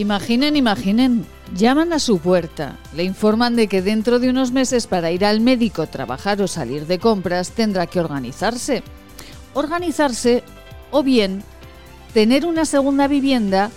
[0.00, 5.10] Imaginen, imaginen, llaman a su puerta, le informan de que dentro de unos meses para
[5.10, 8.82] ir al médico, trabajar o salir de compras tendrá que organizarse.
[9.52, 10.42] Organizarse
[10.90, 11.42] o bien
[12.14, 13.70] tener una segunda vivienda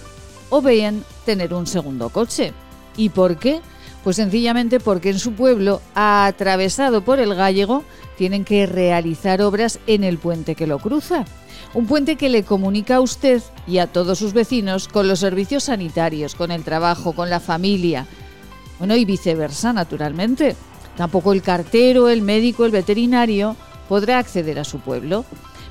[0.50, 2.54] o bien tener un segundo coche.
[2.96, 3.60] ¿Y por qué?
[4.06, 7.84] Pues sencillamente porque en su pueblo, atravesado por el gallego,
[8.18, 11.26] tienen que realizar obras en el puente que lo cruza.
[11.74, 15.64] Un puente que le comunica a usted y a todos sus vecinos con los servicios
[15.64, 18.06] sanitarios, con el trabajo, con la familia.
[18.78, 20.56] Bueno, y viceversa, naturalmente.
[20.96, 23.56] Tampoco el cartero, el médico, el veterinario
[23.90, 25.26] podrá acceder a su pueblo.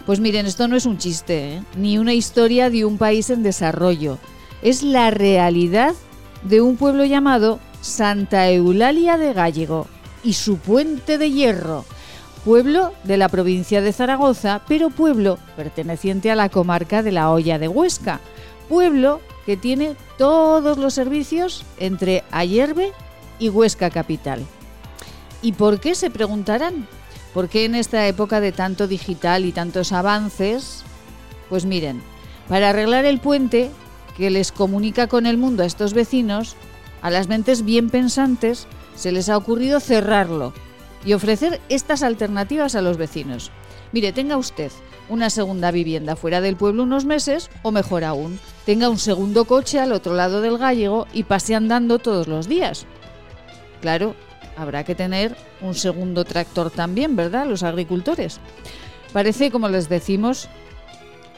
[0.05, 1.63] Pues miren, esto no es un chiste, ¿eh?
[1.77, 4.19] ni una historia de un país en desarrollo.
[4.61, 5.95] Es la realidad
[6.43, 9.87] de un pueblo llamado Santa Eulalia de Gallego
[10.25, 11.85] y su puente de hierro
[12.45, 17.59] pueblo de la provincia de Zaragoza, pero pueblo perteneciente a la comarca de la Hoya
[17.59, 18.21] de Huesca,
[18.69, 22.93] pueblo que tiene todos los servicios entre Ayerbe
[23.39, 24.45] y Huesca capital.
[25.41, 26.87] ¿Y por qué se preguntarán?
[27.35, 30.85] ¿Por qué en esta época de tanto digital y tantos avances?
[31.49, 32.03] Pues miren,
[32.49, 33.71] para arreglar el puente
[34.17, 36.57] que les comunica con el mundo a estos vecinos,
[37.01, 40.53] a las mentes bien pensantes se les ha ocurrido cerrarlo
[41.05, 43.51] y ofrecer estas alternativas a los vecinos.
[43.93, 44.73] Mire, tenga usted
[45.09, 49.79] una segunda vivienda fuera del pueblo unos meses o mejor aún, tenga un segundo coche
[49.79, 52.87] al otro lado del gallego y pase andando todos los días.
[53.81, 54.15] Claro,
[54.57, 57.47] habrá que tener un segundo tractor también, ¿verdad?
[57.47, 58.41] Los agricultores.
[59.13, 60.49] Parece, como les decimos,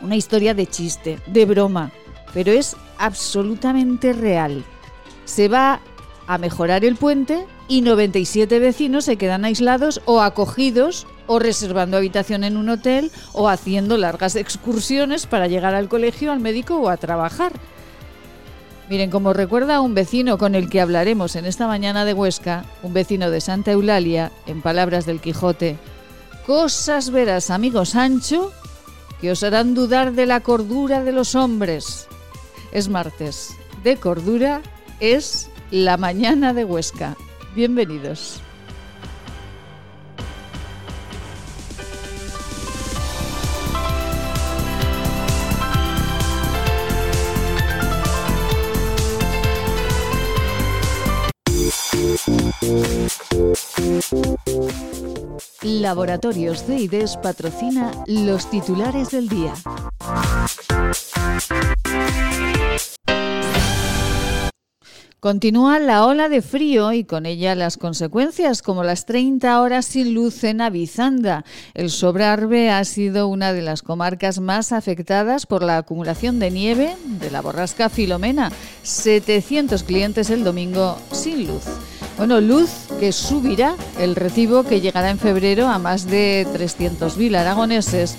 [0.00, 1.90] una historia de chiste, de broma,
[2.32, 4.64] pero es absolutamente real.
[5.24, 5.80] Se va
[6.26, 12.44] a mejorar el puente y 97 vecinos se quedan aislados o acogidos o reservando habitación
[12.44, 16.96] en un hotel o haciendo largas excursiones para llegar al colegio, al médico o a
[16.96, 17.52] trabajar.
[18.90, 22.92] Miren, como recuerda un vecino con el que hablaremos en esta mañana de Huesca, un
[22.92, 25.78] vecino de Santa Eulalia, en palabras del Quijote,
[26.46, 28.52] cosas verás, amigo Sancho,
[29.22, 32.08] que os harán dudar de la cordura de los hombres.
[32.72, 33.56] Es martes.
[33.82, 34.60] De cordura
[35.00, 37.16] es la mañana de Huesca.
[37.54, 38.42] Bienvenidos.
[55.62, 59.54] Laboratorios de IDES patrocina los titulares del día.
[65.24, 70.12] Continúa la ola de frío y con ella las consecuencias, como las 30 horas sin
[70.12, 71.46] luz en Avizanda.
[71.72, 76.94] El Sobrarbe ha sido una de las comarcas más afectadas por la acumulación de nieve
[77.06, 78.52] de la borrasca Filomena.
[78.82, 81.64] 700 clientes el domingo sin luz.
[82.16, 82.70] Bueno, luz
[83.00, 88.16] que subirá el recibo que llegará en febrero a más de 300.000 aragoneses.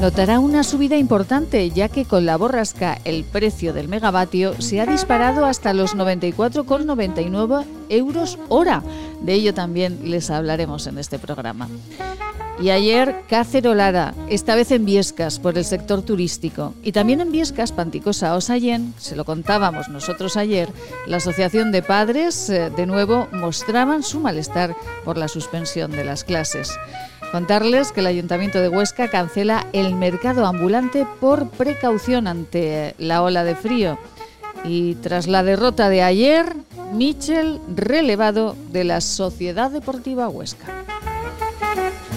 [0.00, 4.86] Notará una subida importante ya que con la borrasca el precio del megavatio se ha
[4.86, 8.82] disparado hasta los 94,99 euros hora.
[9.22, 11.68] De ello también les hablaremos en este programa.
[12.58, 16.72] Y ayer cacerolara, esta vez en Viescas, por el sector turístico.
[16.82, 20.70] Y también en Viescas, Panticosa o Sallén, se lo contábamos nosotros ayer,
[21.06, 24.74] la Asociación de Padres eh, de nuevo mostraban su malestar
[25.04, 26.70] por la suspensión de las clases.
[27.30, 33.44] Contarles que el Ayuntamiento de Huesca cancela el mercado ambulante por precaución ante la ola
[33.44, 33.98] de frío.
[34.64, 36.56] Y tras la derrota de ayer,
[36.94, 40.86] Michel relevado de la Sociedad Deportiva Huesca.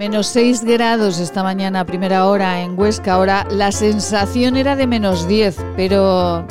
[0.00, 3.12] Menos 6 grados esta mañana a primera hora en Huesca.
[3.12, 6.46] Ahora la sensación era de menos 10, pero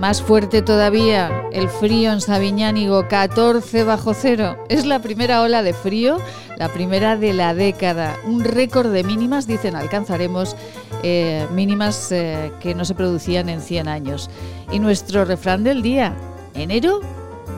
[0.00, 4.56] más fuerte todavía el frío en Sabiñánigo, 14 bajo cero.
[4.68, 6.18] Es la primera ola de frío,
[6.56, 8.16] la primera de la década.
[8.26, 10.56] Un récord de mínimas, dicen, alcanzaremos
[11.04, 14.28] eh, mínimas eh, que no se producían en 100 años.
[14.72, 16.16] Y nuestro refrán del día,
[16.52, 17.00] enero,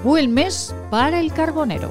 [0.05, 1.91] buen mes para el carbonero.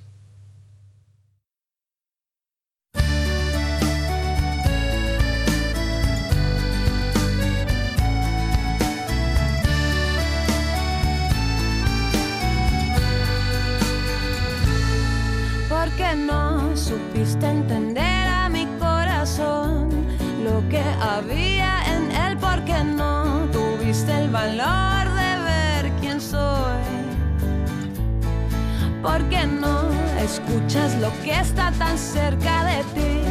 [29.47, 29.89] No
[30.21, 33.21] escuchas lo que está tan cerca de ti,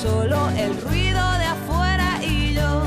[0.00, 2.82] solo el ruido de afuera y yo.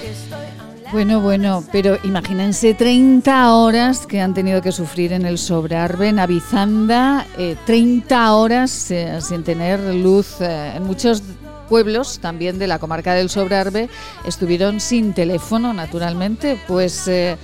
[0.00, 4.70] que estoy a un lado Bueno, bueno, pero imagínense 30 horas que han tenido que
[4.70, 10.84] sufrir en el Sobrarbe, en Avizanda, eh, 30 horas eh, sin tener luz eh, en
[10.84, 11.22] muchos
[11.68, 13.88] pueblos también de la comarca del Sobrarbe
[14.24, 17.38] estuvieron sin teléfono, naturalmente, pues eh,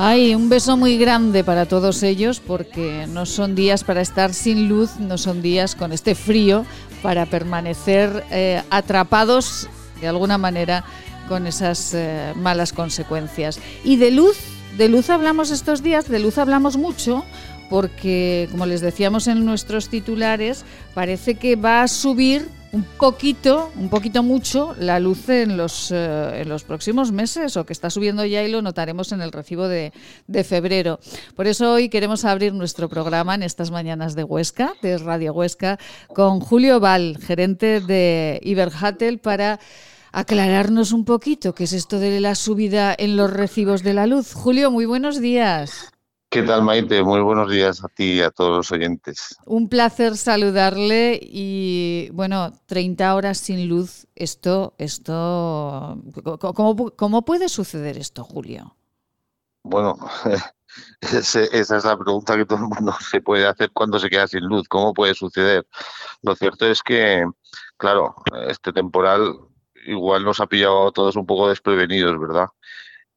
[0.00, 4.68] ay, un beso muy grande para todos ellos porque no son días para estar sin
[4.68, 6.64] luz, no son días con este frío
[7.02, 9.68] para permanecer eh, atrapados
[10.00, 10.84] de alguna manera
[11.26, 13.58] con esas eh, malas consecuencias.
[13.82, 14.36] Y de luz,
[14.76, 17.24] de luz hablamos estos días, de luz hablamos mucho
[17.68, 20.64] porque, como les decíamos en nuestros titulares,
[20.94, 26.42] parece que va a subir un poquito, un poquito mucho, la luz en los, eh,
[26.42, 29.68] en los próximos meses, o que está subiendo ya y lo notaremos en el recibo
[29.68, 29.92] de,
[30.26, 31.00] de febrero.
[31.34, 35.78] Por eso hoy queremos abrir nuestro programa en estas mañanas de Huesca, de Radio Huesca,
[36.08, 39.60] con Julio Val, gerente de Iberhatel, para
[40.12, 44.32] aclararnos un poquito qué es esto de la subida en los recibos de la luz.
[44.34, 45.92] Julio, muy buenos días.
[46.30, 47.02] ¿Qué tal, Maite?
[47.02, 49.34] Muy buenos días a ti y a todos los oyentes.
[49.46, 55.98] Un placer saludarle y bueno, 30 horas sin luz, esto, esto,
[56.54, 58.76] ¿cómo, cómo puede suceder esto, Julio?
[59.62, 59.96] Bueno,
[61.00, 64.26] ese- esa es la pregunta que todo el mundo se puede hacer cuando se queda
[64.28, 64.68] sin luz.
[64.68, 65.66] ¿Cómo puede suceder?
[66.22, 67.24] Lo cierto es que,
[67.78, 68.14] claro,
[68.48, 69.34] este temporal
[69.86, 72.48] igual nos ha pillado a todos un poco desprevenidos, ¿verdad?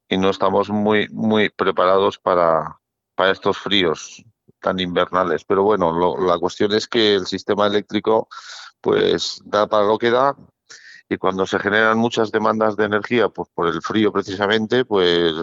[0.09, 2.80] Y no estamos muy, muy preparados para,
[3.21, 4.23] para estos fríos
[4.59, 5.43] tan invernales.
[5.45, 8.27] Pero bueno, lo- la cuestión es que el sistema eléctrico,
[8.81, 10.35] pues, da para lo que da.
[11.07, 15.35] Y cuando se generan muchas demandas de energía, pues por el frío precisamente, pues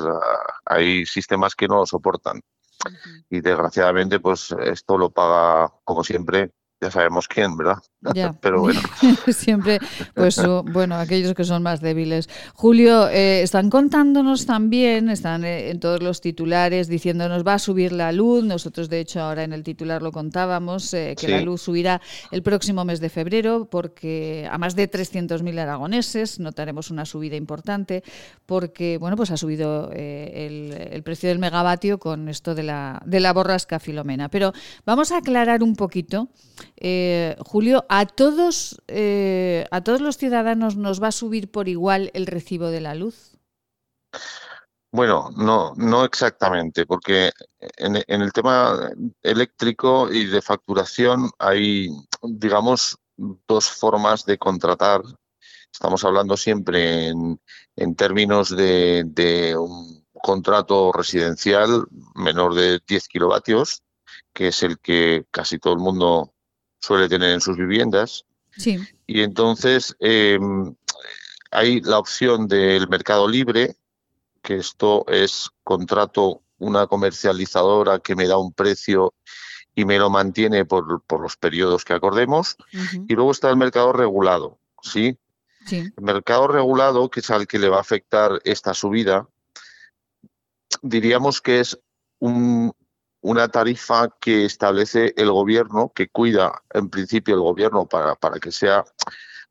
[0.65, 2.41] hay sistemas que no lo soportan.
[3.31, 7.79] Y desgraciadamente, pues esto lo paga, como siempre, ya sabemos quién, ¿verdad?
[8.15, 8.33] Ya.
[8.41, 8.81] Pero bueno,
[9.33, 9.81] Siempre,
[10.15, 12.29] pues bueno, aquellos que son más débiles.
[12.55, 17.91] Julio, eh, están contándonos también, están eh, en todos los titulares diciéndonos va a subir
[17.91, 18.45] la luz.
[18.45, 21.33] Nosotros, de hecho, ahora en el titular lo contábamos, eh, que Sí.
[21.33, 26.93] la luz subirá el próximo mes de febrero, porque a más de 300.000 aragoneses notaremos
[26.93, 28.05] una subida importante,
[28.47, 33.19] porque bueno, pues ha subido el, el precio del megavatio con esto de la, de
[33.19, 34.29] la borrasca Filomena.
[34.29, 34.53] Pero
[34.87, 36.29] vamos a aclarar un poquito,
[36.81, 42.11] eh, Julio, a todos, eh, a todos los ciudadanos nos va a subir por igual
[42.15, 43.37] el recibo de la luz.
[44.93, 48.91] bueno, no, no exactamente, porque en, el tema
[49.23, 51.89] eléctrico y de facturación hay,
[52.23, 55.03] digamos, dos formas de contratar.
[55.73, 63.83] Estamos hablando siempre en, términos de, de un contrato residencial menor de 10 kilovatios,
[64.33, 66.33] que es el que casi todo el mundo
[66.81, 68.25] suele tener en sus viviendas.
[68.57, 70.39] Sí, Y entonces eh,
[71.51, 73.77] hay la opción del mercado libre,
[74.43, 79.15] que esto es contrato una comercializadora que me da un precio
[79.75, 82.57] y me lo mantiene por, por los periodos que acordemos.
[83.07, 85.17] Y luego está el mercado regulado, ¿sí?
[85.67, 89.29] sí, El mercado regulado, que es al que le va a afectar esta subida,
[90.83, 91.79] diríamos que es
[92.19, 92.73] un,
[93.21, 98.53] una tarifa que establece el gobierno, que cuida en principio el gobierno para, para que
[98.53, 98.85] sea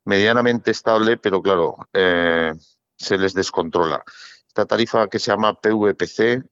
[0.04, 2.52] medianamente estable, pero claro, eh,
[2.96, 4.02] se les descontrola.
[4.46, 6.42] Esta tarifa que se llama PVPC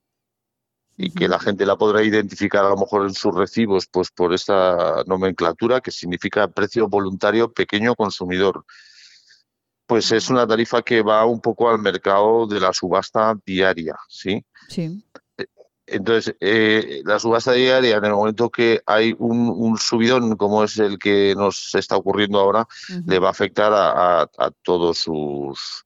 [0.99, 4.33] y que la gente la podrá identificar a lo mejor en sus recibos pues por
[4.33, 8.65] esta nomenclatura que significa precio voluntario pequeño consumidor.
[9.87, 14.45] Pues es una tarifa que va un poco al mercado de la subasta diaria, ¿sí?
[14.69, 15.05] Sí.
[15.87, 20.79] Entonces, eh, la subasta diaria, en el momento que hay un, un, subidón como es
[20.79, 22.67] el que nos está ocurriendo ahora,
[23.07, 25.83] le va a afectar a, a- a todos sus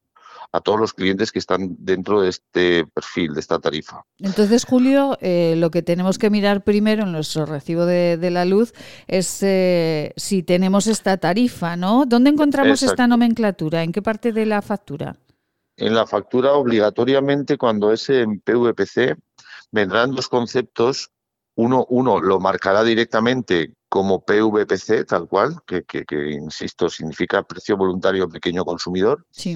[0.53, 4.03] a todos los clientes que están dentro de este perfil, de esta tarifa.
[4.19, 8.45] Entonces, Julio, eh, lo que tenemos que mirar primero en nuestro recibo de, de la
[8.45, 8.73] luz
[9.07, 12.05] es eh, si tenemos esta tarifa, ¿no?
[12.05, 13.85] ¿Dónde encontramos esta nomenclatura?
[13.85, 15.15] ¿En qué parte de la factura?
[15.77, 19.17] En la factura, obligatoriamente, cuando es en PVPC,
[19.73, 21.11] vendrán dos conceptos.
[21.57, 27.77] Uno, uno lo marcará directamente como PVPC, tal cual, que, que- que, insisto, significa precio
[27.77, 29.27] voluntario pequeño consumidor.
[29.31, 29.55] Sí.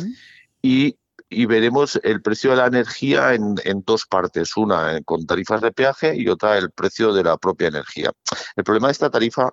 [0.61, 0.99] y,
[1.30, 5.61] y veremos el precio de la energía en, en dos partes, una eh, con tarifas
[5.62, 8.12] de peaje y otra el precio de la propia energía.
[8.56, 9.50] El problema de esta tarifa,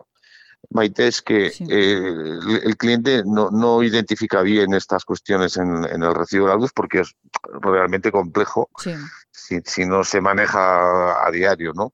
[0.70, 1.64] Maite, es que Sí.
[1.70, 6.54] eh, el, el cliente no, no identifica bien estas cuestiones en, en el recibo de
[6.54, 7.16] la luz porque es
[7.62, 8.94] realmente complejo Sí.
[9.32, 11.94] Si, si no se maneja a diario, ¿no?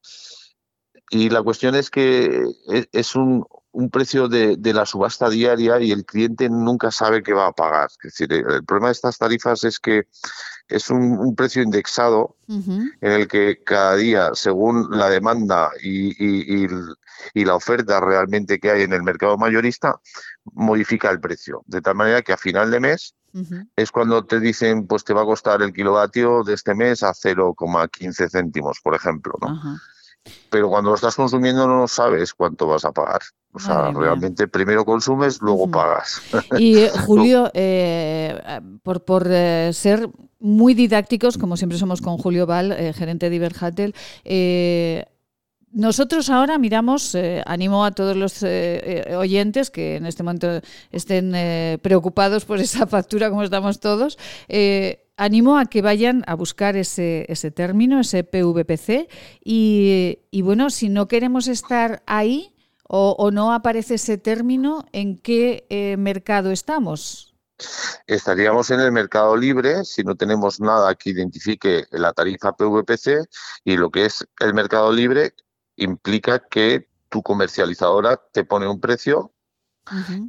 [1.09, 5.79] Y la cuestión es que es, es un, un precio de, de la subasta diaria
[5.79, 7.89] y el cliente nunca sabe qué va a pagar.
[8.03, 10.07] Es decir, el, problema de estas tarifas es que
[10.67, 16.65] es un, un precio indexado en el que cada día, según la demanda y, y-
[16.65, 16.67] y
[17.33, 19.99] y la oferta realmente que hay en el mercado mayorista,
[20.53, 21.63] modifica el precio.
[21.65, 23.15] De tal manera que a final de mes
[23.75, 27.13] Es cuando te dicen, pues te va a costar el kilovatio de este mes a
[27.13, 29.79] 0,15 céntimos, por ejemplo, ¿no?
[30.49, 33.21] Pero cuando lo estás consumiendo no sabes cuánto vas a pagar.
[33.53, 34.01] O sea, Madre mía.
[34.01, 36.21] realmente primero consumes, luego pagas.
[36.57, 42.45] Y eh, Julio, eh, por, por eh, ser muy didácticos, como siempre somos con Julio
[42.45, 45.05] Val, eh, gerente de Iberhatel, eh,
[45.77, 50.59] nosotros ahora miramos, eh, animo a todos los eh, eh, oyentes que en este momento
[50.91, 54.17] estén eh, preocupados por esa factura como estamos todos,
[54.47, 59.07] eh, animo a que vayan a buscar ese, ese término, ese PVPC,
[59.43, 62.55] y, bueno, si no queremos estar ahí
[62.89, 67.35] o, no aparece ese término, ¿en qué mercado estamos?
[68.07, 73.27] Estaríamos en el mercado libre si no tenemos nada que identifique la tarifa PVPC
[73.63, 75.33] y lo que es el mercado libre
[75.77, 79.31] implica que tu comercializadora te pone un precio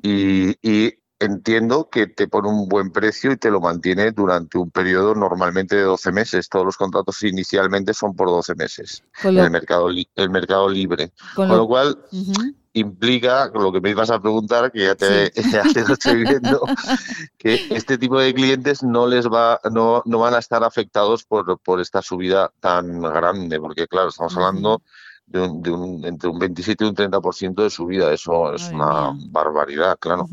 [0.02, 4.70] y, y entiendo que te pone un buen precio y te lo mantiene durante un
[4.70, 6.48] periodo normalmente de 12 meses.
[6.48, 9.02] Todos los contratos inicialmente son por 12 meses
[9.40, 11.12] en el mercado, el mercado libre.
[11.34, 11.98] con Con lo- lo cual
[12.72, 16.60] implica, lo que me ibas a preguntar, que ya te, ya te lo estoy viendo,
[17.36, 21.58] que este tipo de clientes no les va, no, no van a estar afectados por,
[21.60, 24.82] por esta subida tan grande, porque claro, estamos hablando
[25.28, 29.12] de, un, de un- entre un 27 y un 30% de subida, eso es una
[29.30, 30.26] barbaridad, claro.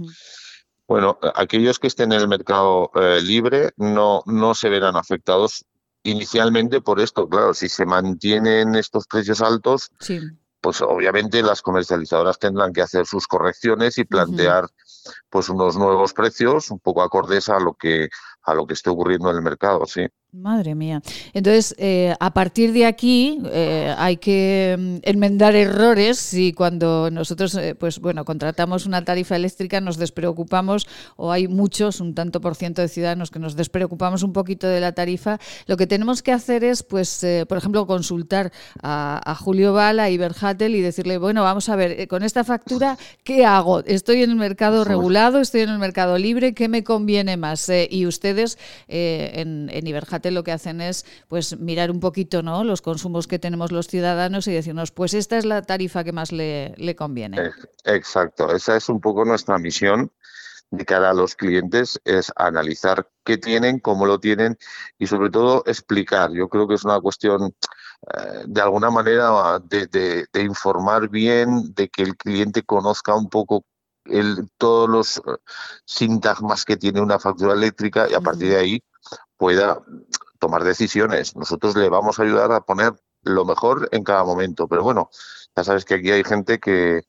[0.88, 5.66] Bueno, aquellos que estén en el mercado eh, libre no, no se verán afectados
[6.04, 10.20] inicialmente por esto, claro, si se mantienen estos precios altos, Sí.
[10.62, 14.68] pues obviamente las comercializadoras tendrán que hacer sus correcciones y plantear
[15.30, 18.10] pues unos nuevos precios un poco acordes a lo que
[18.46, 20.06] a lo que esté ocurriendo en el mercado, sí.
[20.36, 21.02] Madre mía.
[21.34, 27.56] Entonces, eh, a partir de aquí eh, hay que mm, enmendar errores y cuando nosotros,
[27.56, 32.56] eh, pues bueno, contratamos una tarifa eléctrica nos despreocupamos o hay muchos, un tanto por
[32.56, 36.34] ciento de ciudadanos que nos despreocupamos un poquito de la tarifa, lo que tenemos que
[36.34, 38.52] hacer es, pues, por ejemplo, consultar
[38.84, 42.98] a, a Julio Val, a Iberhatel y decirle, bueno, vamos a ver, con esta factura,
[43.24, 43.84] ¿qué hago?
[43.86, 47.72] Estoy en el mercado regulado, estoy en el mercado libre, ¿qué me conviene más?
[47.90, 48.06] Y
[48.88, 52.64] eh, en, en Iberhatel lo que hacen es pues mirar un poquito ¿no?
[52.64, 56.32] los consumos que tenemos los ciudadanos y decirnos, pues esta es la tarifa que más
[56.32, 57.38] le, conviene.
[57.40, 60.12] Ex- Exacto, esa es un poco nuestra misión
[60.72, 64.58] de cara a los clientes, es analizar qué tienen, cómo lo tienen
[64.98, 66.32] y sobre todo explicar.
[66.34, 67.54] Yo creo que es una cuestión
[68.14, 73.64] eh, de alguna manera de- de informar bien, de que el cliente conozca un poco
[74.06, 75.38] el, todos los eh,
[75.86, 78.84] sintagmas que tiene una factura eléctrica y a partir de ahí
[79.38, 79.82] pueda
[80.40, 81.36] tomar decisiones.
[81.36, 82.94] Nosotros le vamos a ayudar a poner
[83.24, 85.10] lo mejor en cada momento, pero bueno,
[85.56, 87.04] ya sabes que aquí hay gente que,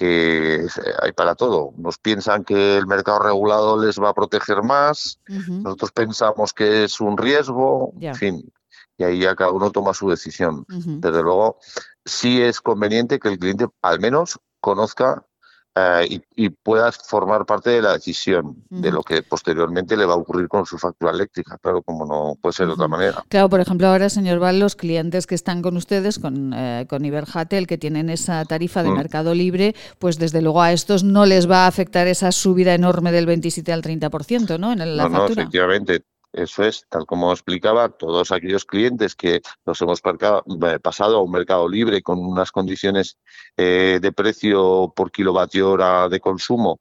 [0.00, 0.66] eh,
[1.02, 1.66] hay para todo.
[1.66, 7.00] Unos piensan que el mercado regulado les va a proteger más, nosotros pensamos que es
[7.00, 8.52] un riesgo, en fin.
[8.96, 10.64] y ahí ya cada uno toma su decisión.
[10.68, 11.58] Desde luego,
[12.04, 15.26] sí es conveniente que el cliente al menos conozca
[15.74, 20.16] eh, y, pueda formar parte de la decisión de lo que posteriormente le va a
[20.16, 23.24] ocurrir con su factura eléctrica, claro, como no puede ser de otra manera.
[23.28, 27.04] Claro, por ejemplo, ahora, señor Val, los clientes que están con ustedes, con, eh, con
[27.06, 28.96] Iberhatel, que tienen esa tarifa de mm.
[28.96, 33.10] mercado libre, pues desde luego a estos no les va a afectar esa subida enorme
[33.10, 34.72] del 27 al 30%, ¿no?
[34.72, 35.18] En la no, factura.
[35.18, 36.04] No, efectivamente.
[36.32, 41.30] Eso es, tal como explicaba, todos aquellos clientes que nos hemos eh, pasado a un
[41.30, 43.18] mercado libre con unas condiciones
[43.56, 46.80] eh, de precio por kilovatio hora de consumo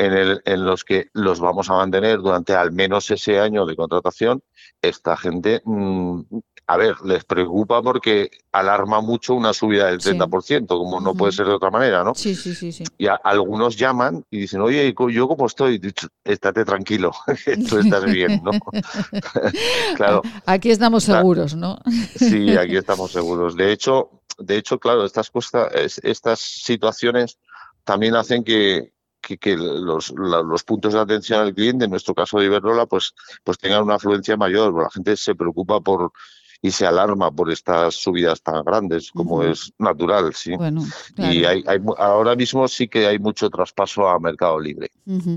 [0.00, 3.76] en, el, en los que los vamos a mantener durante al menos ese año de
[3.76, 4.42] contratación,
[4.80, 6.20] esta gente mm,
[6.70, 11.46] a ver, les preocupa porque alarma mucho una subida del 30%, como no puede ser
[11.46, 12.14] de otra manera, ¿no?
[12.14, 12.70] Sí, sí, sí.
[12.70, 12.84] sí.
[12.96, 15.80] Y algunos llaman y dicen, oye, ¿yo cómo estoy?
[16.22, 17.10] Estate tranquilo,
[17.68, 18.52] tú estás bien, ¿no?
[19.96, 20.22] claro.
[20.46, 21.80] Aquí estamos seguros, ¿no?
[22.14, 23.56] sí, aquí estamos seguros.
[23.56, 25.32] De hecho, de hecho, claro, estas,
[26.04, 27.38] estas situaciones
[27.82, 28.92] también hacen que,
[29.38, 33.58] que, los, los, puntos de atención al cliente, en nuestro caso de Iberdrola, pues, pues
[33.58, 34.74] tengan una afluencia mayor.
[34.82, 36.12] La gente se preocupa por,
[36.62, 40.52] y se alarma por estas subidas tan grandes, como es natural, sí.
[41.16, 41.64] Y hay,
[41.96, 44.90] ahora mismo sí que hay mucho traspaso a mercado libre,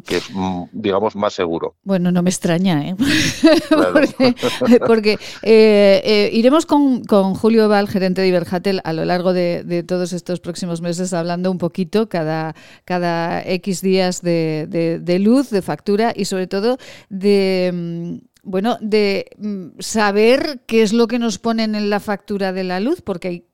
[0.06, 1.75] que es, mm, digamos, más seguro.
[1.84, 2.96] Bueno, no me extraña, ¿eh?
[4.88, 5.13] porque,
[5.44, 10.12] eh, eh, iremos con, con, Julio Val, gerente de Iberhatel, a lo largo de, todos
[10.12, 12.53] estos próximos meses, hablando un poquito cada,
[12.84, 14.68] cada X días de,
[15.01, 16.77] de luz, de factura y sobre todo
[17.10, 22.52] de mm, bueno, de mm, saber qué es lo que nos ponen en la factura
[22.52, 23.46] de la luz, porque hay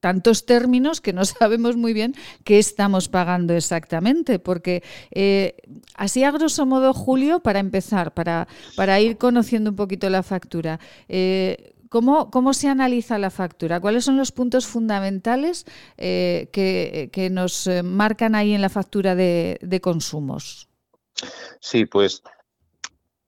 [0.00, 4.82] tantos términos que no sabemos muy bien qué estamos pagando exactamente, porque
[5.12, 5.56] eh,
[5.94, 10.80] así a grosso modo, Julio, para empezar, para, para ir conociendo un poquito la factura,
[11.08, 13.78] eh, ¿cómo, se analiza la factura?
[13.78, 15.64] ¿Cuáles son los puntos fundamentales
[15.96, 20.68] eh, que, nos marcan ahí en la factura de, de consumos?
[21.60, 22.20] Sí, pues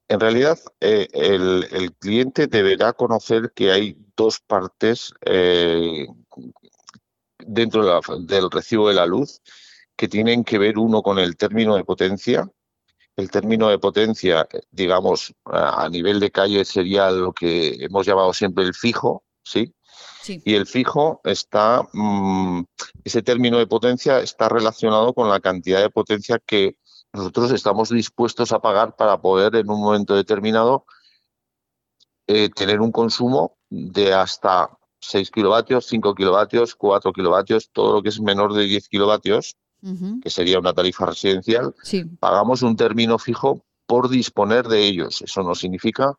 [0.08, 6.06] en realidad, eh, el, cliente deberá conocer que hay dos partes eh,
[7.38, 9.42] dentro del recibo de la luz
[9.96, 12.48] que tienen que ver uno con el término de potencia.
[13.16, 18.64] El término de potencia, digamos, a nivel de calle sería lo que hemos llamado siempre
[18.64, 19.74] el fijo, ¿sí?
[20.28, 22.64] Y el fijo está, mm,
[23.04, 26.76] ese término de potencia está relacionado con la cantidad de potencia que
[27.16, 30.85] nosotros estamos dispuestos a pagar para poder en un momento determinado
[32.26, 38.11] eh, tener un consumo de hasta 6 kilovatios, 5 kilovatios, 4 kilovatios, todo lo que
[38.11, 39.57] es menor de 10 kilovatios,
[40.20, 41.72] que sería una tarifa residencial,
[42.18, 45.22] pagamos un término fijo por disponer de ellos.
[45.22, 46.16] Eso no significa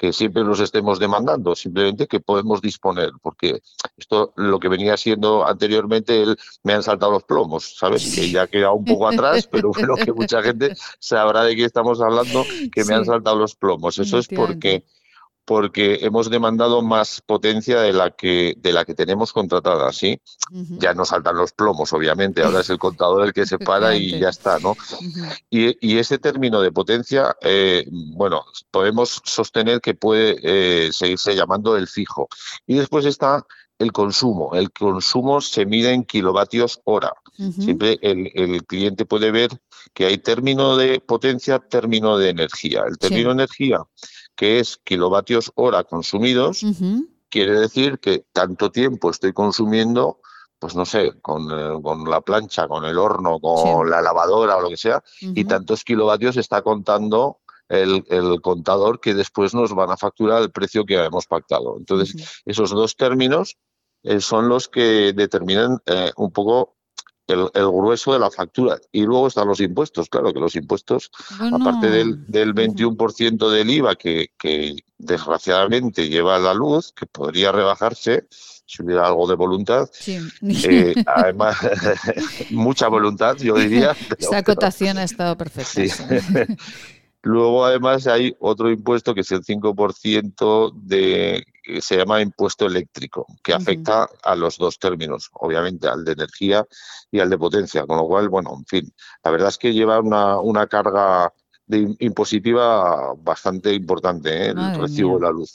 [0.00, 3.60] que siempre los estemos demandando, simplemente que podemos disponer, porque
[3.98, 8.14] esto lo que venía siendo anteriormente el me han saltado los plomos, ¿sabes?
[8.14, 11.66] Que ya ha quedado un poco atrás, pero bueno, que mucha gente sabrá de qué
[11.66, 13.98] estamos hablando, que me han saltado los plomos.
[13.98, 14.84] Eso es porque
[15.44, 20.20] porque hemos demandado más potencia de la que de la que tenemos contratada, ¿sí?
[20.52, 24.18] Ya no saltan los plomos, obviamente, ahora es el contador el que se para y
[24.18, 24.76] ya está, ¿no?
[25.50, 31.88] y, ese término de potencia, eh, bueno, podemos sostener que puede eh, seguirse llamando el
[31.88, 32.28] fijo.
[32.66, 33.44] Y después está
[33.80, 34.54] el consumo.
[34.54, 37.12] El consumo se mide en kilovatios hora.
[37.58, 39.50] Siempre el, el, cliente puede ver
[39.94, 42.84] que hay término de potencia, término de energía.
[42.86, 43.82] El término de energía
[44.40, 46.64] que es kilovatios hora consumidos,
[47.28, 50.22] quiere decir que tanto tiempo estoy consumiendo,
[50.58, 54.70] pues no sé, con, eh, la plancha, con el horno, con la lavadora o lo
[54.70, 60.40] que sea, y tantos kilovatios está contando el, contador que después nos van a facturar
[60.40, 61.76] el precio que hemos pactado.
[61.76, 63.58] Entonces, esos dos términos
[64.02, 66.76] eh, son los que determinan eh, un poco
[67.26, 68.78] el, grueso de la factura.
[68.92, 71.10] Y luego están los impuestos, claro que los impuestos,
[71.52, 78.26] aparte del, del 21% del IVA que, que desgraciadamente lleva la luz, que podría rebajarse
[78.70, 79.90] si hubiera algo de voluntad.
[80.06, 81.56] Eh, además,
[82.50, 83.96] mucha voluntad, yo diría.
[84.18, 85.82] Esa acotación ha estado perfecta.
[87.22, 91.44] Luego, además, hay otro impuesto que es el 5% de
[91.80, 96.66] se llama impuesto eléctrico, que afecta a los dos términos, obviamente al de energía
[97.10, 100.00] y al de potencia, con lo cual, bueno, en fin, la verdad es que lleva
[100.00, 101.32] una, una carga
[101.66, 104.48] de impositiva bastante importante, ¿eh?
[104.48, 105.54] el recibo de la luz.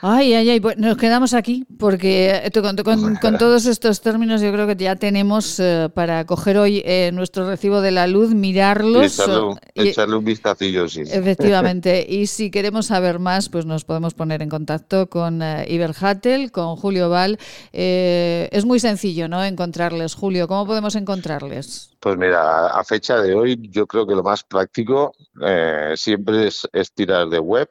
[0.00, 4.40] Ay, ay, ay, pues nos quedamos aquí porque eh, con, con- con todos estos términos
[4.40, 8.30] yo creo que ya tenemos eh, para coger hoy eh, nuestro recibo de la luz,
[8.30, 9.18] Y mirarlos.
[9.18, 11.00] echarle, un, y- echarle un vistacillo, sí.
[11.04, 16.52] Efectivamente, y si queremos saber más, pues nos podemos poner en contacto con eh, Iberhatel,
[16.52, 17.36] con Julio Val.
[17.72, 19.44] Eh, es muy sencillo, ¿no?
[19.44, 20.14] Encontrarles.
[20.14, 21.90] Julio, ¿cómo podemos encontrarles?
[21.98, 25.12] Pues mira, a fecha de hoy yo creo que lo más práctico
[25.44, 27.68] eh, siempre es, es tirar de web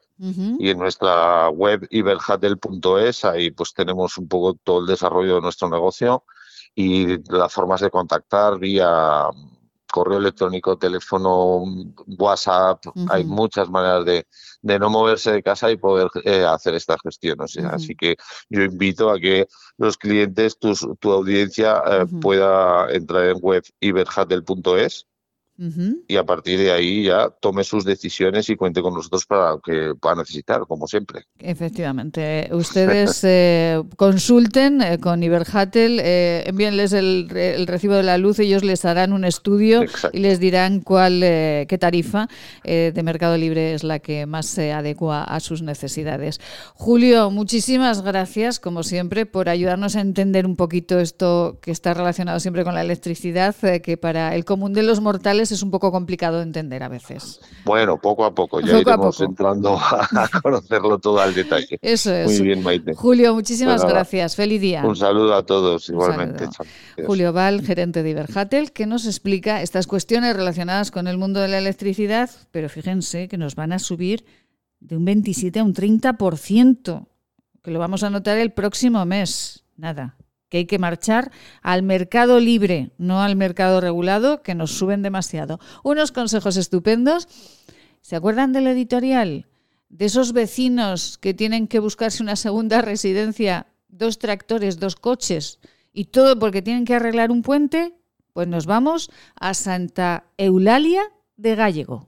[0.58, 5.68] Y en nuestra web iberhatel.es ahí pues tenemos un poco todo el desarrollo de nuestro
[5.68, 6.24] negocio
[6.74, 9.26] y las formas de contactar vía
[9.90, 11.62] correo electrónico, teléfono,
[12.18, 14.26] WhatsApp, hay muchas maneras de,
[14.60, 17.56] de no moverse de casa y poder eh, hacer estas gestiones.
[17.56, 18.16] Así que
[18.50, 19.46] yo invito a que
[19.78, 23.62] los clientes, tus- tu, audiencia eh, pueda entrar en web
[26.06, 29.60] y a partir de ahí ya tome sus decisiones y cuente con nosotros para lo
[29.60, 31.24] que va a necesitar, como siempre.
[31.40, 38.18] Efectivamente, ustedes eh, consulten eh, con Iberhatel, eh, envíenles el, re- el recibo de la
[38.18, 40.16] luz, ellos les harán un estudio Exacto.
[40.16, 42.28] y les dirán cuál, eh, qué tarifa
[42.64, 46.40] de Mercado Libre es la que más se adecua a sus necesidades.
[46.74, 52.38] Julio, muchísimas gracias, como siempre, por ayudarnos a entender un poquito esto que está relacionado
[52.40, 56.36] siempre con la electricidad, que para el común de los mortales es un poco complicado
[56.38, 57.40] de entender a veces.
[57.64, 59.30] Bueno, poco a poco, ya Poco a iremos poco.
[59.30, 61.78] entrando a conocerlo todo al detalle.
[61.82, 62.26] Eso es.
[62.30, 62.94] Muy bien, Maite.
[62.94, 64.36] Julio, muchísimas Pues gracias.
[64.36, 64.84] Feliz día.
[64.84, 66.48] Un saludo a todos, igualmente.
[67.06, 71.48] Julio Val, gerente de Iberhatel, que nos explica estas cuestiones relacionadas con el mundo de
[71.48, 74.24] la electricidad, pero fíjense que nos van a subir
[74.80, 77.06] de un 27 a un 30%,
[77.62, 79.64] que lo vamos a notar el próximo mes.
[79.76, 80.16] Nada,
[80.48, 81.30] que hay que marchar
[81.62, 85.60] al mercado libre, no al mercado regulado, que nos suben demasiado.
[85.82, 87.28] Unos consejos estupendos.
[88.00, 89.46] ¿Se acuerdan del editorial?
[89.88, 95.58] De esos vecinos que tienen que buscarse una segunda residencia, dos tractores, dos coches
[95.92, 97.94] y todo porque tienen que arreglar un puente,
[98.32, 101.02] pues nos vamos a Santa Eulalia
[101.36, 102.07] de Gallego.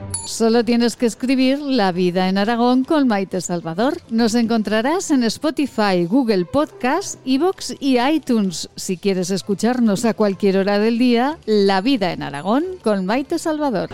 [0.25, 3.97] Solo tienes que escribir La vida en Aragón con Maite Salvador.
[4.09, 8.69] Nos encontrarás en Spotify, Google Podcast, Evox y iTunes.
[8.75, 13.89] Si quieres escucharnos a cualquier hora del día, La vida en Aragón con Maite Salvador.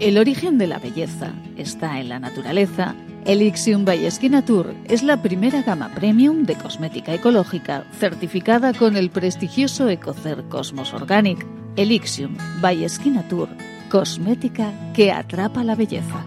[0.00, 2.94] El origen de la belleza está en la naturaleza.
[3.26, 4.06] Elixium by
[4.44, 10.92] Tour es la primera gama premium de cosmética ecológica certificada con el prestigioso Ecocer Cosmos
[10.92, 11.46] Organic.
[11.76, 12.86] Elixium by
[13.30, 13.48] Tour,
[13.90, 16.26] cosmética que atrapa la belleza.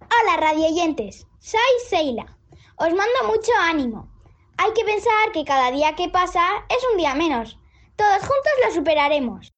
[0.00, 2.38] Hola radioyentes, soy Seila.
[2.76, 4.08] Os mando mucho ánimo.
[4.56, 6.40] Hay que pensar que cada día que pasa
[6.70, 7.58] es un día menos.
[7.96, 9.52] Todos juntos lo superaremos.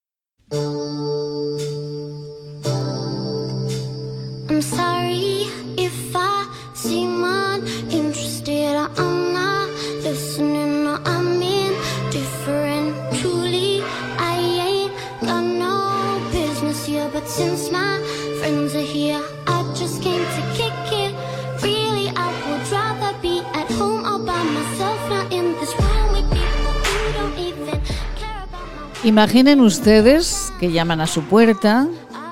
[29.05, 31.87] Imaginen ustedes que llaman a su puerta,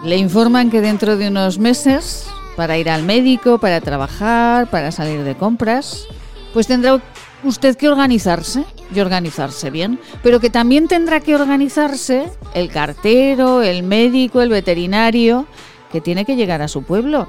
[0.04, 5.22] le informan que dentro de unos meses, para ir al médico, para trabajar, para salir
[5.22, 6.08] de compras,
[6.54, 7.02] pues tendrá
[7.42, 8.64] usted que organizarse
[8.94, 15.46] y organizarse bien, pero que también tendrá que organizarse el cartero, el médico, el veterinario,
[15.90, 17.28] que tiene que llegar a su pueblo.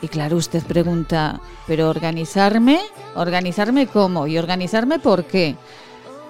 [0.00, 2.80] Y claro, usted pregunta, ¿pero organizarme?
[3.14, 4.26] ¿Organizarme cómo?
[4.26, 5.56] ¿Y organizarme por qué?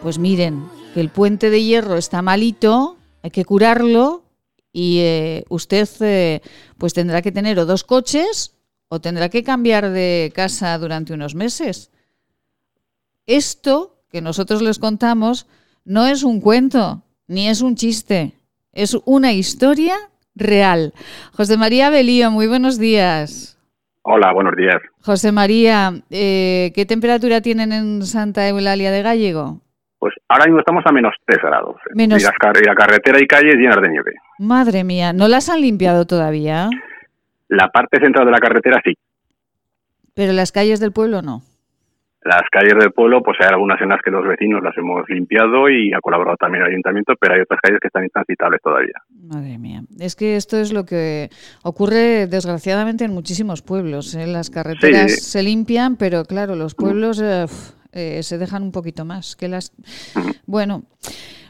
[0.02, 4.24] Pues miren, que el puente de hierro está malito, hay que curarlo
[4.72, 6.40] y eh, usted eh,
[6.78, 8.56] pues tendrá que tener o dos coches
[8.88, 11.90] o tendrá que cambiar de casa durante unos meses.
[13.26, 15.46] Esto que nosotros les contamos
[15.84, 18.34] no es un cuento ni es un chiste,
[18.72, 19.94] es una historia
[20.34, 20.92] real.
[21.32, 23.58] José María Belío, muy buenos días.
[24.02, 24.76] Hola, buenos días.
[25.00, 29.60] José María, eh, ¿qué temperatura tienen en Santa Eulalia de Gallego?
[29.98, 31.76] Pues ahora mismo estamos a menos 3 grados.
[31.94, 34.12] Menos- Y, las car- y la carretera y calles llenas de nieve.
[34.38, 36.68] Madre mía, ¿no las han limpiado todavía?
[37.48, 38.92] La parte central de la carretera sí.
[40.12, 41.42] Pero las calles del pueblo no.
[42.24, 45.68] Las calles del pueblo, pues hay algunas en las que los vecinos las hemos limpiado
[45.68, 48.94] y ha colaborado también el ayuntamiento, pero hay otras calles que están intransitables todavía.
[49.10, 49.82] Madre mía.
[50.00, 51.28] Es que esto es lo que
[51.62, 54.14] ocurre desgraciadamente en muchísimos pueblos.
[54.14, 54.26] ¿eh?
[54.26, 55.20] Las carreteras Sí.
[55.20, 57.44] se limpian, pero claro, los pueblos eh,
[57.92, 59.36] eh, se dejan un poquito más.
[59.36, 59.72] Que las...
[60.46, 60.84] Bueno,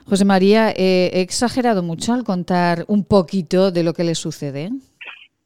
[0.06, 4.70] José María, eh, he exagerado mucho al contar un poquito de lo que le sucede.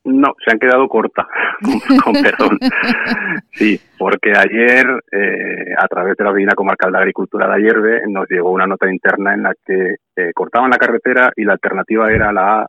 [0.04, 1.26] No, se han quedado corta,
[2.04, 2.58] con perdón.
[3.52, 8.28] Sí, porque ayer, eh, a través de la Oficina Comarcal de Agricultura de Ayerbe, nos
[8.30, 12.32] llegó una nota interna en la que eh, cortaban la carretera y la alternativa era
[12.32, 12.66] la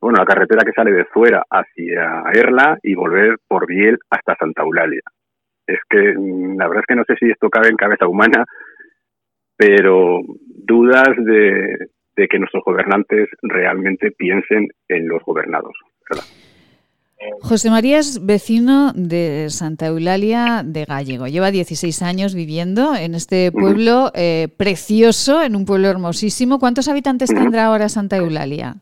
[0.00, 4.62] bueno, la carretera que sale de fuera hacia Erla y volver por Biel hasta Santa
[4.62, 5.02] Eulalia.
[5.66, 8.44] Es que mm, la verdad es que no sé si esto cabe en cabeza humana,
[9.56, 15.74] pero dudas de, de que nuestros gobernantes realmente piensen en los gobernados.
[16.08, 16.24] ¿verdad?
[17.40, 21.26] José María es vecino de Santa Eulalia de Gallego.
[21.26, 26.58] Lleva 16 años viviendo en este pueblo eh, precioso, en un pueblo hermosísimo.
[26.58, 28.74] ¿Cuántos habitantes tendrá ahora Santa Eulalia?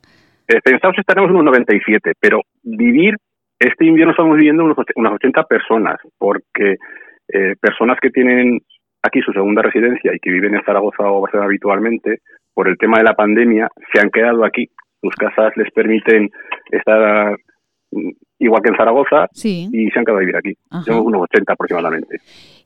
[0.48, 3.16] Eh, pensados estaremos unos 97, pero vivir,
[3.58, 6.76] este invierno estamos viviendo unos, unas 80 personas, porque
[7.28, 8.60] eh, personas que tienen
[9.02, 12.20] aquí su segunda residencia y que viven en Zaragoza o Barcelona habitualmente,
[12.52, 14.68] por el tema de la pandemia, se han quedado aquí.
[15.00, 16.30] Sus casas les permiten
[16.70, 17.36] estar
[17.92, 19.68] mm, igual que en Zaragoza Sí.
[19.72, 20.52] y se han quedado a vivir aquí.
[20.84, 22.18] Somos unos 80 aproximadamente.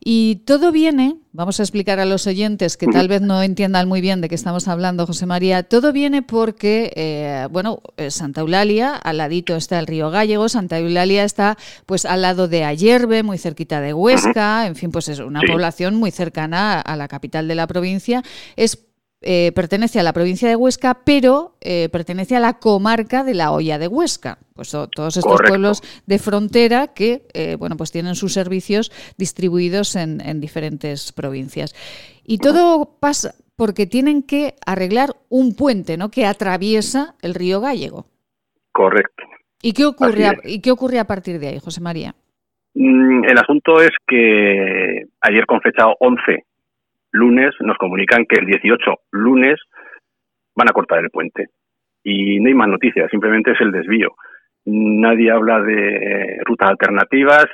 [0.03, 4.01] Y todo viene, vamos a explicar a los oyentes que tal vez no entiendan muy
[4.01, 8.95] bien de qué estamos hablando, José María, todo viene porque, eh, bueno, eh, Santa Eulalia,
[8.97, 13.37] al ladito está el río Gallego, Santa Eulalia está pues al lado de Ayerbe, muy
[13.37, 15.47] cerquita de Huesca, en fin, pues es una Sí.
[15.53, 18.23] población muy cercana a la capital de la provincia.
[18.57, 18.87] Es
[19.23, 23.53] eh, pertenece a la provincia de Huesca, pero eh, pertenece a la comarca de la
[23.53, 24.39] Hoya de Huesca.
[24.55, 25.51] Pues to- todos estos Correcto.
[25.53, 31.75] pueblos de frontera que, eh, bueno, pues tienen sus servicios distribuidos en, en diferentes provincias.
[32.25, 36.11] Y todo pasa porque tienen que arreglar un puente, ¿no?
[36.11, 38.07] Que atraviesa el río Gallego.
[38.73, 39.23] Correcto.
[39.63, 42.15] ¿Y qué ocurre, ¿y qué ocurre a partir de ahí, José María?
[42.73, 46.45] Mm, El asunto es que ayer con fecha 11,
[47.13, 48.81] lunes, nos comunican que el 18,
[49.13, 49.59] lunes,
[50.55, 51.47] van a cortar el puente.
[52.03, 54.15] Y no hay más noticias, simplemente es el desvío.
[54.65, 57.47] Nadie habla de rutas alternativas,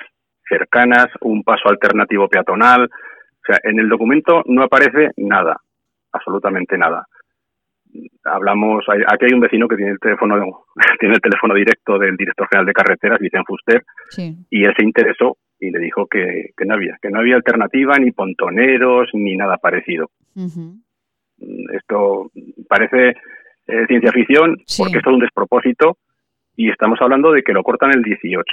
[0.48, 2.84] cercanas, un paso alternativo peatonal.
[2.84, 5.56] O sea, en el documento no aparece nada,
[6.12, 7.06] absolutamente nada.
[8.24, 10.64] Hablamos, aquí hay un vecino que tiene el teléfono,
[11.00, 14.36] tiene el teléfono directo del director general de carreteras, Vicente Fuster, Sí.
[14.50, 17.98] y él se interesó y le dijo que, que no había, que no había alternativa,
[17.98, 20.10] ni pontoneros, ni nada parecido.
[20.34, 20.80] Mm,
[21.74, 22.30] Esto
[22.68, 23.16] parece
[23.66, 25.98] eh, ciencia ficción, porque esto es un despropósito,
[26.56, 28.44] y estamos hablando de que lo cortan el 18.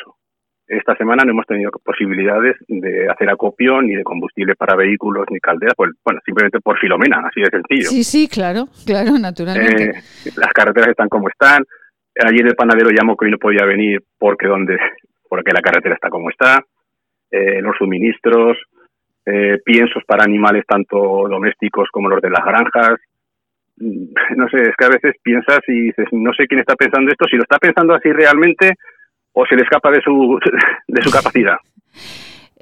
[0.65, 5.39] Esta semana no hemos tenido posibilidades de hacer acopio ni de combustible para vehículos ni
[5.39, 7.89] calderas, pues, bueno, simplemente por Filomena, así de sencillo.
[7.89, 9.89] Sí, sí, claro, claro, naturalmente.
[9.89, 11.65] Eh, las carreteras están como están.
[12.25, 14.77] Ayer el panadero llamó que hoy no podía venir porque donde
[15.33, 16.63] porque la carretera está como está.
[17.33, 18.59] Eh, los suministros,
[19.25, 22.99] eh, piensos para animales tanto domésticos como los de las granjas.
[23.77, 27.11] Mm, No sé, es que a veces piensas y dices, no sé quién está pensando
[27.11, 28.75] esto, si lo está pensando así realmente
[29.33, 30.39] o se le escapa de su,
[30.87, 31.57] de su capacidad.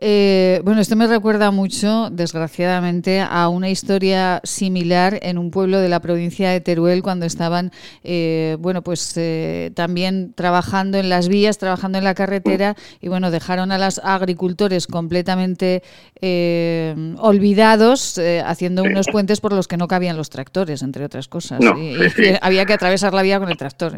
[0.04, 5.90] Eh, bueno, esto me recuerda mucho, desgraciadamente, a una historia similar en un pueblo de
[5.90, 7.72] la provincia de Teruel cuando estaban,
[8.04, 13.30] eh, bueno, pues eh, también trabajando en las vías, trabajando en la carretera y bueno,
[13.30, 15.84] dejaron a los agricultores completamente
[16.20, 21.28] eh, olvidados eh, haciendo unos puentes por los que no cabían los tractores, entre otras
[21.28, 21.60] cosas.
[21.60, 22.34] No, y, sí, y sí.
[22.42, 23.96] había que atravesar la vía con el tractor.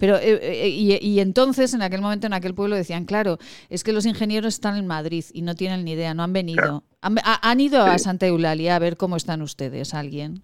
[0.00, 3.38] pero y, y entonces, en aquel momento, en aquel pueblo decían, claro,
[3.70, 6.82] es que los ingenieros están en Madrid y no tienen ni idea, no han venido.
[7.02, 10.42] Han, ha- han ido a Santa Eulalia a ver cómo están ustedes, alguien.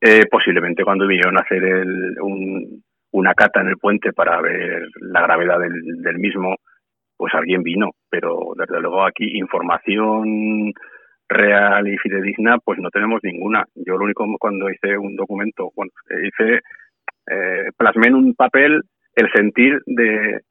[0.00, 2.82] Eh, posiblemente cuando vinieron a hacer el- un-
[3.12, 6.56] una cata en el puente para ver la gravedad del, del mismo,
[7.16, 10.72] pues alguien vino, pero desde luego aquí información
[11.28, 13.64] real y fidedigna, pues no tenemos ninguna.
[13.74, 16.60] Yo lo único cuando hice un documento, bueno, hice,
[17.28, 18.82] eh, plasmé en un papel
[19.14, 20.42] el sentir de,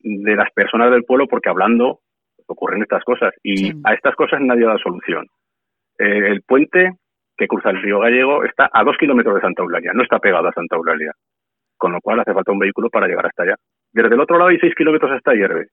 [0.00, 2.00] de las personas del pueblo, porque hablando
[2.52, 5.26] ocurren estas cosas y a estas cosas nadie dado solución.
[5.98, 6.92] Eh, el puente
[7.36, 10.48] que cruza el río Gallego está a dos kilómetros de Santa Eulalia, no está pegado
[10.48, 11.12] a Santa Eulalia,
[11.76, 13.56] con lo cual hace falta un vehículo para llegar hasta allá.
[13.92, 15.68] Desde el otro lado hay seis kilómetros hasta Hierve,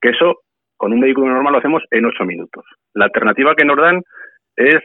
[0.00, 0.40] que eso
[0.76, 2.64] con un vehículo normal lo hacemos en ocho minutos.
[2.94, 4.02] La alternativa que nos dan
[4.56, 4.80] es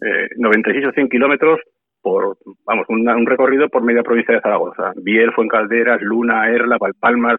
[0.00, 1.60] eh, 96 o 100 kilómetros
[2.00, 2.36] por,
[2.66, 4.92] vamos, un recorrido por media provincia de Zaragoza.
[4.96, 7.38] Biel, Fuencalderas, Luna, Erla, Valpalmas,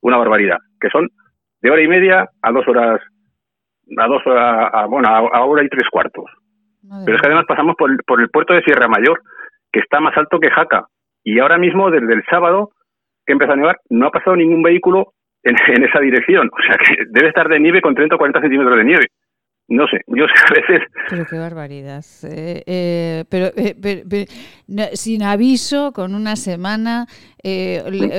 [0.00, 1.08] una barbaridad, que son
[1.60, 3.00] de hora y media a dos horas,
[3.96, 6.24] a dos horas, a, bueno, a, hora y tres cuartos.
[7.04, 9.20] Pero es que además pasamos por, por el puerto de Sierra Mayor,
[9.72, 10.86] que está más alto que Jaca.
[11.24, 12.70] Y ahora mismo, desde el sábado
[13.26, 16.48] que empezó a nevar, no ha pasado ningún vehículo en, en, esa dirección.
[16.52, 19.06] O sea que debe estar de nieve con 30 o 40 centímetros de nieve
[19.68, 20.88] no sé, yo sé, a veces...
[21.10, 22.04] Pero qué barbaridad.
[22.24, 24.26] Eh, eh, pero, eh,
[24.94, 27.06] sin aviso, con una semana,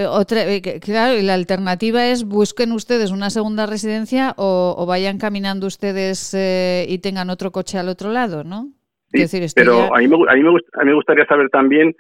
[0.10, 0.42] otra,
[0.82, 7.30] claro, la alternativa es busquen ustedes una segunda residencia o, vayan caminando ustedes y tengan
[7.30, 8.70] otro coche al otro lado, ¿no?
[9.10, 11.96] decir, pero a, mí me, a, mí me, a mí me gustaría saber también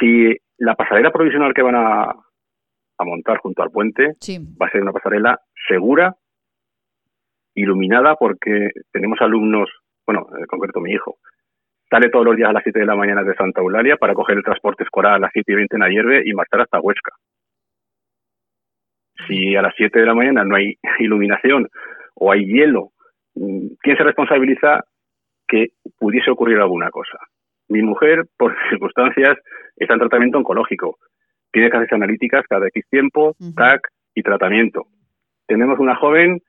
[0.00, 4.14] si la pasarela provisional que van a, a montar junto al puente
[4.60, 6.16] va a ser una pasarela segura
[7.54, 9.68] iluminada porque tenemos alumnos,
[10.06, 11.16] bueno, en concreto mi hijo,
[11.90, 14.38] sale todos los días a las 7 de la mañana de Santa Eulalia para coger
[14.38, 17.12] el transporte escolar a las 7 y 20 en Ayerbe y marchar hasta Huesca.
[19.26, 21.68] Si a las 7 de la mañana no hay iluminación
[22.14, 22.90] o hay hielo,
[23.34, 24.84] ¿quién se responsabiliza
[25.46, 27.18] que pudiese ocurrir alguna cosa?
[27.68, 29.38] Mi mujer, por circunstancias,
[29.76, 30.96] está en tratamiento oncológico.
[31.52, 34.86] Tiene que hacerse analíticas cada X tiempo, TAC y tratamiento.
[35.46, 36.40] Tenemos una joven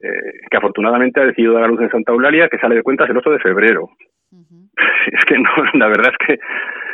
[0.00, 3.08] eh, que afortunadamente ha decidido dar a luz en Santa Eulalia, que sale de cuentas
[3.08, 3.88] el 8 de febrero.
[5.06, 6.38] Es que no, la verdad es que.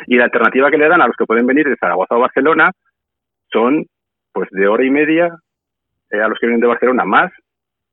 [0.07, 2.73] Y la alternativa que le dan a los que pueden venir de Zaragoza o Barcelona
[3.53, 3.87] son,
[4.33, 5.31] pues, de hora y media
[6.11, 7.31] eh, a los que vienen de Barcelona más,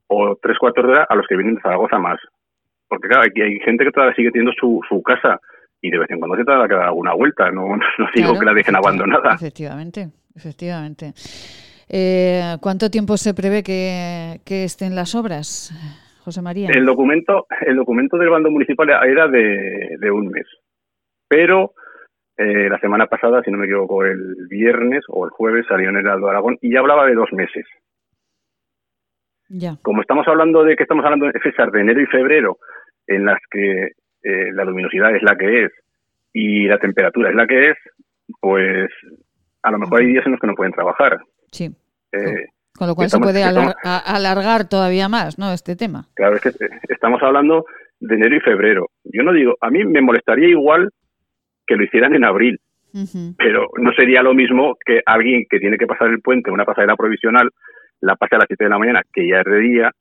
[0.08, 2.20] o tres cuartos de hora a los que vienen de Zaragoza más.
[2.88, 5.40] Porque, claro, aquí hay gente que todavía sigue teniendo su, su casa
[5.82, 7.52] y de vez en cuando se trata de dar alguna vuelta.
[7.52, 9.36] No, no digo que la dejen abandonada.
[9.36, 11.14] Efectivamente, efectivamente.
[11.90, 15.72] Eh, ¿Cuánto tiempo se prevé que, estén las obras,
[16.20, 16.70] José María?
[16.74, 20.46] El documento, el documento del bando municipal era de, un mes,
[21.28, 21.74] pero
[22.38, 25.98] eh, la semana pasada, si no me equivoco, el viernes o el jueves salió en
[25.98, 27.66] el Aldo Aragón y ya hablaba de dos meses.
[29.50, 29.78] Ya.
[29.82, 32.58] Como estamos hablando de que estamos hablando de fechas de enero y febrero,
[33.08, 33.92] en las que
[34.24, 35.72] eh, la luminosidad es la que es
[36.34, 37.78] y la temperatura es la que es,
[38.42, 38.90] pues
[39.64, 41.22] a lo mejor hay días en los que no pueden trabajar.
[41.52, 41.72] Sí.
[42.12, 45.52] Eh, con lo cual se puede alargar todavía más, ¿no?
[45.52, 46.08] Este tema.
[46.14, 46.52] Claro, es que
[46.90, 47.66] estamos hablando
[48.00, 48.90] de enero y febrero.
[49.04, 50.92] Yo no digo, a mí me molestaría igual
[51.66, 52.60] que lo hicieran en abril,
[53.38, 56.96] pero no sería lo mismo que alguien que tiene que pasar el puente, una pasarela
[56.96, 57.50] provisional,
[58.00, 59.92] la pase a las 7 de la mañana, que ya es de día,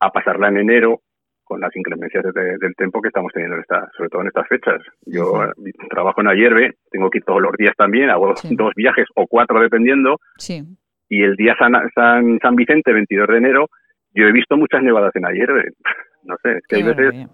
[0.00, 1.00] a pasarla en enero
[1.44, 4.80] con las inclemencias del tiempo que estamos teniendo, esta, sobre todo en estas fechas.
[5.06, 5.50] Yo
[5.90, 9.60] trabajo en Ayerbe, tengo que ir todos los días también, hago dos viajes o cuatro
[9.60, 10.18] dependiendo.
[10.38, 10.64] Sí
[11.08, 13.68] y el día San, San, San Vicente, 22 de enero,
[14.14, 15.48] yo he visto muchas nevadas en ayer.
[16.26, 17.28] No sé, es que hay veces...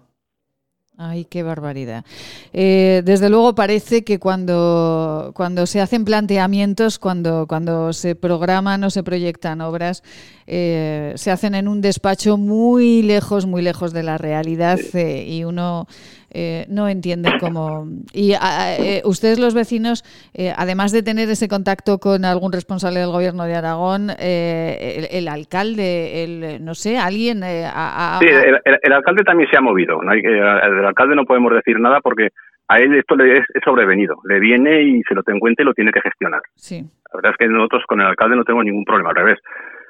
[1.03, 2.05] Ay, qué barbaridad.
[2.53, 8.91] Eh, desde luego parece que cuando, cuando se hacen planteamientos, cuando, cuando se programan o
[8.91, 10.03] se proyectan obras,
[10.45, 15.43] eh, se hacen en un despacho muy lejos, muy lejos de la realidad eh, y
[15.43, 15.87] uno
[16.33, 17.85] eh, no entienden cómo.
[18.13, 23.09] Y eh, ustedes, los vecinos, eh, además de tener ese contacto con algún responsable del
[23.09, 27.41] gobierno de Aragón, el, alcalde, el, no sé, alguien.
[27.41, 30.01] sí, el, alcalde también se ha movido.
[30.01, 30.11] ¿no?
[30.13, 32.29] El alcalde no podemos decir nada porque
[32.67, 34.17] a él esto le es, sobrevenido.
[34.27, 36.41] Le viene y se lo ten en cuenta y lo tiene que gestionar.
[36.55, 36.81] Sí.
[37.11, 39.09] La verdad es que nosotros con el alcalde no tenemos ningún problema.
[39.09, 39.39] Al revés,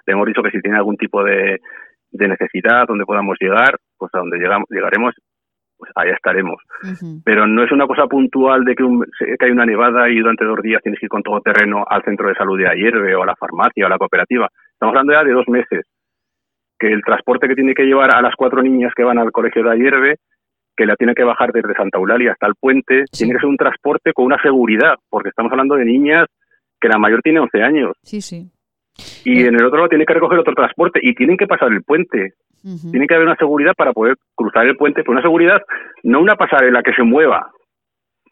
[0.07, 1.59] le hemos dicho que si tiene algún tipo de,
[2.11, 5.13] de necesidad donde podamos llegar, pues a donde llegamos, llegaremos
[5.81, 6.61] pues allá estaremos.
[7.25, 8.83] Pero no es una cosa puntual de que,
[9.39, 12.29] hay una nevada y durante dos días tienes que ir con todo terreno al centro
[12.29, 14.47] de salud de Ayerbe o a la farmacia o a la cooperativa.
[14.73, 15.87] Estamos hablando ya de dos meses.
[16.77, 19.63] Que el transporte que tiene que llevar a las cuatro niñas que van al colegio
[19.63, 20.17] de Ayerbe,
[20.77, 23.57] que la tiene que bajar desde Santa Eulalia hasta el puente, tiene que ser un
[23.57, 26.27] transporte con una seguridad, porque estamos hablando de niñas
[26.79, 27.97] que la mayor tiene 11 años.
[28.03, 28.51] Sí, sí.
[29.25, 31.81] Y en el otro lado tiene que recoger otro transporte y tienen que pasar el
[31.81, 32.33] puente.
[32.91, 35.61] Tiene que haber una seguridad para poder cruzar el puente, pero una seguridad,
[36.03, 37.51] no una pasarela que se mueva,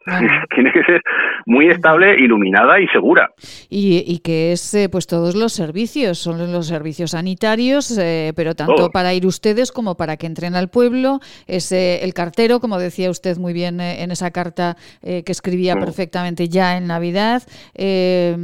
[0.54, 1.02] Tiene que ser
[1.46, 3.30] muy estable, iluminada y segura.
[3.68, 8.54] Y, y que es eh, pues todos los servicios, son los servicios sanitarios, eh, pero
[8.54, 12.78] tanto para ir ustedes como para que entren al pueblo, es eh, el cartero, como
[12.78, 15.80] decía usted muy bien en esa carta que escribía Mm.
[15.80, 17.42] perfectamente ya en Navidad,
[17.74, 18.36] eh,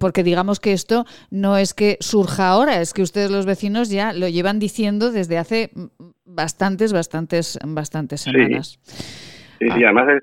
[0.00, 4.12] porque digamos que esto no es que surja ahora, es que ustedes los vecinos ya
[4.12, 5.70] lo llevan diciendo desde hace
[6.24, 8.30] bastantes, bastantes, bastantes Sí.
[8.32, 8.78] semanas.
[8.82, 8.96] Sí,
[9.60, 9.74] sí, Ah.
[9.86, 10.22] además es,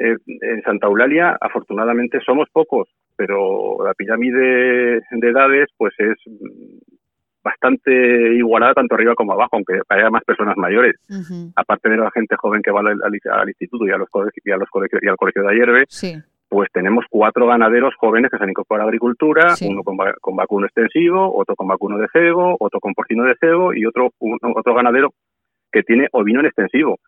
[0.00, 6.16] eh, en Santa Eulalia afortunadamente somos pocos, pero la pirámide de edades pues es
[7.42, 10.96] bastante igualada tanto arriba como abajo, aunque haya más personas mayores.
[11.56, 14.08] Aparte de la gente joven que va al, al- al instituto y a los
[14.44, 14.68] y a los
[15.02, 16.16] y al colegio de Ayerbe, Sí.
[16.48, 19.68] pues tenemos cuatro ganaderos jóvenes que se han incorporado a la agricultura, Sí.
[19.70, 23.34] uno con, va- con vacuno extensivo, otro con vacuno de cebo, otro con porcino de
[23.40, 25.10] cebo y otro un- otro ganadero
[25.72, 26.98] que tiene ovino en extensivo.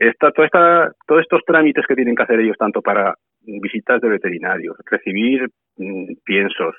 [0.00, 4.08] Esta, toda esta, todos estos trámites que tienen que hacer ellos, tanto para visitas de
[4.08, 6.74] veterinarios, recibir mm, piensos,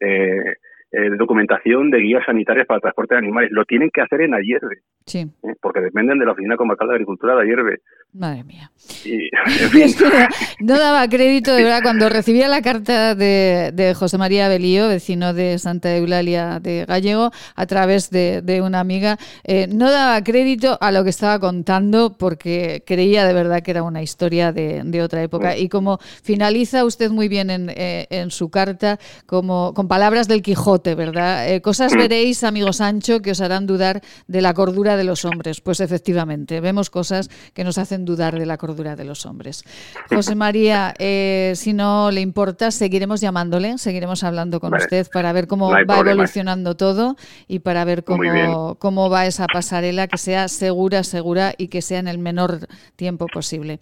[0.00, 0.56] eh,
[0.92, 4.34] eh, documentación de guías sanitarias para el transporte de animales, lo tienen que hacer en
[4.34, 5.54] Ayerbe, Sí, ¿eh?
[5.60, 7.78] porque dependen de la Oficina Comarcal de Agricultura de Ayerbe.
[8.12, 8.70] madre mía.
[9.04, 9.28] Y,
[9.62, 9.88] en fin,
[10.60, 15.32] No daba crédito, de verdad, cuando recibía la carta de, de José María Belío, vecino
[15.34, 20.78] de Santa Eulalia de Gallego, a través de, de una amiga, eh, no daba crédito
[20.80, 25.02] a lo que estaba contando porque creía de verdad que era una historia de, de
[25.02, 25.56] otra época.
[25.56, 30.42] Y como finaliza usted muy bien en, eh, en su carta, como con palabras del
[30.42, 31.48] Quijote, ¿verdad?
[31.52, 35.60] Eh, cosas veréis, amigo Sancho, que os harán dudar de la cordura de los hombres.
[35.60, 39.64] Pues efectivamente, vemos cosas que nos hacen dudar de la cordura de los hombres.
[40.08, 44.84] José María, eh, si no le importa, seguiremos llamándole, seguiremos hablando con Vale.
[44.84, 46.10] usted para ver cómo No va problema.
[46.12, 47.16] evolucionando todo
[47.48, 51.98] y para ver cómo, cómo va esa pasarela, que sea segura, segura y que sea
[51.98, 52.66] en el menor
[52.96, 53.80] tiempo posible.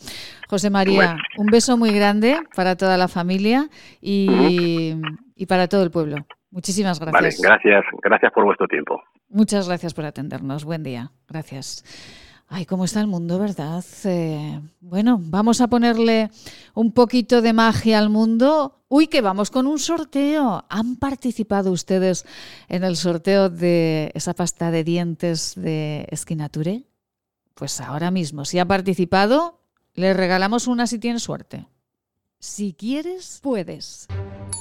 [0.49, 1.17] José María, Bueno.
[1.39, 3.69] un beso muy grande para toda la familia
[4.01, 4.95] y,
[5.35, 6.17] y para todo el pueblo.
[6.55, 7.41] Muchísimas vale, gracias.
[7.43, 9.03] gracias, gracias por vuestro tiempo.
[9.29, 10.65] Muchas gracias por atendernos.
[10.65, 11.11] Buen día.
[11.29, 11.85] Gracias.
[12.47, 13.85] Ay, cómo está el mundo, ¿verdad?
[14.05, 16.31] Eh, bueno, vamos a ponerle
[16.75, 18.85] un poquito de magia al mundo.
[18.87, 20.65] Uy, que vamos con un sorteo.
[20.69, 22.25] ¿Han participado ustedes
[22.69, 26.85] en el sorteo de esa pasta de dientes de Esquinature?
[27.55, 29.59] Pues ahora mismo, si ha participado,
[29.95, 31.67] le regalamos una si tiene suerte.
[32.39, 34.07] Si quieres, puedes.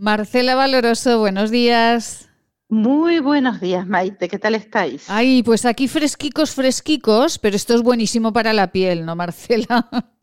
[0.00, 2.30] Marcela Valoroso, buenos días.
[2.70, 4.28] Muy buenos días, Maite.
[4.28, 5.04] ¿Qué tal estáis?
[5.10, 9.90] Ay, pues aquí fresquicos, fresquicos, pero esto es buenísimo para la piel, ¿no, Marcela?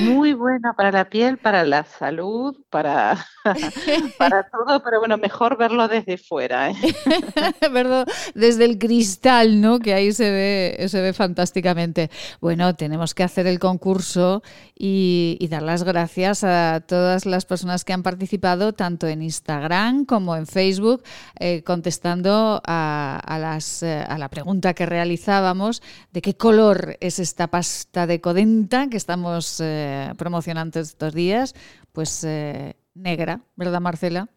[0.00, 3.26] Muy buena para la piel, para la salud, para,
[4.18, 6.70] para todo, pero bueno, mejor verlo desde fuera.
[6.70, 6.74] ¿eh?
[7.72, 8.06] ¿Verdad?
[8.34, 9.78] Desde el cristal, ¿no?
[9.78, 12.10] Que ahí se ve, se ve fantásticamente.
[12.40, 14.42] Bueno, tenemos que hacer el concurso
[14.78, 20.04] y, y dar las gracias a todas las personas que han participado, tanto en Instagram
[20.04, 21.02] como en Facebook,
[21.40, 27.18] eh, contestando a, a las, eh, a la pregunta que realizábamos de qué color es
[27.18, 31.54] esta pasta de Codenta que estamos eh, promocionando estos días.
[31.92, 34.28] Pues eh, negra, ¿verdad, Marcela?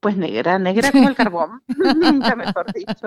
[0.00, 3.06] Pues negra, negra como el carbón, nunca mejor dicho,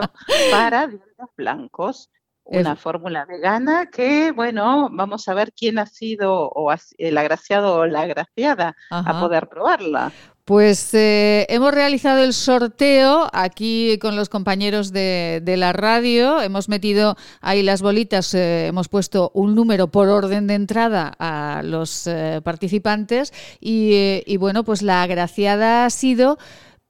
[0.52, 2.10] para dientes blancos.
[2.46, 7.18] Una Es- fórmula vegana que, bueno, vamos a ver quién ha sido o ha- el
[7.18, 9.10] agraciado o la agraciada Ajá.
[9.18, 10.12] a poder probarla.
[10.46, 16.42] Pues eh, hemos realizado el sorteo aquí con los compañeros de, de la radio.
[16.42, 21.62] Hemos metido ahí las bolitas, eh, hemos puesto un número por orden de entrada a
[21.64, 23.32] los eh, participantes
[23.62, 26.38] y, y bueno, pues la agraciada ha sido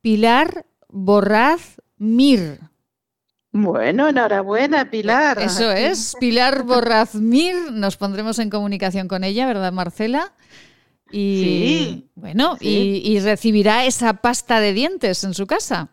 [0.02, 2.60] Pilar Borraz Mir.
[3.52, 5.40] Bueno, enhorabuena, Pilar.
[5.40, 7.72] Eso es, Pilar Borraz Mir.
[7.72, 10.34] Nos pondremos en comunicación con ella, ¿verdad, Marcela?
[11.16, 13.02] Y Sí, bueno, sí.
[13.06, 15.90] y, y recibirá esa pasta de dientes en su casa.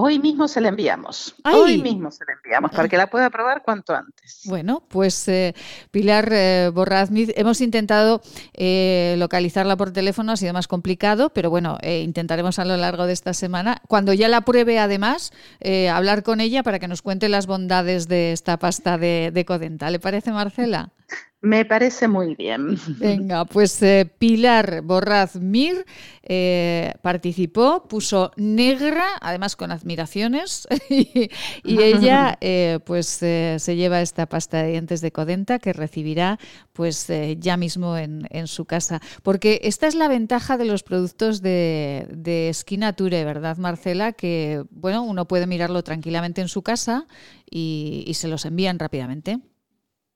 [0.00, 1.34] Hoy mismo se la enviamos.
[1.42, 1.54] ¡Ay!
[1.56, 4.42] Hoy mismo se la enviamos para que la pueda probar cuanto antes.
[4.44, 5.54] Bueno, pues eh,
[5.90, 8.22] Pilar eh, Borrazmiz, hemos intentado
[8.54, 13.06] eh, localizarla por teléfono, ha sido más complicado, pero bueno, eh, intentaremos a lo largo
[13.06, 17.02] de esta semana, cuando ya la pruebe además, eh, hablar con ella para que nos
[17.02, 19.90] cuente las bondades de esta pasta de, de Codenta.
[19.90, 20.92] ¿Le parece, Marcela?
[21.40, 22.76] Me parece muy bien.
[22.98, 25.86] Venga, pues eh, Pilar Borraz Mir
[26.24, 31.30] eh, participó, puso negra, además con admiraciones, y,
[31.62, 36.40] y ella eh, pues eh, se lleva esta pasta de dientes de Codenta que recibirá
[36.72, 39.00] pues eh, ya mismo en, en su casa.
[39.22, 44.12] Porque esta es la ventaja de los productos de, de Skinature, ¿verdad, Marcela?
[44.12, 47.06] Que bueno, uno puede mirarlo tranquilamente en su casa
[47.48, 49.38] y, y se los envían rápidamente.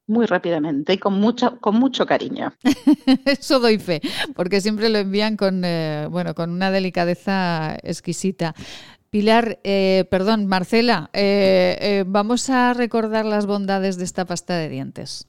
[0.07, 2.53] Muy rápidamente y con mucho, con mucho cariño.
[3.25, 4.01] Eso doy fe,
[4.35, 8.55] porque siempre lo envían con, eh, bueno, con una delicadeza exquisita.
[9.13, 14.71] Pilar, eh, perdón, Marcela, eh, eh, vamos a recordar las bondades de esta pasta de
[14.71, 15.29] dientes.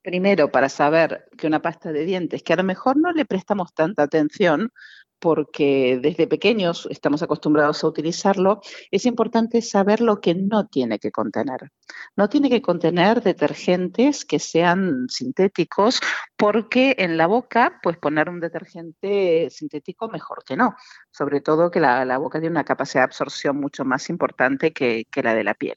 [0.00, 3.74] Primero, para saber que una pasta de dientes, que a lo mejor no le prestamos
[3.74, 4.72] tanta atención,
[5.20, 8.60] porque desde pequeños estamos acostumbrados a utilizarlo,
[8.90, 11.70] es importante saber lo que no tiene que contener.
[12.16, 16.00] No tiene que contener detergentes que sean sintéticos,
[16.36, 20.74] porque en la boca, pues poner un detergente sintético mejor que no,
[21.10, 25.04] sobre todo que la, la boca tiene una capacidad de absorción mucho más importante que,
[25.10, 25.76] que la de la piel.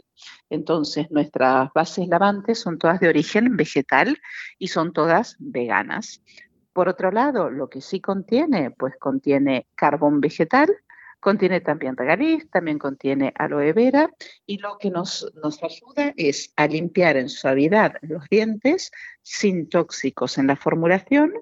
[0.50, 4.18] Entonces, nuestras bases lavantes son todas de origen vegetal
[4.58, 6.22] y son todas veganas.
[6.74, 10.70] Por otro lado, lo que sí contiene, pues contiene carbón vegetal,
[11.20, 14.12] contiene también regaliz, también contiene aloe vera
[14.46, 20.38] y lo que nos, nos ayuda es a limpiar en suavidad los dientes sin tóxicos
[20.38, 21.34] en la formulación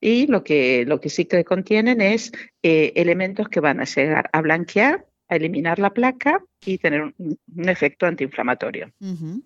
[0.00, 2.32] y lo que, lo que sí que contienen es
[2.62, 7.38] eh, elementos que van a llegar a blanquear, a eliminar la placa y tener un,
[7.68, 8.92] efecto antiinflamatorio.
[9.00, 9.42] Ujú.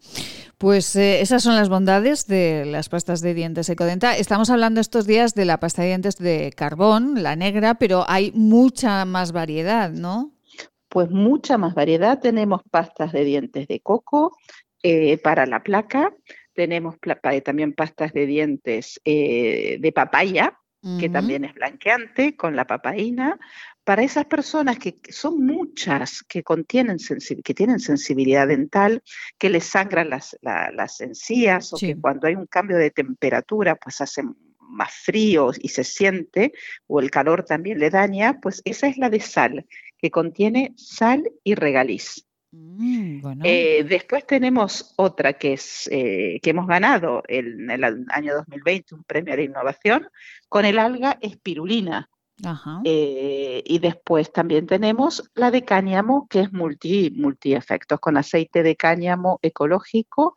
[0.62, 4.16] Pues eh, esas son las bondades de las pastas de dientes Ecodenta.
[4.16, 8.30] Estamos hablando estos días de la pasta de dientes de carbón, la negra, pero hay
[8.30, 10.30] mucha más variedad, ¿no?
[10.88, 12.20] Pues mucha más variedad.
[12.20, 14.36] Tenemos pastas de dientes de coco
[14.84, 16.14] eh, para la placa,
[16.54, 20.60] tenemos pla- también pastas de dientes eh, de papaya,
[21.00, 23.38] que también es blanqueante con la papaína.
[23.84, 26.98] Para esas personas que son muchas que contienen
[27.44, 29.02] que tienen sensibilidad dental,
[29.38, 31.88] que les sangran las, la- las encías o Sí.
[31.88, 34.22] que cuando hay un cambio de temperatura pues hace
[34.60, 36.52] más frío y se siente
[36.86, 39.66] o el calor también le daña, pues esa es la de sal,
[39.98, 42.24] que contiene sal y regaliz.
[42.52, 43.44] Mm, bueno.
[43.46, 49.04] Eh, después tenemos otra que es eh, que hemos ganado en el año 2020 un
[49.04, 50.06] premio de innovación
[50.48, 52.08] con el alga espirulina.
[52.44, 52.80] Ajá.
[52.84, 58.76] Eh, y después también tenemos la de cáñamo, que es multi, multi-efectos, con aceite de
[58.76, 60.34] cáñamo ecológico,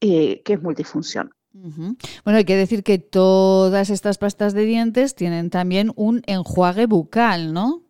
[0.00, 1.32] eh, que es multifunción.
[1.52, 7.52] Bueno, hay que decir que todas estas pastas de dientes tienen también un enjuague bucal,
[7.52, 7.87] ¿no?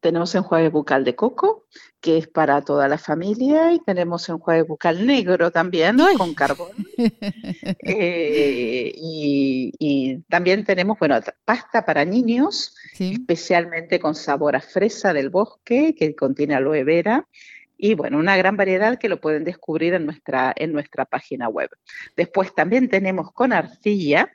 [0.00, 1.66] Tenemos enjuague bucal de coco,
[2.00, 6.72] que es para toda la familia, y tenemos enjuague bucal negro también, con carbón.
[7.88, 15.30] Eh, y, y también tenemos, bueno, pasta para niños, especialmente con sabor a fresa del
[15.30, 17.28] bosque, que contiene aloe vera.
[17.78, 21.70] Y bueno, una gran variedad que lo pueden descubrir en nuestra, en nuestra página web.
[22.16, 24.32] Después también tenemos con arcilla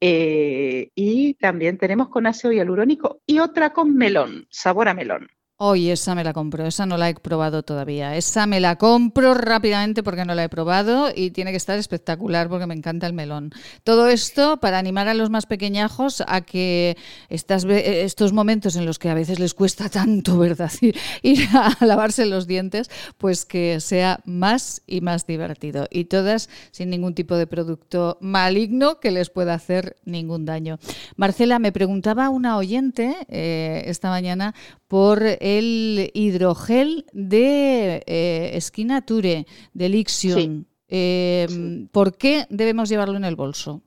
[0.00, 5.28] eh, y también tenemos con ácido hialurónico y otra con melón, sabor a melón.
[5.62, 8.16] Hoy esa me la compro, esa no la he probado todavía.
[8.16, 12.48] Esa me la compro rápidamente porque no la he probado y tiene que estar espectacular
[12.48, 13.52] porque me encanta el melón.
[13.84, 16.96] Todo esto para animar a los más pequeñajos a que
[17.28, 20.72] estas, ve- estos momentos en los que a veces les cuesta tanto, ¿verdad?
[20.80, 22.88] Ir ir a lavarse los dientes,
[23.18, 25.88] pues que sea más y más divertido.
[25.90, 30.78] Y todas sin ningún tipo de producto maligno que les pueda hacer ningún daño.
[31.16, 34.54] Marcela, me preguntaba una oyente eh, esta mañana
[34.88, 35.22] por
[35.58, 40.66] el hidrogel de eh, Skinature, de Lixion.
[40.88, 43.82] Eh, ¿Por qué debemos llevarlo en el bolso?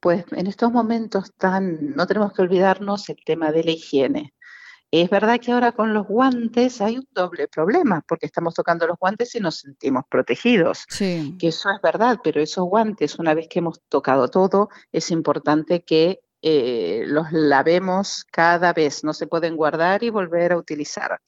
[0.00, 4.34] Pues en estos momentos tan, no tenemos que olvidarnos el tema de la higiene.
[4.90, 8.98] Es verdad que ahora con los guantes hay un doble problema, porque estamos tocando los
[8.98, 10.84] guantes y nos sentimos protegidos.
[10.88, 11.34] Sí.
[11.38, 15.82] Que eso es verdad, pero esos guantes, una vez que hemos tocado todo, es importante
[15.82, 21.20] que eh, los lavemos cada vez, no se pueden guardar y volver a utilizar.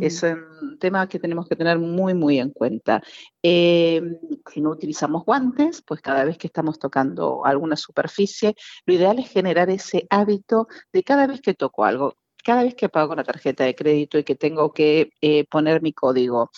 [0.00, 3.02] Eso es un tema que tenemos que tener muy, muy en cuenta.
[3.42, 4.02] Eh,
[4.50, 8.54] si no utilizamos guantes, pues cada vez que estamos tocando alguna superficie,
[8.86, 12.88] lo ideal es generar ese hábito de cada vez que toco algo, cada vez que
[12.88, 16.50] pago con la tarjeta de crédito y que tengo que eh, poner mi código,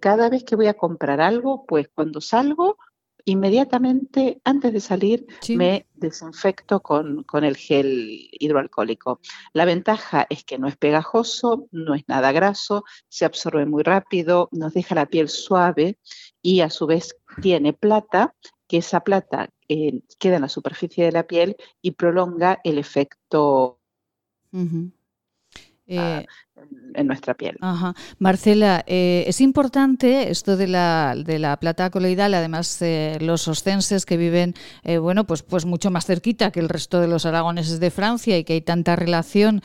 [0.00, 2.76] cada vez que voy a comprar algo, pues cuando salgo,
[3.30, 9.20] inmediatamente antes de salir me desinfecto con, con, el gel hidroalcohólico.
[9.52, 14.48] La ventaja es que no es pegajoso, no es nada graso, se absorbe muy rápido,
[14.52, 15.98] nos deja la piel suave
[16.42, 18.34] y a su vez tiene plata,
[18.66, 23.80] que esa plata eh, queda en la superficie de la piel y prolonga el efecto
[26.94, 27.56] en nuestra piel.
[28.18, 34.06] Marcela, eh, es importante esto de la, de la plata coloidal, además eh, los ostenses
[34.06, 37.80] que viven, eh, bueno, pues, pues mucho más cerquita que el resto de los aragoneses
[37.80, 39.62] de Francia y que hay tanta relación,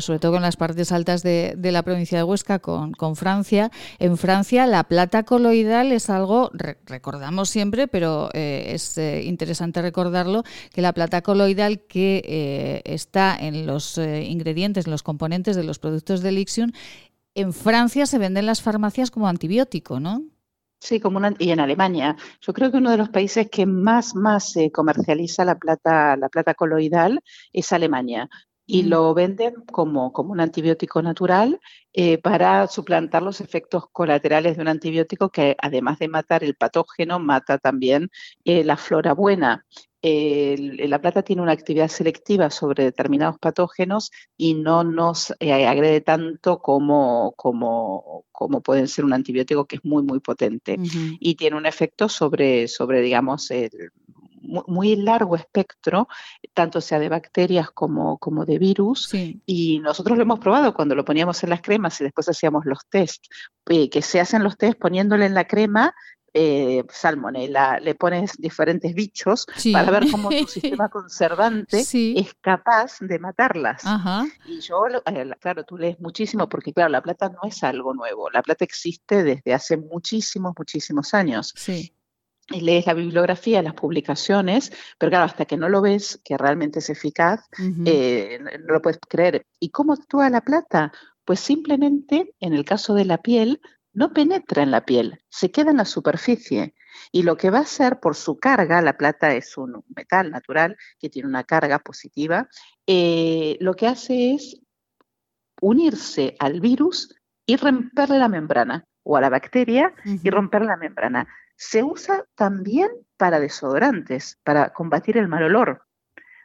[0.00, 3.70] sobre todo con las partes altas de, la provincia de Huesca con, con, Francia.
[3.98, 6.50] En Francia la plata coloidal es algo,
[6.86, 14.86] recordamos siempre, pero es interesante recordarlo, que la plata coloidal que está en los ingredientes,
[14.86, 16.72] en los componentes de los productos de Lixion,
[17.34, 20.24] en Francia se venden las farmacias como antibiótico, ¿no?
[20.80, 22.16] Sí, como y en Alemania.
[22.40, 26.28] Yo creo que uno de los países que más más se comercializa la plata, la
[26.28, 27.20] plata coloidal
[27.52, 28.28] es Alemania.
[28.64, 28.88] Y mm.
[28.88, 31.58] lo venden como, como un antibiótico natural
[31.92, 37.18] eh, para suplantar los efectos colaterales de un antibiótico que además de matar el patógeno,
[37.18, 38.10] mata también
[38.44, 39.64] eh, la flora buena
[40.02, 46.60] la plata tiene una actividad selectiva sobre determinados patógenos y no nos eh, agrede tanto
[46.60, 50.76] como, como, como pueden ser un antibiótico que es muy, muy potente.
[51.20, 53.70] Y tiene un efecto sobre, sobre digamos, el
[54.66, 56.08] muy largo espectro,
[56.54, 59.12] tanto sea de bacterias como, como de virus.
[59.46, 62.86] Y nosotros lo hemos probado cuando lo poníamos en las cremas y después hacíamos los
[62.88, 63.26] test,
[63.68, 65.94] eh, que se hacen los test poniéndole en la crema
[66.34, 73.18] eh, salmonella, le pones diferentes bichos para ver cómo tu sistema conservante es capaz de
[73.18, 73.82] matarlas.
[74.46, 78.30] Y yo, eh, claro, tú lees muchísimo porque, claro, la plata no es algo nuevo,
[78.30, 81.54] la plata existe desde hace muchísimos, muchísimos años.
[82.50, 86.78] Y lees la bibliografía, las publicaciones, pero claro, hasta que no lo ves que realmente
[86.78, 87.46] es eficaz,
[87.84, 89.44] eh, no lo puedes creer.
[89.60, 90.92] ¿Y cómo actúa la plata?
[91.26, 93.60] Pues simplemente, en el caso de la piel,
[93.98, 96.74] no penetra en la piel, se queda en la superficie.
[97.10, 100.76] Y lo que va a hacer por su carga, la plata es un metal natural
[101.00, 102.48] que tiene una carga positiva,
[102.86, 104.60] eh, lo que hace es
[105.60, 107.12] unirse al virus
[107.44, 111.26] y romperle la membrana, o a la bacteria y romper la membrana.
[111.56, 115.82] Se usa también para desodorantes, para combatir el mal olor.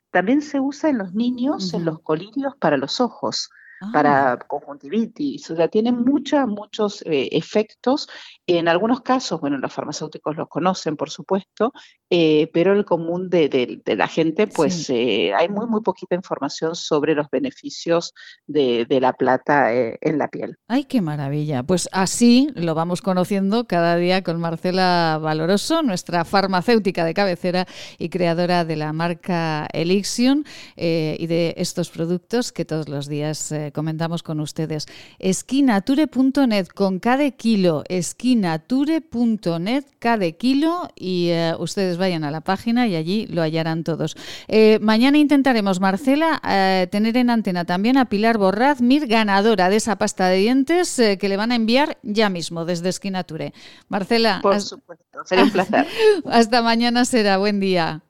[0.10, 3.52] También se usa en los niños, en los colirios para los ojos.
[3.84, 3.90] Ah.
[3.92, 8.08] para conjuntivitis, o sea, tiene muchos, muchos eh, efectos.
[8.48, 11.74] En algunos casos, bueno, los farmacéuticos los conocen, por supuesto,
[12.10, 17.16] eh, pero el común de, la gente, pues eh, hay muy, muy poquita información sobre
[17.16, 18.14] los beneficios
[18.48, 20.56] de, la plata en la piel.
[20.68, 21.64] ¡Ay, qué maravilla!
[21.64, 27.68] Pues así lo vamos conociendo cada día con Marcela Valoroso, nuestra farmacéutica de cabecera
[27.98, 34.24] y creadora de la marca Elixion y de estos productos que todos los días comentamos
[34.24, 34.86] con ustedes.
[35.20, 42.96] Esquinature.net con cada kilo, esquinature.net cada kilo y eh, ustedes vayan a la página y
[42.96, 44.16] allí lo hallarán todos.
[44.48, 49.76] Eh, mañana intentaremos, Marcela, eh, tener en antena también a Pilar Borraz, Mir, ganadora de
[49.76, 53.54] esa pasta de dientes que le van a enviar ya mismo desde Esquinature.
[53.90, 54.40] Marcela.
[54.42, 55.86] Por supuesto, sería un placer.
[56.32, 57.38] hasta mañana será.
[57.38, 58.04] Buen día.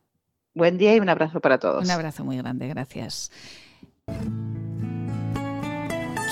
[0.53, 1.83] Buen día y un abrazo para todos.
[1.83, 3.31] Un abrazo muy grande, gracias.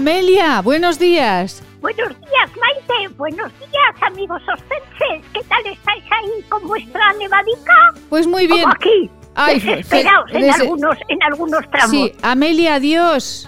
[0.00, 1.62] Amelia, buenos días.
[1.82, 3.14] Buenos días, Maite.
[3.18, 5.30] Buenos días, amigos ostenses.
[5.34, 7.74] ¿Qué tal estáis ahí con vuestra nevadica?
[8.08, 8.62] Pues muy bien.
[8.62, 9.10] Como aquí.
[9.34, 11.90] Ay, Desesperaos en, algunos, en algunos tramos.
[11.90, 13.46] Sí, Amelia, adiós.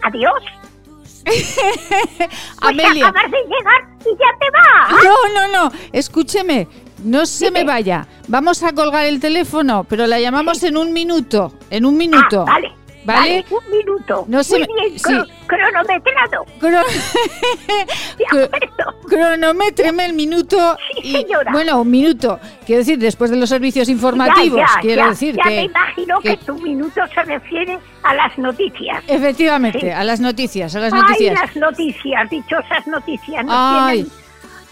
[0.00, 0.42] Adiós.
[2.62, 3.08] Amelia.
[3.08, 5.04] acabas de llegar y ya te vas.
[5.04, 5.76] No, no, no.
[5.92, 6.68] Escúcheme.
[7.04, 8.06] No se me vaya.
[8.28, 11.52] Vamos a colgar el teléfono, pero la llamamos en un minuto.
[11.68, 12.46] En un minuto.
[12.48, 12.81] Ah, vale.
[13.04, 13.44] ¿Vale?
[13.50, 14.24] un minuto.
[14.28, 15.04] No se Muy bien, sí.
[15.12, 16.44] cro- cronometrado.
[16.60, 16.84] Cro-
[20.00, 20.76] el minuto.
[21.02, 21.52] y, señora.
[21.52, 22.38] Bueno, un minuto.
[22.66, 24.58] Quiero decir, después de los servicios informativos.
[24.58, 25.50] Ya, ya, quiero ya, decir ya que.
[25.50, 29.02] me imagino que, que- tu minuto se refiere a las noticias.
[29.06, 29.90] Efectivamente, Sí.
[29.90, 31.40] a las noticias, a las Ay, noticias.
[31.40, 33.44] las noticias, dichosas noticias.
[33.44, 34.04] Nos, Ay.
[34.04, 34.21] tienen,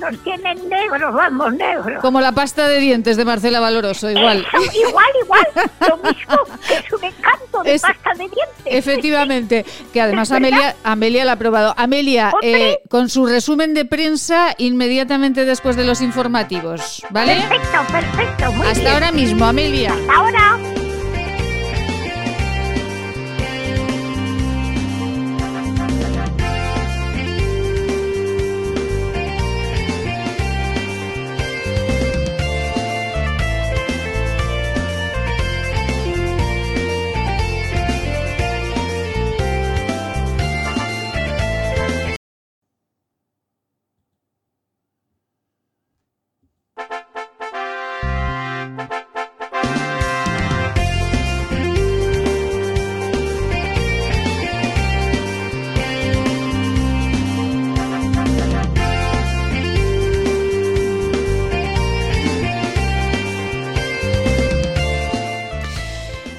[0.01, 2.01] nos tienen negros, vamos, negros.
[2.01, 4.45] Como la pasta de dientes de Marcela Valoroso, igual.
[4.53, 5.47] Eso, igual, igual,
[5.89, 6.37] lo mismo,
[6.67, 8.41] que es un encanto de Es- pasta de dientes.
[8.67, 10.31] Efectivamente, que además.
[10.33, 11.75] Amelia, Amelia la ha probado.
[11.77, 17.37] Amelia, eh, con su resumen de prensa inmediatamente después de los informativos, ¿vale?
[17.37, 18.93] Perfecto, perfecto, muy Hasta bien.
[18.93, 19.93] ahora mismo, Amelia.
[19.93, 20.80] Hasta ahora.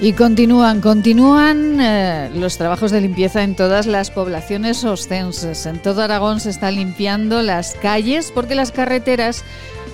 [0.03, 5.67] Y continúan, continúan eh, los trabajos de limpieza en todas las poblaciones ostenses.
[5.67, 9.43] En todo Aragón se están limpiando las calles porque las carreteras,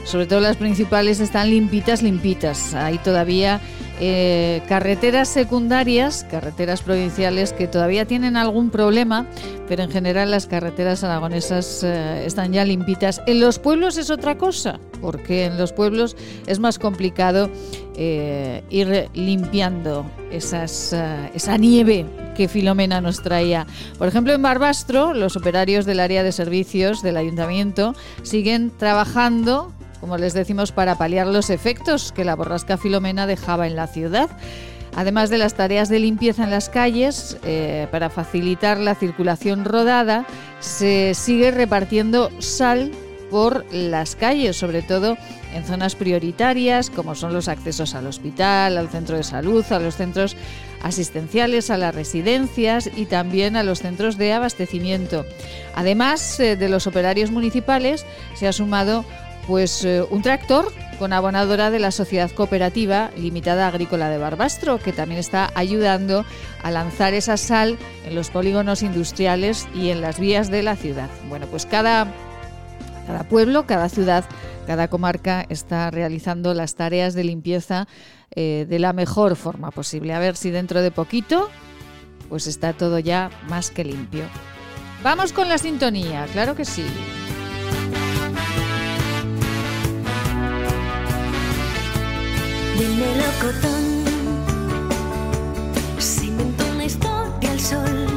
[0.07, 2.73] sobre todo las principales, están limpitas, limpitas.
[2.73, 3.59] Hay todavía
[3.99, 9.27] eh, carreteras secundarias, carreteras provinciales que todavía tienen algún problema,
[9.67, 13.21] pero en general las carreteras aragonesas eh, están ya limpitas.
[13.27, 17.49] En los pueblos es otra cosa, porque en los pueblos es más complicado
[17.97, 20.95] eh, ir limpiando esas,
[21.33, 23.67] esa nieve que Filomena nos traía.
[23.97, 30.17] Por ejemplo, en Barbastro, los operarios del área de servicios del ayuntamiento siguen trabajando, como
[30.17, 34.29] les decimos, para paliar los efectos que la borrasca Filomena dejaba en la ciudad.
[34.95, 40.25] Además de las tareas de limpieza en las calles, eh, para facilitar la circulación rodada,
[40.59, 42.91] se sigue repartiendo sal
[43.29, 45.17] por las calles, sobre todo
[45.53, 49.95] en zonas prioritarias, como son los accesos al hospital, al centro de salud, a los
[49.95, 50.35] centros
[50.81, 55.25] asistenciales, a las residencias y también a los centros de abastecimiento.
[55.75, 59.05] Además eh, de los operarios municipales, se ha sumado
[59.47, 64.91] pues eh, un tractor con abonadora de la Sociedad Cooperativa Limitada Agrícola de Barbastro, que
[64.91, 66.25] también está ayudando
[66.61, 71.09] a lanzar esa sal en los polígonos industriales y en las vías de la ciudad.
[71.29, 72.07] Bueno, pues cada,
[73.05, 74.25] cada pueblo, cada ciudad,
[74.65, 77.87] cada comarca está realizando las tareas de limpieza
[78.35, 80.13] eh, de la mejor forma posible.
[80.13, 81.49] A ver si dentro de poquito
[82.29, 84.25] pues está todo ya más que limpio.
[85.03, 86.85] Vamos con la sintonía, claro que sí.
[92.77, 94.03] Del melocotón
[95.97, 98.07] se inventó una historia al sol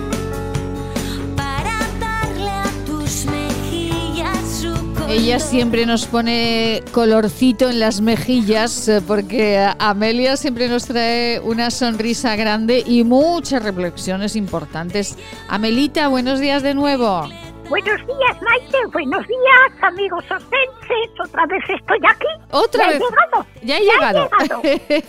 [1.34, 5.10] para darle a tus mejillas su color.
[5.10, 11.70] Ella siempre nos pone colorcito en las mejillas eh, porque Amelia siempre nos trae una
[11.70, 15.16] sonrisa grande y muchas reflexiones importantes.
[15.48, 17.30] Amelita, buenos días de nuevo.
[17.70, 18.78] Buenos días, Maite.
[18.92, 21.20] Buenos días, amigos ostenses.
[21.24, 22.26] Otra vez estoy aquí.
[22.50, 23.00] Otra Ya vez.
[23.00, 23.46] He llegado.
[23.62, 24.30] Ya he llegado.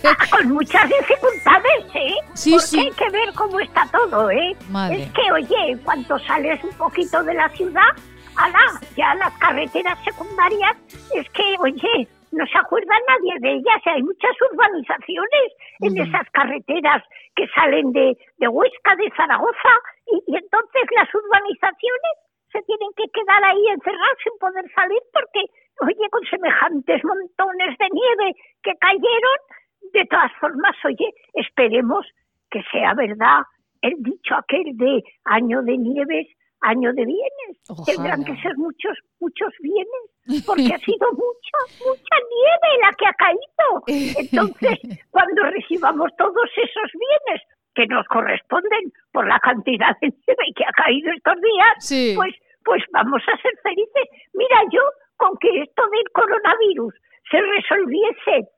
[0.04, 2.14] Ah, con muchas dificultades, ¿eh?
[2.34, 2.78] Sí, Porque sí.
[2.78, 4.56] hay que ver cómo está todo, ¿eh?
[4.70, 5.02] Madre.
[5.02, 7.90] Es que, oye, cuando sales un poquito de la ciudad,
[8.36, 8.60] ala,
[8.96, 10.76] ya las carreteras secundarias,
[11.16, 13.82] es que, oye, no se acuerda nadie de ellas.
[13.86, 17.02] Hay muchas urbanizaciones en esas carreteras
[17.34, 19.74] que salen de, de Huesca, de Zaragoza,
[20.06, 22.12] y, y entonces las urbanizaciones
[23.32, 25.40] quedar ahí encerradas sin poder salir porque,
[25.80, 29.38] oye, con semejantes montones de nieve que cayeron,
[29.92, 32.06] de todas formas, oye, esperemos
[32.50, 33.42] que sea verdad
[33.82, 36.28] el dicho aquel de año de nieves,
[36.60, 37.58] año de bienes.
[37.86, 43.14] Tendrán que ser muchos, muchos bienes, porque ha sido mucha, mucha nieve la que ha
[43.14, 43.82] caído.
[44.20, 44.78] Entonces,
[45.10, 47.42] cuando recibamos todos esos bienes
[47.74, 52.12] que nos corresponden por la cantidad de nieve que ha caído estos días, Sí.
[52.14, 54.08] pues, pues vamos a ser felices.
[54.34, 54.80] Mira, yo
[55.16, 56.94] con que esto del coronavirus
[57.30, 58.48] se resolviese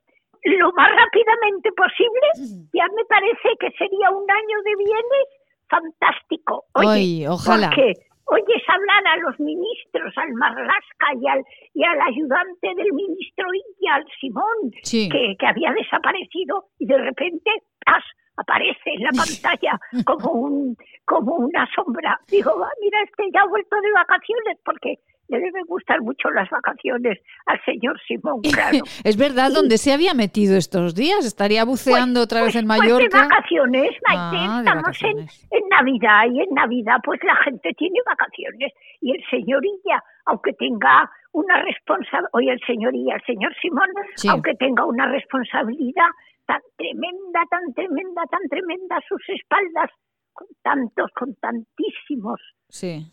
[0.44, 5.26] lo más rápidamente posible, ya me parece que sería un año de bienes
[5.68, 6.64] fantástico.
[6.74, 7.68] Oye, Ay, ojalá.
[7.68, 7.92] Porque,
[8.26, 11.42] oyes hablar a los ministros, al Marlasca y al,
[11.74, 13.46] y al ayudante del ministro
[13.80, 15.09] y al Simón, Sí.
[15.09, 17.50] que, que había desaparecido y de repente
[17.84, 18.05] ¡plas!
[18.37, 22.18] Aparece en la pantalla como un como una sombra.
[22.28, 26.49] Digo, "Ah, mira, este ya ha vuelto de vacaciones porque le deben gustar mucho las
[26.51, 28.43] vacaciones al señor Simón,
[28.82, 28.85] claro.
[29.05, 31.24] Es verdad, ¿dónde se había metido estos días?
[31.24, 33.22] ¿Estaría buceando otra vez en Pues de Mallorca?
[33.28, 38.72] vacaciones, Maite, Ah, estamos en, en Navidad y en Navidad pues la gente tiene vacaciones
[39.01, 44.28] y el señorilla, aunque tenga una responsabilidad, oye el señorilla, el señor Simón, Sí.
[44.28, 46.09] aunque tenga una responsabilidad
[46.47, 49.90] tan tremenda, tan tremenda, tan tremenda a sus espaldas,
[50.32, 53.07] con tantos, con tantísimos Sí.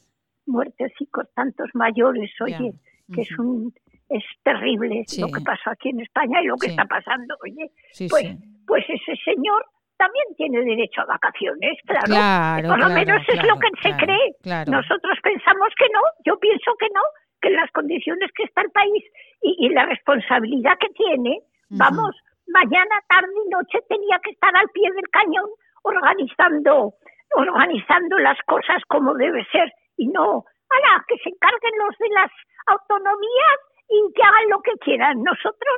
[0.46, 2.72] muertecicos, tantos mayores, oye,
[3.14, 3.74] que es un
[4.10, 5.22] es terrible Sí.
[5.22, 6.72] lo que pasó aquí en España y lo que Sí.
[6.72, 7.72] está pasando, oye,
[8.10, 8.26] pues,
[8.68, 9.64] pues ese señor
[9.96, 12.06] también tiene derecho a vacaciones, claro.
[12.08, 14.66] Claro, Por lo claro, menos es claro, lo que se cree.
[14.68, 17.02] Nosotros pensamos que no, yo pienso que no,
[17.40, 19.04] que en las condiciones que está el país
[19.44, 22.14] y, y la responsabilidad que tiene, vamos,
[22.48, 25.50] mañana, tarde y noche tenía que estar al pie del cañón
[25.84, 26.94] organizando,
[27.36, 31.04] organizando las cosas como debe ser y no, ¡hala!
[31.08, 32.32] que se encarguen los de las
[32.68, 33.58] autonomías
[33.90, 35.22] y que hagan lo que quieran.
[35.24, 35.76] Nosotros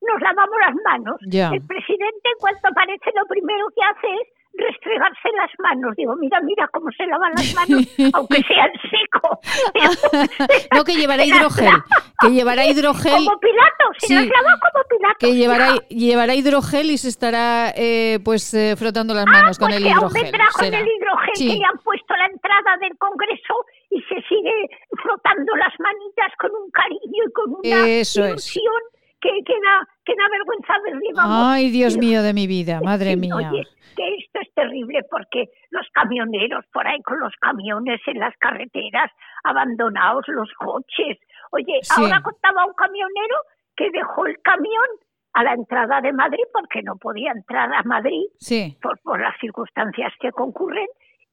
[0.00, 1.16] nos lavamos las manos.
[1.22, 5.94] El presidente, en cuanto aparece, lo primero que hace es restregarse las manos.
[5.96, 9.40] Digo, mira, mira cómo se lavan las manos, aunque sean seco.
[10.74, 11.70] No, que llevará hidrogel.
[12.20, 13.12] Que llevará hidrogel.
[13.24, 14.14] Como Pilato, se Sí.
[14.14, 15.16] las lava como Pilato.
[15.20, 19.76] Que llevará, llevará hidrogel y se estará eh, pues eh, frotando las manos con Pues
[19.80, 20.32] el hidrogel.
[20.58, 21.46] con el hidrogel Sí.
[21.48, 23.54] que le han puesto a la entrada del Congreso
[23.90, 24.68] y se sigue
[25.00, 28.30] frotando las manitas con un cariño y con una Eso es.
[28.30, 28.82] ilusión
[29.20, 30.74] que, que, da, que da vergüenza
[31.14, 31.46] vamos.
[31.54, 33.34] Ay, Dios mío de mi vida, madre Sí, mía.
[33.36, 33.62] Oye,
[33.98, 39.10] que esto es terrible porque los camioneros por ahí con los camiones en las carreteras
[39.44, 41.18] abandonados, los coches.
[41.50, 42.00] Oye, Sí.
[42.02, 43.36] ahora contaba un camionero
[43.76, 44.86] que dejó el camión
[45.34, 48.76] a la entrada de Madrid porque no podía entrar a Madrid Sí.
[48.82, 50.86] por, por las circunstancias que concurren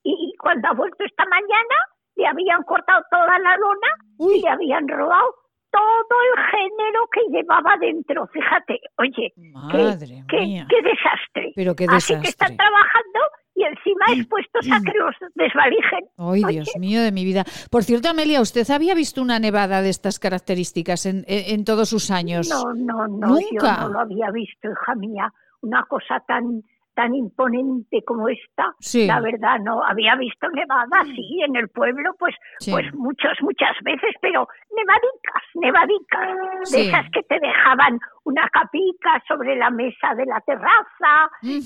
[0.03, 1.76] y, y cuando ha vuelto esta mañana
[2.16, 5.34] le habían cortado toda la lona y le habían robado
[5.76, 8.28] todo el género que llevaba dentro.
[8.28, 10.67] Fíjate, oye, qué, Madre qué- mía.
[10.69, 11.51] qué desastre.
[11.55, 12.30] Pero qué Así que desastre.
[12.30, 13.19] están trabajando
[13.55, 16.05] y encima expuestos a que los desvalijen.
[16.17, 17.43] Ay, Dios mío de mi vida.
[17.71, 21.89] Por cierto, Amelia, ¿usted había visto una nevada de estas características en, en- en todos
[21.89, 22.49] sus años?
[22.49, 23.76] No, no, no, Nunca.
[23.82, 25.34] yo no lo había visto, hija mía.
[25.61, 26.61] Una cosa tan
[26.96, 29.06] tan imponente como esta, Sí.
[29.06, 32.72] La verdad no había visto nevadas, sí, en el pueblo, pues, Sí.
[32.72, 39.56] pues muchas, muchas veces, pero nevadicas, nevadicas, de esas que te dejaban una capica sobre
[39.56, 41.62] la mesa de la terraza y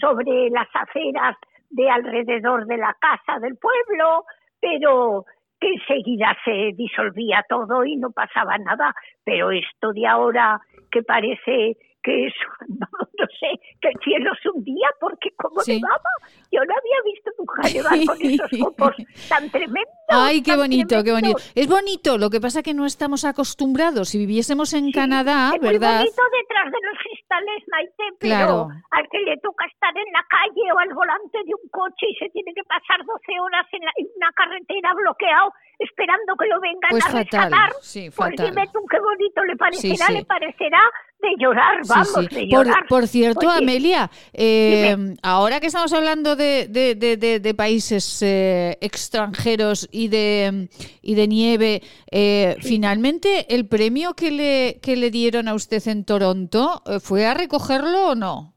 [0.00, 1.36] sobre las aceras
[1.70, 4.24] de alrededor de la casa del pueblo,
[4.60, 5.24] pero
[5.58, 8.94] que enseguida se disolvía todo y no pasaba nada.
[9.24, 10.60] Pero esto de ahora
[10.90, 12.34] que parece que es,
[12.68, 13.48] no, no sé,
[13.80, 15.80] que el cielo se hundía porque como Sí.
[15.80, 16.10] nevaba,
[16.52, 18.94] yo no había visto nunca nevar con esos copos
[19.28, 19.88] tan tremendos.
[20.10, 21.38] Ay, qué bonito, qué bonito.
[21.54, 24.10] Es bonito, lo que pasa que no estamos acostumbrados.
[24.10, 25.98] Si viviésemos en Canadá, Es ¿verdad?
[26.04, 28.68] bonito detrás de los cristales, Maite, pero Claro.
[28.92, 32.14] al que le toca estar en la calle o al volante de un coche y
[32.16, 36.60] se tiene que pasar 12 horas en, la- en una carretera bloqueado esperando que lo
[36.60, 38.46] vengan Pues a fatal, rescatar, sí, pues fatal.
[38.50, 40.80] dime tú qué bonito le parecerá, le parecerá
[41.24, 42.34] de llorar, vamos, sí.
[42.34, 42.86] de Por, llorar.
[42.88, 48.20] por cierto, Oye, Amelia, eh, ahora que estamos hablando de, de- de- de- de países
[48.22, 50.68] eh, extranjeros y de,
[51.02, 56.04] y de nieve, eh, finalmente el premio que le, que le dieron a usted en
[56.04, 58.52] Toronto, eh, ¿fue a recogerlo o no?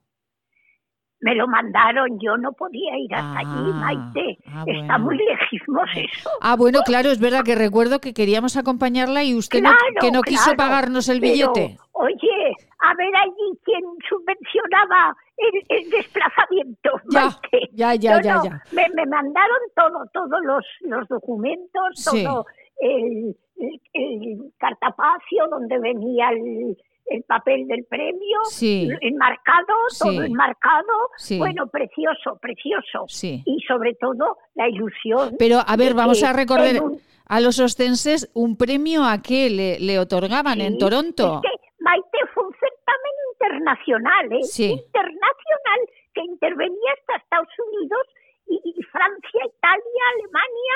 [1.20, 3.82] Me lo mandaron, yo no podía ir hasta allí, Ah,
[4.13, 4.38] Maite.
[4.45, 6.30] ah, Está muy lejísimos eso.
[6.41, 10.22] Ah, bueno, claro, es verdad que recuerdo que queríamos acompañarla y usted no, que no
[10.22, 11.78] quiso pagarnos el pero, billete.
[11.99, 16.91] Oye, a ver allí quién subvencionaba el, el desplazamiento.
[17.11, 17.69] Ya, Maite.
[17.73, 18.43] ya, ya, ya, no.
[18.71, 22.23] Me, me mandaron todo, todos los, los documentos, Sí.
[22.23, 22.45] todo
[22.81, 26.77] el, el, el cartapacio donde venía el,
[27.07, 28.89] el papel del premio, Sí.
[29.01, 30.93] enmarcado, todo enmarcado.
[31.39, 33.05] Bueno, precioso, precioso.
[33.07, 33.41] Sí.
[33.45, 35.35] Y sobre todo la ilusión.
[35.39, 39.79] Pero, a ver, vamos a recordar un- a los ostenses un premio a qué le,
[39.79, 41.41] le otorgaban en Toronto.
[41.43, 43.11] Es que Maite fue un certamen
[43.47, 44.43] internacional, ¿eh?
[44.43, 44.71] Sí.
[44.71, 45.79] Internacional,
[46.13, 48.07] que intervenía hasta Estados Unidos
[48.47, 50.75] y, y Francia, Italia, Alemania.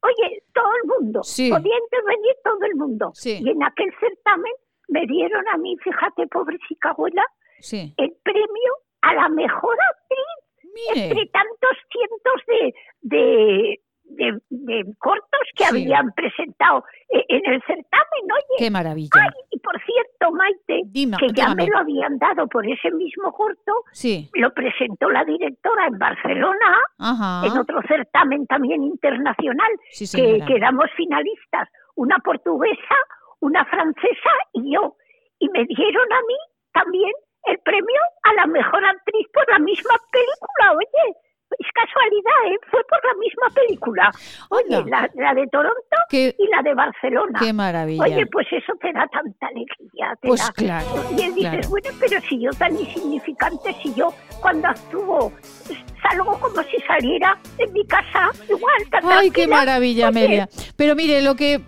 [0.00, 1.22] Oye, todo el mundo.
[1.22, 1.50] Sí.
[1.50, 3.10] Podía intervenir todo el mundo.
[3.14, 3.40] Sí.
[3.42, 4.52] Y en aquel certamen
[4.88, 7.24] me dieron a mí, fíjate, pobrecita abuela,
[7.60, 7.92] Sí.
[7.96, 11.08] el premio a la mejor actriz Mire.
[11.08, 15.28] entre tantos cientos de, de, de, de cortos
[15.68, 18.54] habían presentado eh, en el certamen, oye.
[18.58, 19.10] Qué maravilla.
[19.20, 21.64] Ay, y por cierto, Maite, que ya dígame.
[21.64, 24.30] me lo habían dado por ese mismo corto, Sí.
[24.34, 27.46] lo presentó la directora en Barcelona, Ajá.
[27.46, 32.96] en otro certamen también internacional, Sí, que quedamos finalistas, una portuguesa,
[33.40, 34.96] una francesa y yo.
[35.38, 36.36] Y me dieron a mí
[36.72, 37.12] también
[37.44, 41.16] el premio a la mejor actriz por la misma película, oye.
[41.58, 42.58] Es casualidad, ¿eh?
[42.70, 44.10] Fue por la misma película.
[44.50, 47.38] Oye, la, la de Toronto Qué- y la de Barcelona.
[47.40, 48.02] qué maravilla.
[48.04, 50.14] Oye, pues eso te da tanta alegría.
[50.20, 50.86] te Pues da- claro,
[51.16, 51.68] Y él dices, claro.
[51.70, 55.32] bueno, pero si yo tan insignificante, si yo cuando actúo
[56.02, 60.48] salgo como si saliera en mi casa, igual, tan Ay, qué maravilla, Oye, Amelia.
[60.76, 61.60] Pero mire, lo que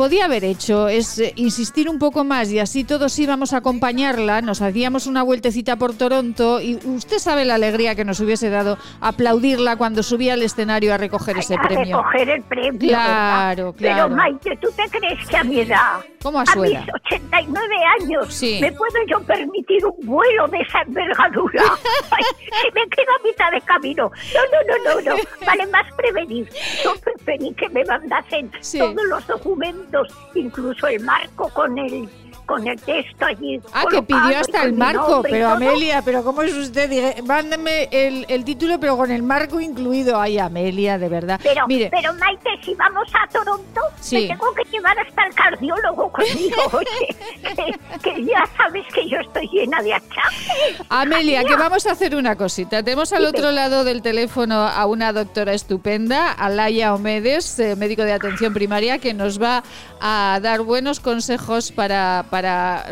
[0.00, 4.40] podía haber hecho es eh, insistir un poco más y así todos íbamos a acompañarla,
[4.40, 8.78] nos hacíamos una vueltecita por Toronto y usted sabe la alegría que nos hubiese dado
[9.02, 11.98] aplaudirla cuando subía al escenario a recoger ese a premio.
[11.98, 12.78] recoger el premio.
[12.78, 13.78] Claro, ¿verdad?
[13.78, 14.04] claro.
[14.06, 16.84] Pero Maite, ¿tú te crees que a mi edad, ¿Cómo a a mis edad?
[17.06, 18.58] 89 años, Sí.
[18.60, 21.62] me puedo yo permitir un vuelo de esa envergadura?
[22.10, 24.10] Ay, si me quedo a mitad de camino.
[24.34, 25.22] No, no, no, no, no.
[25.46, 26.48] Vale más prevenir.
[26.84, 32.06] Yo preferí que me mandasen todos los documentos, incluso el marco con el
[32.50, 33.60] con el texto allí.
[33.72, 35.50] Ah, que pidió hasta el marco, pero.
[35.50, 36.90] Amelia, pero ¿cómo es usted?
[36.90, 40.20] Dije, mándeme el, el título, pero con el marco incluido.
[40.20, 41.38] Ay, Amelia, de verdad.
[41.42, 44.22] Pero, Mire, pero Maite, si vamos a Toronto, Sí.
[44.22, 49.18] me tengo que llevar hasta el cardiólogo conmigo, oye, que, que ya sabes que yo
[49.18, 50.82] estoy llena de achaques.
[50.88, 52.82] Amelia, que vamos a hacer una cosita.
[52.82, 53.28] Tenemos al Dime.
[53.30, 58.98] otro lado del teléfono a una doctora estupenda, Alaya Omedes, eh, médico de atención primaria,
[58.98, 59.62] que nos va
[60.00, 62.39] a dar buenos consejos para, para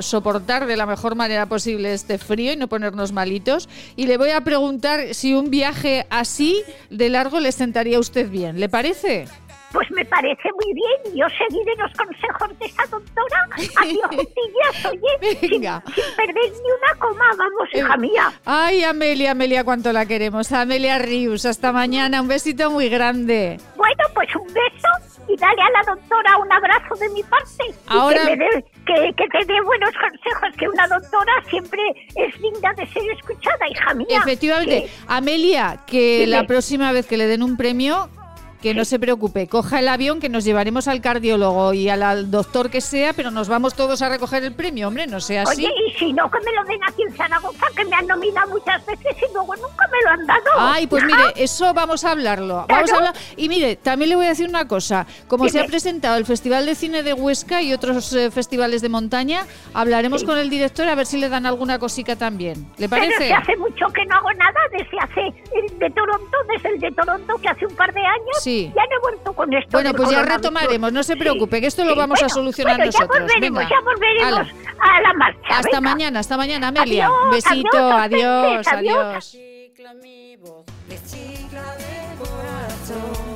[0.00, 3.68] soportar de la mejor manera posible este frío y no ponernos malitos.
[3.96, 8.28] Y le voy a preguntar si un viaje así de largo le sentaría a usted
[8.30, 8.60] bien.
[8.60, 9.26] ¿Le parece?
[9.72, 14.86] Pues me parece muy bien, yo seguiré los consejos de esa doctora a pie juntillas,
[14.86, 15.60] oye, sin, sin
[16.16, 18.32] perder ni una coma, vamos, hija mía.
[18.46, 20.50] Ay, Amelia, Amelia, cuánto la queremos.
[20.52, 22.22] Amelia Rius, hasta mañana.
[22.22, 23.58] Un besito muy grande.
[23.76, 24.88] Bueno, pues un beso
[25.28, 27.64] y dale a la doctora un abrazo de mi parte.
[27.68, 31.82] Y Ahora- que, me dé- que, que te dé buenos consejos, que una doctora siempre
[32.16, 34.18] es digna de ser escuchada, hija mía.
[34.18, 34.84] Efectivamente.
[34.84, 36.26] Que- Amelia, que Dime.
[36.28, 38.08] la próxima vez que le den un premio,
[38.60, 42.70] que no se preocupe, coja el avión que nos llevaremos al cardiólogo y al, doctor
[42.70, 45.64] que sea, pero nos vamos todos a recoger el premio, hombre, no sea así.
[45.64, 48.50] Oye, y si no, que me lo den aquí en Zaragoza, que me han nominado
[48.50, 50.40] muchas veces y luego nunca me lo han dado.
[50.58, 52.66] Ay, pues mire, eso vamos a hablarlo.
[52.68, 53.14] Vamos a hablar.
[53.36, 55.06] Y mire, también le voy a decir una cosa.
[55.28, 58.88] Como se ha presentado el Festival de Cine de Huesca y otros eh, festivales de
[58.88, 62.66] montaña, hablaremos con el director a ver si le dan alguna cosica también.
[62.78, 63.26] ¿Le Pero parece?
[63.26, 66.90] si hace mucho que no hago nada, desde hace el de Toronto, desde el de
[66.92, 68.47] Toronto, que hace un par de años, Sí.
[68.74, 69.70] Ya no he vuelto con esto.
[69.72, 72.76] Bueno, pues ya retomaremos, no se preocupe, que esto lo Sí, vamos a bueno, solucionar
[72.76, 73.18] bueno, nosotros.
[73.18, 73.70] Ya volveremos, Venga.
[73.70, 74.96] ya volveremos Hala.
[74.98, 75.48] a la marcha.
[75.50, 75.80] Hasta venga.
[75.80, 77.06] mañana, hasta mañana, Amelia.
[77.06, 79.36] Adiós, Un besito, adiós, adiós, adiós.
[82.88, 83.27] adiós.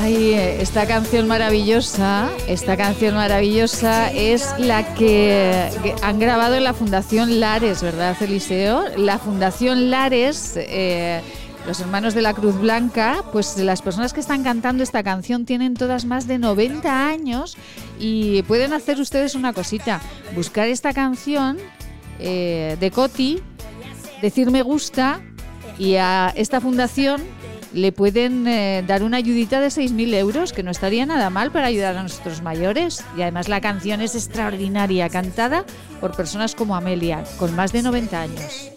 [0.00, 6.72] Ay, esta canción maravillosa, esta canción maravillosa es la que, que han grabado en la
[6.72, 8.84] Fundación Lares, ¿verdad, Eliseo?
[8.96, 11.20] La Fundación Lares, eh,
[11.66, 15.74] los hermanos de la Cruz Blanca, pues las personas que están cantando esta canción tienen
[15.74, 17.56] todas más de 90 años
[17.98, 20.00] y pueden hacer ustedes una cosita,
[20.36, 21.58] buscar esta canción
[22.20, 23.42] eh, de Coti,
[24.22, 25.20] decir me gusta
[25.76, 27.20] y a esta fundación
[27.72, 31.66] le pueden eh, dar una ayudita de 6.000 euros, que no estaría nada mal para
[31.66, 33.04] ayudar a nuestros mayores.
[33.16, 35.64] Y además la canción es extraordinaria, cantada
[36.00, 38.72] por personas como Amelia, con más de 90 años.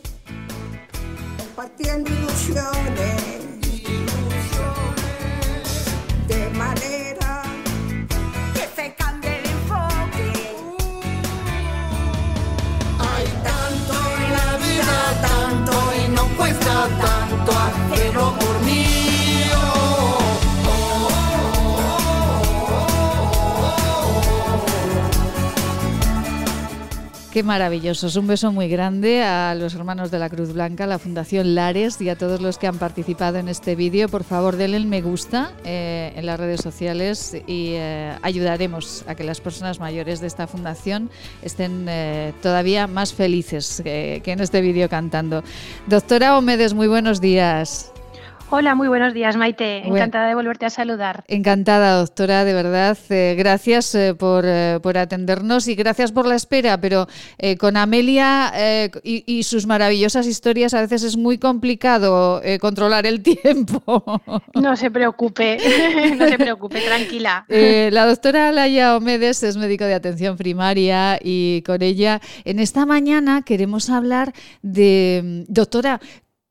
[1.37, 3.31] compartiendo ilusiones
[6.27, 7.43] de manera
[8.53, 10.33] que se cambie el enfoque.
[12.99, 17.20] Hay tanto en la vida, tanto y no cuesta tanto
[17.51, 19.00] hacerlo por mí.
[27.31, 28.17] Qué maravillosos.
[28.17, 32.01] Un beso muy grande a los hermanos de la Cruz Blanca, a la Fundación Lares
[32.01, 34.09] y a todos los que han participado en este vídeo.
[34.09, 39.15] Por favor, denle el me gusta eh, en las redes sociales y eh, ayudaremos a
[39.15, 41.09] que las personas mayores de esta fundación
[41.41, 45.41] estén eh, todavía más felices que, en este vídeo cantando.
[45.87, 47.90] Doctora Omedes, muy buenos días.
[48.53, 49.79] Hola, muy buenos días, Maite.
[49.79, 49.95] Bueno.
[49.95, 51.23] Encantada de volverte a saludar.
[51.29, 52.97] Encantada, doctora, de verdad.
[53.09, 57.07] eh, gracias eh, por, eh, por atendernos y gracias por la espera, pero
[57.59, 58.51] con Amelia
[59.03, 64.03] y, y sus maravillosas historias a veces es muy complicado controlar el tiempo.
[64.53, 65.57] No se preocupe,
[66.19, 67.45] no se preocupe, tranquila.
[67.47, 73.43] La doctora Laia Omedes es médico de atención primaria y con ella en esta mañana
[73.43, 76.01] queremos hablar de, doctora,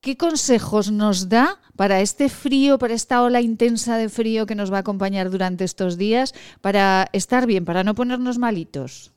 [0.00, 4.72] ¿qué consejos nos da para este frío, para esta ola intensa de frío que nos
[4.72, 9.12] va a acompañar durante estos días, para estar bien, para no ponernos malitos?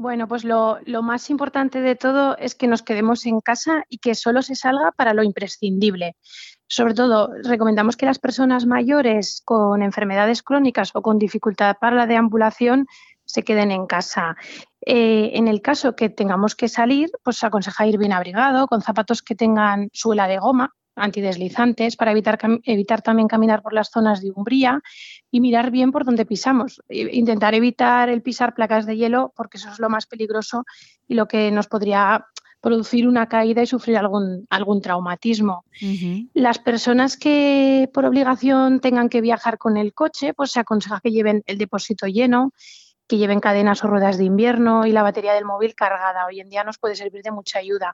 [0.00, 4.14] Bueno, pues lo, más importante de todo es que nos quedemos en casa y que
[4.14, 6.14] solo se salga para lo imprescindible.
[6.68, 12.06] Sobre todo, recomendamos que las personas mayores con enfermedades crónicas o con dificultad para la
[12.06, 12.86] deambulación
[13.38, 14.36] se queden en casa.
[14.84, 19.22] Eh, en el caso que tengamos que salir, pues aconseja ir bien abrigado, con zapatos
[19.22, 24.32] que tengan suela de goma, antideslizantes, para evitar, evitar también caminar por las zonas de
[24.34, 24.80] umbría
[25.30, 26.80] y mirar bien por dónde pisamos.
[26.88, 30.64] I- Intentar evitar el pisar placas de hielo, porque eso es lo más peligroso
[31.06, 32.26] y lo que nos podría
[32.60, 35.64] producir una caída y sufrir algún, algún traumatismo.
[36.34, 41.12] Las personas que por obligación tengan que viajar con el coche, pues se aconseja que
[41.12, 42.50] lleven el depósito lleno,
[43.08, 46.26] que lleven cadenas o ruedas de invierno y la batería del móvil cargada.
[46.26, 47.92] Hoy en día nos puede servir de mucha ayuda.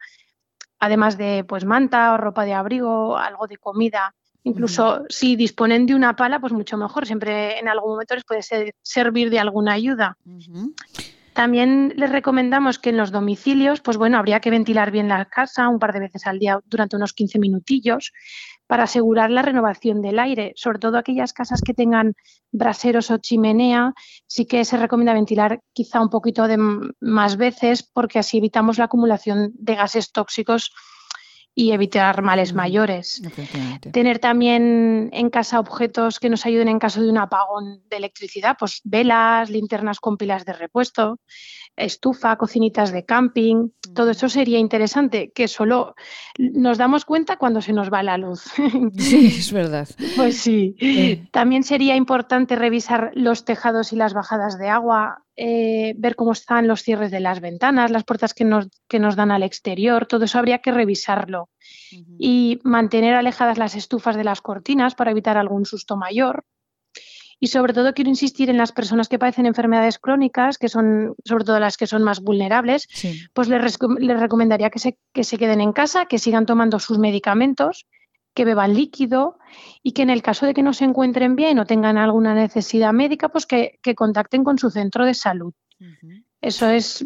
[0.80, 4.14] Además de pues manta o ropa de abrigo, algo de comida.
[4.42, 7.06] Incluso si disponen de una pala, pues mucho mejor.
[7.06, 10.18] Siempre en algún momento les puede ser- servir de alguna ayuda.
[11.32, 15.68] También les recomendamos que en los domicilios, pues bueno, habría que ventilar bien la casa
[15.68, 18.12] un par de veces al día durante unos 15 minutillos
[18.66, 22.14] para asegurar la renovación del aire, sobre todo aquellas casas que tengan
[22.50, 23.92] braseros o chimenea,
[24.26, 26.58] sí que se recomienda ventilar quizá un poquito de
[27.00, 30.72] más veces porque así evitamos la acumulación de gases tóxicos
[31.54, 33.22] y evitar males mayores.
[33.92, 38.56] Tener también en casa objetos que nos ayuden en caso de un apagón de electricidad,
[38.58, 41.20] pues velas, linternas con pilas de repuesto,
[41.76, 43.68] estufa, cocinitas de camping.
[43.94, 45.94] Todo eso sería interesante, que solo
[46.38, 48.44] nos damos cuenta cuando se nos va la luz.
[48.98, 49.88] Sí, es verdad.
[50.16, 50.76] Pues sí.
[50.80, 51.28] Eh.
[51.30, 56.68] También sería importante revisar los tejados y las bajadas de agua, eh, ver cómo están
[56.68, 60.24] los cierres de las ventanas, las puertas que nos, que nos dan al exterior, todo
[60.24, 61.48] eso habría que revisarlo.
[62.18, 66.44] Y mantener alejadas las estufas de las cortinas para evitar algún susto mayor.
[67.40, 71.44] Y sobre todo quiero insistir en las personas que padecen enfermedades crónicas, que son sobre
[71.44, 72.88] todo las que son más vulnerables,
[73.32, 76.98] pues les, les recomendaría que se, que se queden en casa, que sigan tomando sus
[76.98, 77.86] medicamentos,
[78.34, 79.38] que beban líquido
[79.82, 82.92] y que en el caso de que no se encuentren bien o tengan alguna necesidad
[82.92, 85.52] médica, pues que, que contacten con su centro de salud.
[86.40, 87.02] Eso es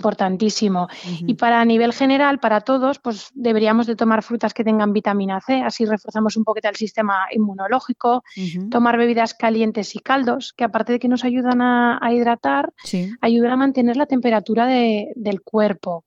[0.00, 0.86] importantísimo.
[1.26, 5.40] Y para a nivel general, para todos, pues deberíamos de tomar frutas que tengan vitamina
[5.40, 8.22] C, así reforzamos un poquito el sistema inmunológico,
[8.70, 12.72] tomar bebidas calientes y caldos, que aparte de que nos ayudan a, a hidratar,
[13.20, 16.04] ayudan a mantener la temperatura de- del cuerpo.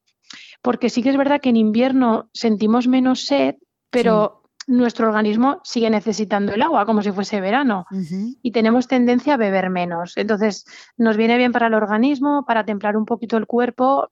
[0.61, 3.55] Porque sí que es verdad que en invierno sentimos menos sed,
[3.89, 4.38] pero
[4.69, 7.87] nuestro organismo sigue necesitando el agua como si fuese verano
[8.43, 10.15] y tenemos tendencia a beber menos.
[10.15, 10.65] Entonces,
[10.95, 14.11] nos viene bien para el organismo, para templar un poquito el cuerpo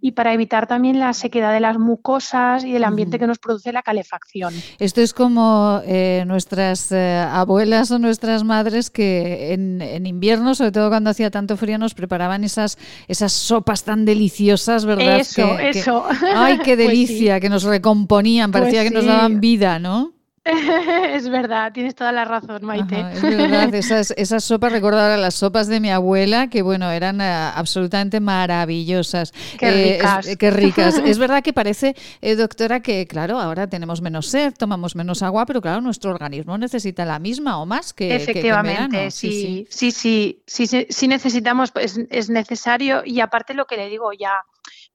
[0.00, 3.72] y para evitar también la sequedad de las mucosas y del ambiente que nos produce
[3.72, 4.54] la calefacción.
[4.78, 10.72] Esto es como eh, nuestras eh, abuelas o nuestras madres que en, en invierno, sobre
[10.72, 12.78] todo cuando hacía tanto frío, nos preparaban esas,
[13.08, 15.18] esas sopas tan deliciosas, ¿verdad?
[15.20, 16.04] Eso, Que- que- eso.
[16.34, 16.94] ¡Ay, qué Pues sí.
[17.06, 17.40] delicia!
[17.40, 19.08] Que nos recomponían, Pues parecía que nos sí.
[19.08, 20.12] daban vida, ¿no?
[21.14, 23.00] es verdad, tienes toda la razón, Maite.
[23.12, 27.20] Es verdad, esas, esas sopas, recuerdo ahora las sopas de mi abuela, que bueno, eran
[27.20, 27.24] eh,
[27.54, 29.32] absolutamente maravillosas.
[29.58, 30.26] Qué Eh, es- ricas.
[30.26, 30.98] eh, qué ricas.
[31.04, 35.46] es verdad que parece, eh, doctora, que claro, ahora tenemos menos sed, tomamos menos agua,
[35.46, 39.10] pero claro, nuestro organismo necesita la misma o más que, que- que en Efectivamente, verano.
[39.10, 43.88] sí, sí, sí, sí, sí, sí necesitamos, pues, es necesario y aparte lo que le
[43.88, 44.32] digo ya,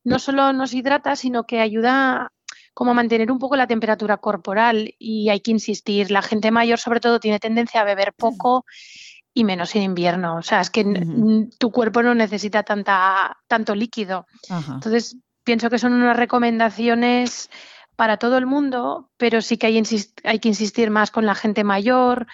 [0.04, 2.33] no solo nos hidrata, sino que ayuda
[2.74, 7.00] como mantener un poco la temperatura corporal y hay que insistir, la gente mayor sobre
[7.00, 8.66] todo tiene tendencia a beber poco
[9.34, 10.86] y menos en invierno, o sea, es que
[11.58, 14.28] tu cuerpo no necesita tanta, tanto líquido.
[14.50, 14.74] Ajá.
[14.76, 17.50] Entonces, pienso que son unas recomendaciones
[17.96, 19.82] para todo el mundo, pero sí que hay,
[20.24, 22.28] hay que insistir más con la gente mayor,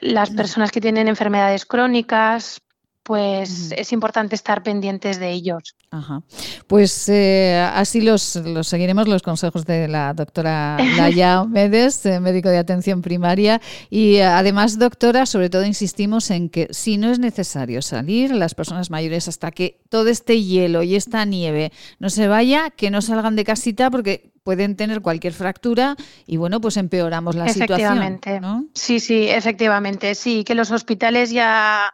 [0.00, 2.60] las personas que tienen enfermedades crónicas,
[3.04, 5.76] pues es importante estar pendientes de ellos.
[5.90, 6.22] Ajá.
[6.66, 12.48] Pues eh, así los, los seguiremos los consejos de la doctora Laia Medes, eh, médico
[12.48, 13.60] de atención primaria.
[13.90, 18.90] Y además, doctora, sobre todo insistimos en que si no es necesario salir, las personas
[18.90, 23.36] mayores, hasta que todo este hielo y esta nieve no se vaya, que no salgan
[23.36, 27.80] de casita porque pueden tener cualquier fractura y bueno, pues empeoramos la situación.
[27.80, 28.40] Efectivamente.
[28.40, 28.66] ¿no?
[28.74, 30.14] Sí, sí, efectivamente.
[30.14, 31.92] Sí, que los hospitales ya,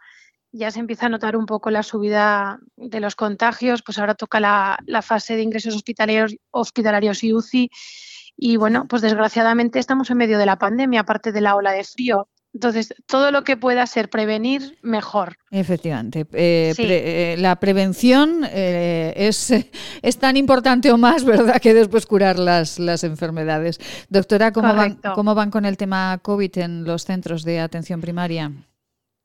[0.52, 4.40] ya se empieza a notar un poco la subida de los contagios, pues ahora toca
[4.40, 7.70] la, la fase de ingresos hospitalarios, hospitalarios y UCI.
[8.36, 11.85] Y bueno, pues desgraciadamente estamos en medio de la pandemia, aparte de la ola de
[11.85, 12.28] frío.
[12.52, 15.36] Entonces, todo lo que pueda ser prevenir, mejor.
[15.52, 16.27] Efectivamente.
[16.32, 16.82] Eh, Sí.
[16.82, 19.52] pre- eh, la prevención eh, es,
[20.02, 23.78] es tan importante o más, ¿verdad?, que después curar las, las enfermedades.
[24.09, 24.98] Doctora, ¿cómo van.
[25.14, 28.51] ¿cómo van con el tema COVID en los centros de atención primaria?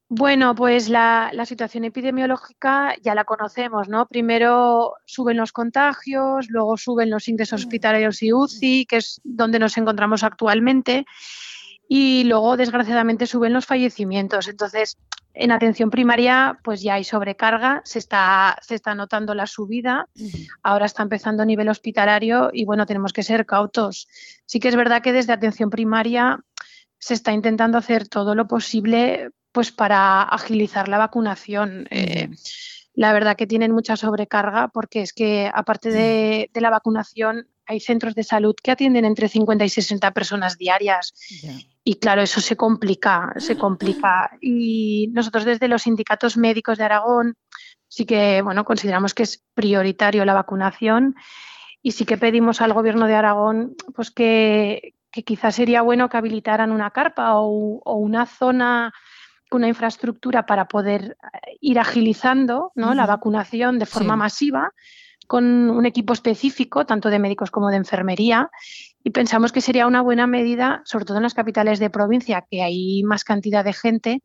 [0.08, 4.08] Bueno, pues la, la situación epidemiológica ya la conocemos, ¿no?
[4.08, 9.78] Primero suben los contagios, luego suben los ingresos hospitalarios y UCI, que es donde nos
[9.78, 11.06] encontramos actualmente,
[11.88, 14.48] y luego, desgraciadamente, suben los fallecimientos.
[14.48, 14.98] Entonces,
[15.34, 20.08] en atención primaria, pues ya hay sobrecarga, se está, se está notando la subida,
[20.64, 24.08] ahora está empezando a nivel hospitalario y bueno, tenemos que ser cautos.
[24.46, 26.40] Sí que es verdad que desde atención primaria
[27.00, 31.88] se está intentando hacer todo lo posible pues para agilizar la vacunación.
[31.90, 32.30] Eh,
[32.94, 37.80] la verdad que tienen mucha sobrecarga porque es que aparte de, de la vacunación hay
[37.80, 41.14] centros de salud que atienden entre 50 y 60 personas diarias.
[41.86, 44.38] Y claro, eso se complica, se complica.
[44.42, 47.38] Y nosotros desde los sindicatos médicos de Aragón
[47.88, 51.16] sí que, bueno, consideramos que es prioritario la vacunación
[51.82, 56.18] y sí que pedimos al gobierno de Aragón pues que, que quizás sería bueno que
[56.18, 58.94] habilitaran una carpa o, o una zona
[59.56, 62.94] una infraestructura para poder eh, ir agilizando ¿no?
[62.94, 64.20] la vacunación de forma Sí.
[64.20, 64.72] masiva
[65.28, 68.52] con un equipo específico, tanto de médicos como de enfermería,
[69.04, 72.62] y pensamos que sería una buena medida, sobre todo en las capitales de provincia, que
[72.62, 74.22] hay más cantidad de gente,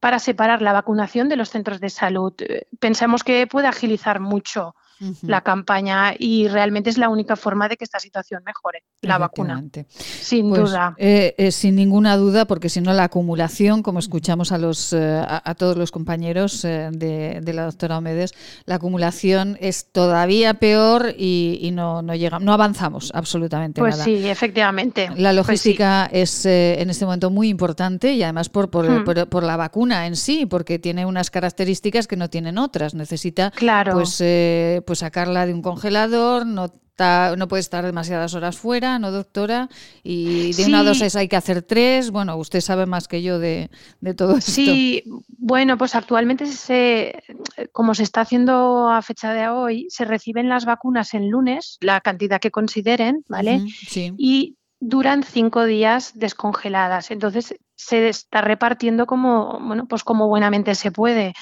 [0.00, 2.32] para separar la vacunación de los centros de salud.
[2.38, 4.74] Eh, Pensamos que puede agilizar mucho
[5.22, 9.62] la campaña y realmente es la única forma de que esta situación mejore, la vacuna.
[9.88, 10.94] Sin Pues, duda.
[10.98, 14.98] eh, eh, sin ninguna duda, porque si no la acumulación, como escuchamos a los eh,
[15.26, 18.32] a, a todos los compañeros de, de la doctora Omedes,
[18.66, 24.04] la acumulación es todavía peor y, y no, no llega, no avanzamos absolutamente Pues nada.
[24.04, 25.08] sí, efectivamente.
[25.08, 25.36] La Pues sí.
[25.36, 29.04] logística es eh, en este momento muy importante y además por, por, Hmm.
[29.04, 32.94] por- por la vacuna en sí, porque tiene unas características que no tienen otras.
[32.94, 33.92] Necesita Claro.
[33.94, 38.98] pues, eh, pues sacarla de un congelador, no, ta- no puede estar demasiadas horas fuera,
[38.98, 39.68] ¿no, doctora?
[40.02, 40.86] Y de una Sí.
[40.86, 42.10] dosis hay que hacer tres.
[42.10, 43.70] Bueno, usted sabe más que yo de,
[44.00, 44.50] de todo esto.
[44.50, 45.04] Sí,
[45.38, 47.22] bueno, pues actualmente se,
[47.70, 52.00] como se está haciendo a fecha de hoy, se reciben las vacunas en lunes, la
[52.00, 53.62] cantidad que consideren, ¿vale?
[53.86, 54.12] Sí.
[54.18, 57.10] Y duran cinco días descongeladas.
[57.12, 61.32] Entonces se está repartiendo como, bueno, pues como buenamente se puede.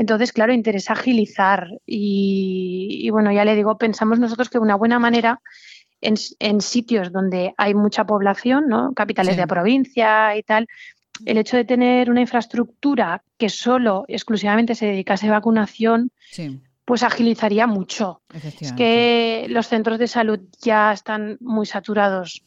[0.00, 4.98] Entonces, claro, interesa agilizar y, y bueno, ya le digo, pensamos nosotros que una buena
[4.98, 5.42] manera
[6.00, 8.94] en, sitios donde hay mucha población, ¿no?
[8.94, 9.40] Capitales Sí.
[9.42, 10.66] de provincia y tal,
[11.26, 17.02] el hecho de tener una infraestructura que solo exclusivamente se dedicase a vacunación, Sí, pues
[17.02, 18.19] agilizaría mucho.
[18.60, 22.42] Es que los centros de salud ya están muy saturados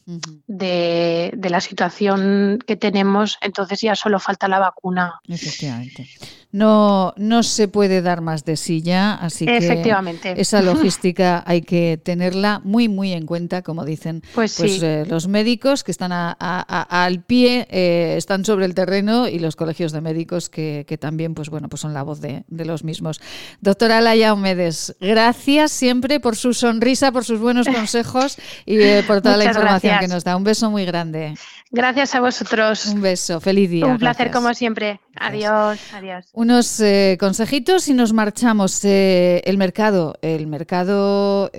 [0.46, 5.20] de, de la situación que tenemos, entonces ya solo falta la vacuna.
[5.28, 6.08] Efectivamente.
[6.52, 9.56] No, no se puede dar más de silla, así que
[10.36, 14.78] esa logística hay que tenerla muy, muy en cuenta, como dicen Pues sí.
[14.80, 19.26] eh, los médicos que están a- a- a- al pie, eh, están sobre el terreno
[19.26, 22.44] y los colegios de médicos que, que también, pues bueno, pues son la voz de,
[22.46, 23.20] de los mismos.
[23.60, 29.20] Doctora Laia Omedes, gracias siempre por su sonrisa, por sus buenos consejos y eh, por
[29.20, 30.00] toda la información gracias.
[30.00, 30.36] que nos da.
[30.36, 31.34] Un beso muy grande.
[31.70, 32.86] Gracias a vosotros.
[32.86, 33.40] Un beso.
[33.40, 33.86] Feliz día.
[33.86, 34.42] Un placer Gracias.
[34.42, 35.00] como siempre.
[35.16, 36.26] Adiós, adiós.
[36.32, 38.84] Unos eh, consejitos y nos marchamos.
[38.84, 41.50] Eh, el mercado, el mercado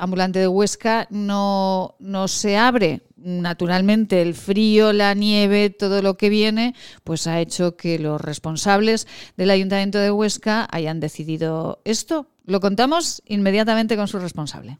[0.00, 3.02] ambulante de Huesca no, no se abre.
[3.16, 9.08] Naturalmente, el frío, la nieve, todo lo que viene, pues ha hecho que los responsables
[9.36, 12.28] del Ayuntamiento de Huesca hayan decidido esto.
[12.46, 14.78] Lo contamos inmediatamente con su responsable.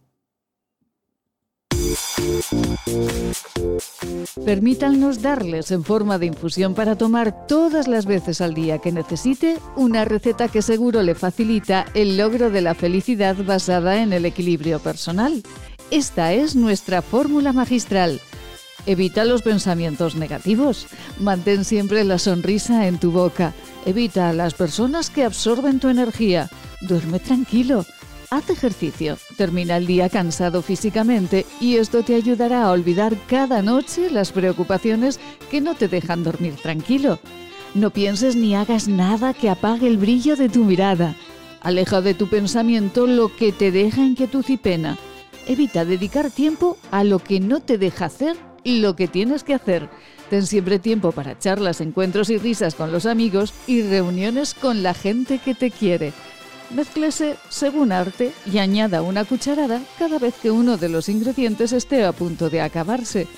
[4.45, 9.59] Permítanos darles en forma de infusión para tomar todas las veces al día que necesite
[9.75, 14.79] una receta que seguro le facilita el logro de la felicidad basada en el equilibrio
[14.79, 15.43] personal.
[15.91, 18.21] Esta es nuestra fórmula magistral.
[18.87, 20.87] Evita los pensamientos negativos.
[21.19, 23.53] Mantén siempre la sonrisa en tu boca.
[23.85, 26.49] Evita a las personas que absorben tu energía.
[26.81, 27.85] Duerme tranquilo.
[28.31, 29.19] Haz ejercicio.
[29.37, 35.19] Termina el día cansado físicamente y esto te ayudará a olvidar cada noche las preocupaciones
[35.51, 37.19] que no te dejan dormir tranquilo.
[37.75, 41.17] No pienses ni hagas nada que apague el brillo de tu mirada.
[41.61, 44.97] Aleja de tu pensamiento lo que te deja inquietud y pena.
[45.49, 48.37] Evita dedicar tiempo a lo que no te deja hacer
[48.67, 49.89] lo que tienes que hacer.
[50.31, 54.93] Ten siempre tiempo para charlas, encuentros y risas con los amigos y reuniones con la
[54.93, 56.13] gente que te quiere.
[56.75, 62.05] Mézclese según arte y añada una cucharada cada vez que uno de los ingredientes esté
[62.05, 63.29] a punto de acabarse.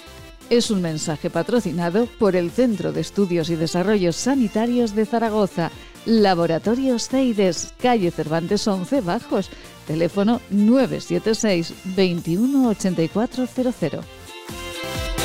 [0.48, 5.70] Es un mensaje patrocinado por el Centro de Estudios y Desarrollos Sanitarios de Zaragoza,
[6.06, 9.50] Laboratorios CEIDES, calle Cervantes 11 Bajos,
[9.86, 14.17] teléfono 976 21 8400.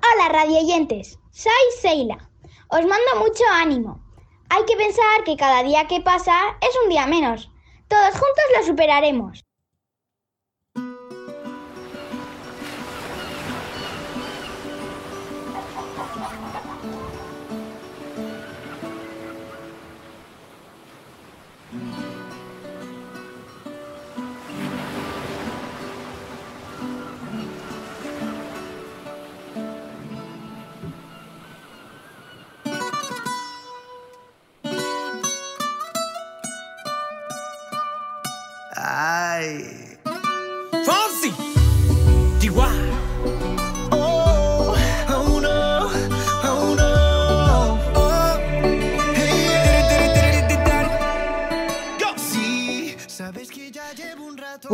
[0.00, 2.18] Hola radioyentes, soy Seila.
[2.68, 4.00] Os mando mucho ánimo.
[4.48, 7.50] Hay que pensar que cada día que pasa es un día menos.
[7.88, 9.44] Todos juntos lo superaremos.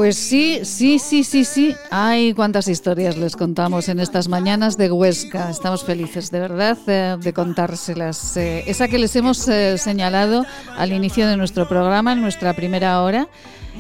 [0.04, 1.74] Pues sí, sí, sí, sí, sí.
[1.90, 5.48] Ay, cuántas historias les contamos en estas mañanas de Huesca.
[5.48, 8.36] Estamos felices, de verdad, eh, de contárselas.
[8.36, 10.44] Eh, esa que les hemos eh, señalado
[10.76, 13.28] al inicio de nuestro programa, en nuestra primera hora,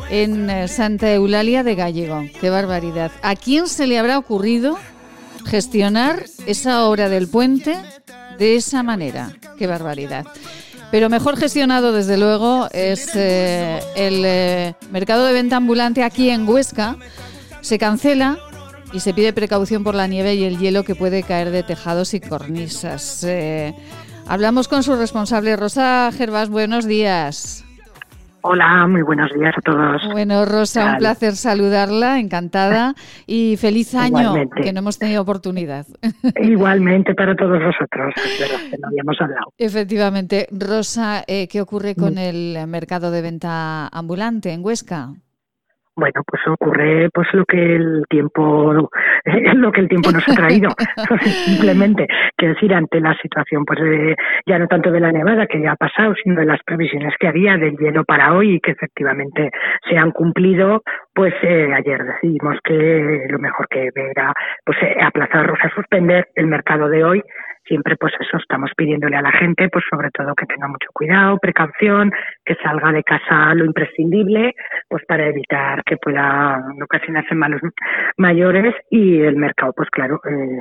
[0.08, 2.22] en Santa Eulalia de Gallego.
[2.40, 3.12] Qué barbaridad.
[3.20, 4.78] ¿A quién se le habrá ocurrido
[5.44, 7.76] gestionar esa obra del puente
[8.38, 9.36] de esa manera?
[9.58, 10.24] Qué barbaridad.
[10.94, 16.48] Pero mejor gestionado, desde luego, es eh, el eh, mercado de venta ambulante aquí en
[16.48, 16.96] Huesca.
[17.62, 18.38] Se cancela
[18.92, 22.14] y se pide precaución por la nieve y el hielo que puede caer de tejados
[22.14, 23.24] y cornisas.
[23.24, 23.74] Eh,
[24.28, 26.48] hablamos con su responsable, Rosa Gervás.
[26.48, 27.63] Buenos días.
[28.46, 30.02] Hola, muy buenos días a todos.
[30.12, 32.94] Bueno, Rosa, un placer saludarla, encantada
[33.26, 34.60] y feliz año, Igualmente.
[34.60, 35.86] que no hemos tenido oportunidad.
[36.42, 38.12] Igualmente para todos vosotros,
[38.70, 39.46] que no habíamos hablado.
[39.56, 40.46] Efectivamente.
[40.50, 45.14] Rosa, eh, ¿qué ocurre con el mercado de venta ambulante en Huesca?
[45.96, 48.72] Bueno, pues ocurre pues lo que el tiempo
[49.54, 50.70] lo que el tiempo nos ha traído,
[51.46, 55.60] simplemente, que decir ante la situación pues de, ya no tanto de la nevada que
[55.60, 58.72] ya ha pasado, sino de las previsiones que había del hielo para hoy y que
[58.72, 59.50] efectivamente
[59.88, 60.82] se han cumplido,
[61.14, 64.32] pues eh, ayer decidimos que lo mejor que era
[64.64, 67.22] pues eh, aplazar, o sea, suspender el mercado de hoy.
[67.66, 71.38] Siempre pues eso estamos pidiéndole a la gente pues sobre todo que tenga mucho cuidado
[71.38, 72.12] precaución
[72.44, 74.54] que salga de casa lo imprescindible
[74.88, 77.60] pues para evitar que pueda ocasionarse malos
[78.16, 80.60] mayores y el mercado pues claro eh,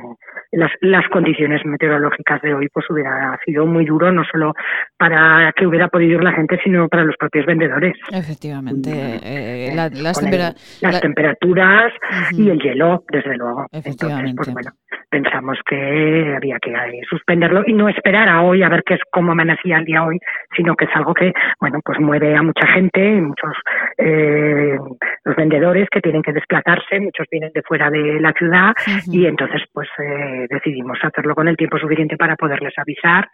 [0.52, 4.54] las, las condiciones meteorológicas de hoy pues hubiera sido muy duro no solo
[4.98, 8.90] para que hubiera podido ir la gente sino para los propios vendedores Efectivamente.
[9.22, 11.92] eh, la- las, con el- tempera- las la- temperaturas
[12.32, 13.66] y el hielo, desde luego.
[13.72, 14.34] Entonces, Efectivamente.
[14.36, 14.70] pues bueno,
[15.10, 19.00] pensamos que había que eh, suspenderlo y no esperar a hoy a ver qué es
[19.10, 20.18] cómo amanecía el día hoy,
[20.56, 23.52] sino que es algo que, bueno, pues mueve a mucha gente, muchos
[23.98, 24.76] eh,
[25.24, 28.74] los vendedores que tienen que desplazarse, muchos vienen de fuera de la ciudad
[29.06, 33.28] y entonces pues eh, decidimos hacerlo con el tiempo suficiente para poderles avisar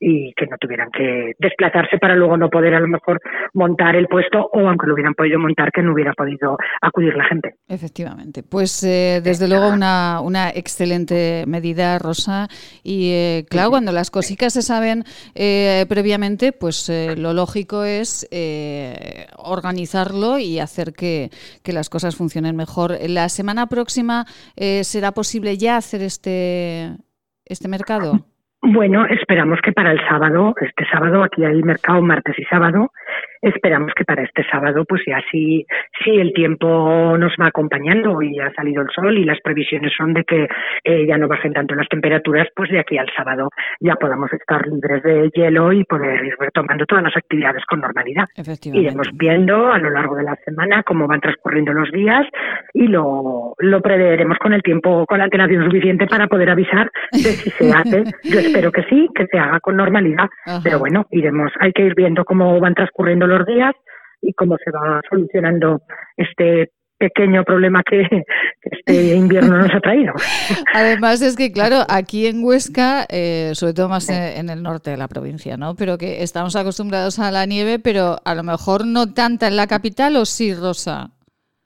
[0.00, 3.20] y que no tuvieran que desplazarse para luego no poder a lo mejor
[3.54, 7.24] montar el puesto o aunque lo hubieran podido montar que no hubiera podido acudir la
[7.24, 7.54] gente.
[7.68, 8.42] Efectivamente.
[8.42, 12.48] Pues eh, desde luego una, una excelente medida, Rosa.
[12.82, 15.04] Y eh, claro, cuando las cositas se saben
[15.34, 21.30] eh, previamente, pues eh, lo lógico es eh, organizarlo y hacer que,
[21.62, 22.96] que las cosas funcionen mejor.
[23.08, 26.96] La semana próxima eh, será posible ya hacer este,
[27.44, 28.26] este mercado.
[28.68, 32.90] Bueno, esperamos que para el sábado, este sábado, aquí hay mercado martes y sábado,
[33.42, 35.66] esperamos que para este sábado, pues ya si,
[36.02, 40.14] si el tiempo nos va acompañando y ha salido el sol y las previsiones son
[40.14, 40.48] de que
[40.84, 43.48] eh, ya no bajen tanto las temperaturas, pues de aquí al sábado
[43.80, 48.26] ya podamos estar libres de hielo y poder ir retomando todas las actividades con normalidad.
[48.64, 52.26] Iremos viendo a lo largo de la semana cómo van transcurriendo los días
[52.74, 57.18] y lo, lo preveremos con el tiempo, con la antelación suficiente para poder avisar de
[57.18, 58.04] si se hace.
[58.24, 60.60] Yo espero que sí, que se haga con normalidad, Ajá.
[60.62, 63.74] pero bueno, iremos, hay que ir viendo cómo van transcurriendo los días
[64.22, 65.82] y cómo se va solucionando
[66.16, 70.12] este pequeño problema que, que este invierno nos ha traído.
[70.74, 74.90] Además es que, claro, aquí en Huesca, eh, sobre todo más en, en el norte
[74.90, 75.74] de la provincia, ¿no?
[75.74, 79.66] Pero que estamos acostumbrados a la nieve, pero a lo mejor no tanta en la
[79.66, 81.15] capital, ¿o sí, Rosa?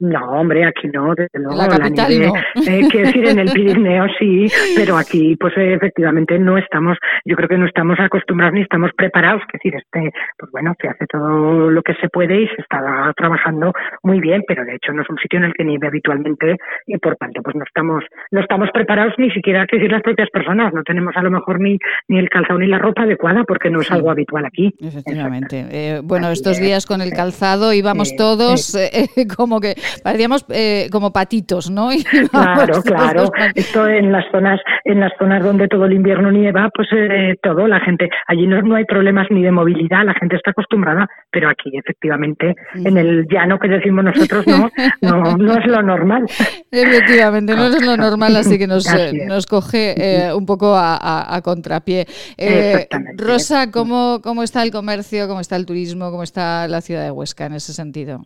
[0.00, 1.56] No, hombre, aquí no, desde luego.
[1.56, 2.62] la capital nieve, no.
[2.62, 6.96] eh, quiero decir, en el Pirineo sí, pero aquí, pues eh, efectivamente no estamos,
[7.26, 9.42] yo creo que no estamos acostumbrados ni estamos preparados.
[9.42, 13.12] Es decir, este, pues bueno, se hace todo lo que se puede y se está
[13.14, 13.72] trabajando
[14.02, 16.56] muy bien, pero de hecho no es un sitio en el que nieve habitualmente
[16.86, 20.30] y por tanto, pues no estamos, no estamos preparados ni siquiera, que decir, las propias
[20.30, 20.72] personas.
[20.72, 21.78] No tenemos a lo mejor ni,
[22.08, 24.74] ni el calzado ni la ropa adecuada porque no es algo habitual aquí.
[24.80, 25.66] Efectivamente.
[25.70, 31.12] Eh, bueno, estos días con el calzado íbamos todos eh, como que parecíamos eh, como
[31.12, 31.90] patitos, ¿no?
[32.30, 33.32] Claro, claro.
[33.54, 37.66] Esto en las zonas, en las zonas donde todo el invierno nieva, pues eh, todo,
[37.66, 41.48] la gente, allí no, no hay problemas ni de movilidad, la gente está acostumbrada, pero
[41.48, 44.70] aquí efectivamente, en el llano que decimos nosotros, no,
[45.02, 46.24] no, no es lo normal.
[46.70, 50.96] Efectivamente, no es lo normal, así que nos, Así nos coge eh, un poco a,
[50.96, 52.06] a- a contrapié.
[52.36, 52.86] Eh.
[53.16, 57.10] Rosa, ¿cómo, ¿cómo está el comercio, cómo está el turismo, cómo está la ciudad de
[57.10, 58.22] Huesca en ese sentido?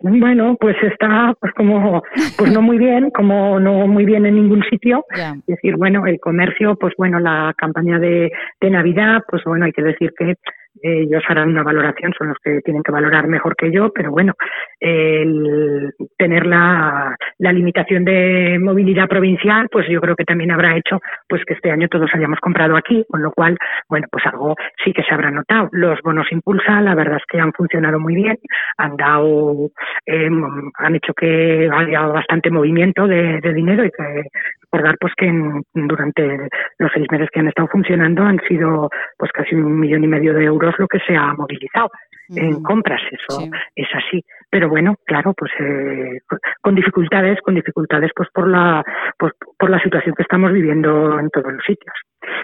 [0.00, 2.02] Bueno, pues está pues como
[2.36, 5.04] pues no muy bien, como no muy bien en ningún sitio.
[5.10, 9.72] Es decir, bueno, el comercio, pues bueno, la campaña de, de Navidad, pues bueno, hay
[9.72, 10.34] que decir que
[10.82, 14.34] ellos harán una valoración, son los que tienen que valorar mejor que yo, pero bueno,
[14.80, 21.00] el tener la, la limitación de movilidad provincial, pues yo creo que también habrá hecho
[21.28, 23.56] pues que este año todos hayamos comprado aquí, con lo cual,
[23.88, 24.54] bueno, pues algo
[24.84, 25.68] sí que se habrá notado.
[25.72, 28.36] Los bonos Impulsa, la verdad es que han funcionado muy bien,
[28.76, 29.70] han dado,
[30.06, 30.30] eh,
[30.78, 34.22] han hecho que haya bastante movimiento de, de dinero y que
[34.72, 36.48] recordar pues que en- durante
[36.78, 40.34] los seis meses que han estado funcionando han sido pues casi un millón y medio
[40.34, 41.90] de euros lo que se ha movilizado
[42.34, 43.40] en compras, eso
[43.76, 44.20] es así.
[44.50, 48.82] Pero bueno, claro, pues eh, con- con dificultades, con dificultades pues por la
[49.18, 51.94] pues, por la situación que estamos viviendo en todos los sitios.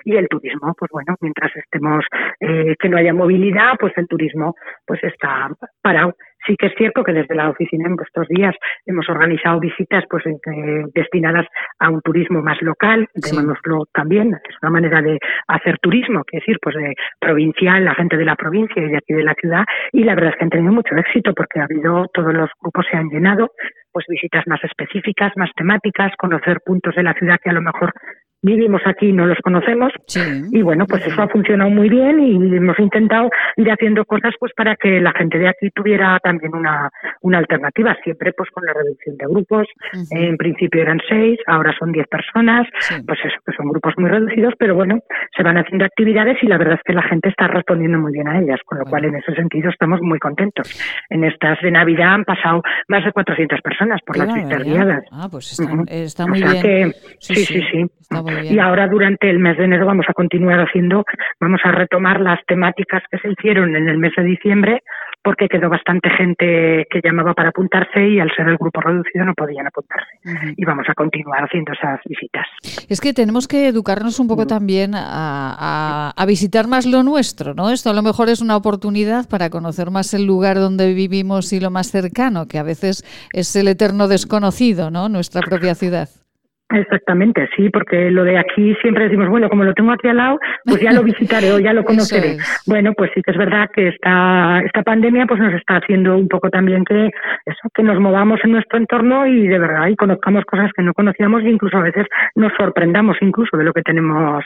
[0.05, 2.05] Y el turismo, pues bueno, mientras estemos
[2.41, 4.55] eh, que no haya movilidad, pues el turismo
[4.87, 5.49] pues está
[5.83, 6.15] parado.
[6.47, 8.55] Sí que es cierto que desde la oficina en estos días
[8.87, 11.47] hemos organizado visitas pues eh, destinadas
[11.79, 16.59] a un turismo más local, llamémoslo también, es una manera de hacer turismo, que decir,
[16.61, 20.05] pues de provincial, la gente de la provincia y de aquí de la ciudad, y
[20.05, 22.97] la verdad es que han tenido mucho éxito porque ha habido, todos los grupos se
[22.97, 23.51] han llenado,
[23.93, 27.93] pues visitas más específicas, más temáticas, conocer puntos de la ciudad que a lo mejor
[28.43, 29.93] vivimos aquí no los conocemos.
[30.53, 34.53] Y bueno, pues eso ha funcionado muy bien y hemos intentado ir haciendo cosas pues
[34.57, 36.91] para que la gente de aquí tuviera también una,
[37.23, 39.67] una alternativa, siempre pues con la reducción de grupos.
[40.11, 42.67] En principio eran seis, ahora son diez personas,
[43.07, 44.99] pues eso, que son grupos muy reducidos, pero bueno,
[45.37, 48.29] se van haciendo actividades y la verdad es que la gente está respondiendo muy bien
[48.29, 50.69] a ellas, con lo cual en ese sentido estamos muy contentos.
[51.11, 55.05] En estas de Navidad han pasado más de 400 personas por Qué las guiadas.
[55.13, 55.85] Ah, pues está, Ujú.
[55.89, 56.63] está O muy sea bien.
[56.63, 58.23] que- Sí, sí, sí, está.
[58.45, 61.05] Y ahora durante el mes de enero vamos a continuar haciendo,
[61.41, 64.83] vamos a retomar las temáticas que se hicieron en el mes de diciembre,
[65.25, 69.35] porque quedó bastante gente que llamaba para apuntarse y al ser el grupo reducido no
[69.35, 70.09] podían apuntarse.
[70.57, 72.45] Y vamos a continuar haciendo esas visitas.
[72.89, 74.29] Es que tenemos que educarnos un Mm.
[74.29, 77.71] poco también a, a- a visitar más lo nuestro, ¿no?
[77.71, 81.61] Esto a lo mejor es una oportunidad para conocer más el lugar donde vivimos y
[81.61, 85.09] lo más cercano, que a veces es el eterno desconocido, ¿no?
[85.09, 86.09] Nuestra propia ciudad.
[86.73, 90.39] Exactamente, sí, porque lo de aquí siempre decimos, bueno, como lo tengo aquí al lado,
[90.65, 92.39] pues ya lo visitaré o ya lo conoceré.
[92.67, 96.29] Bueno, pues sí que es verdad que esta, esta pandemia pues nos está haciendo un
[96.29, 97.07] poco también que
[97.45, 100.95] eso, que nos movamos en nuestro entorno y de verdad y conozcamos cosas que no
[100.95, 104.45] conocíamos e incluso a veces nos sorprendamos incluso de lo que tenemos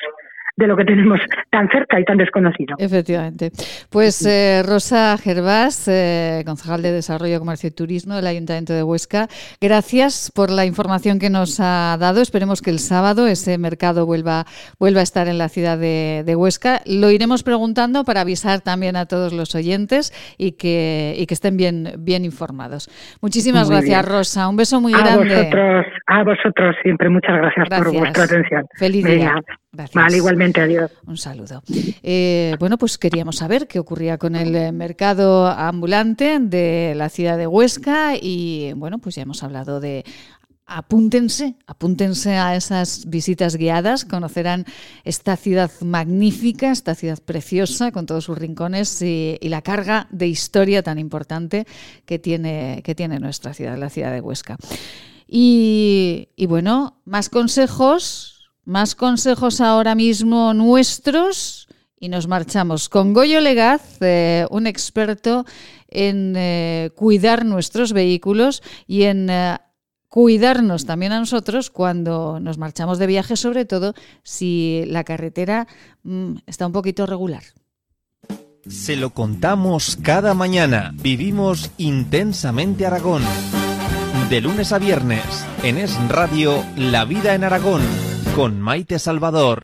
[0.57, 1.21] de lo que tenemos
[1.51, 2.77] tan cerca y tan desconocido.
[2.79, 3.51] Efectivamente.
[3.91, 9.29] Pues eh, Rosa Gervás, eh, concejal de Desarrollo, Comercio y Turismo del Ayuntamiento de Huesca,
[9.61, 12.23] gracias por la información que nos ha dado.
[12.23, 14.47] Esperemos que el sábado ese mercado vuelva,
[14.79, 16.81] vuelva a estar en la ciudad de, de Huesca.
[16.87, 21.57] Lo iremos preguntando para avisar también a todos los oyentes y que, y que estén
[21.57, 22.89] bien, bien informados.
[23.21, 24.17] Muchísimas Muy gracias, bien.
[24.17, 24.49] Rosa.
[24.49, 25.35] Un beso muy a grande.
[25.35, 27.11] vosotros, a vosotros siempre.
[27.11, 28.65] Muchas gracias, por vuestra atención.
[28.77, 29.35] Feliz día.
[29.73, 29.95] Gracias.
[29.95, 30.46] Vale, igualmente,
[31.07, 31.63] Un saludo.
[32.03, 37.39] Eh, bueno, pues queríamos saber qué ocurría con el eh, mercado ambulante de la ciudad
[37.39, 40.05] de Huesca y bueno, pues ya hemos hablado de
[40.67, 44.67] apúntense, apúntense a esas visitas guiadas, conocerán
[45.05, 50.83] esta ciudad magnífica, esta ciudad preciosa con todos sus rincones y, la carga de historia
[50.83, 51.67] tan importante
[52.05, 54.57] que tiene, que tiene nuestra ciudad, la ciudad de Huesca.
[55.29, 58.36] Y bueno, más consejos,
[58.67, 61.69] más consejos ahora mismo nuestros
[61.99, 65.47] y nos marchamos con Goyo Legaz, eh, un experto
[65.89, 69.57] en eh, cuidar nuestros vehículos y en eh,
[70.09, 75.67] cuidarnos también a nosotros cuando nos marchamos de viaje, sobre todo si la carretera
[76.03, 77.45] mm, está un poquito regular.
[78.67, 80.91] Se lo contamos cada mañana.
[80.95, 83.23] Vivimos intensamente Aragón.
[84.29, 85.23] De lunes a viernes,
[85.63, 87.83] en Es Radio, La Vida en Aragón,
[88.37, 89.63] con Maite Salvador.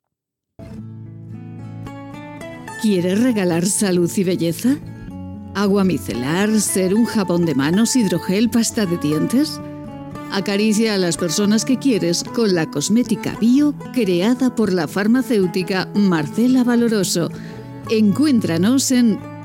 [2.80, 4.76] ¿Quieres regalar salud y belleza?
[5.54, 9.60] ¿Agua micelar, ser un jabón de manos, hidrogel, pasta de dientes?
[10.30, 16.64] Acaricia a las personas que quieres con la cosmética bio creada por la farmacéutica Marcela
[16.64, 17.28] Valoroso.
[17.90, 19.18] Encuéntranos en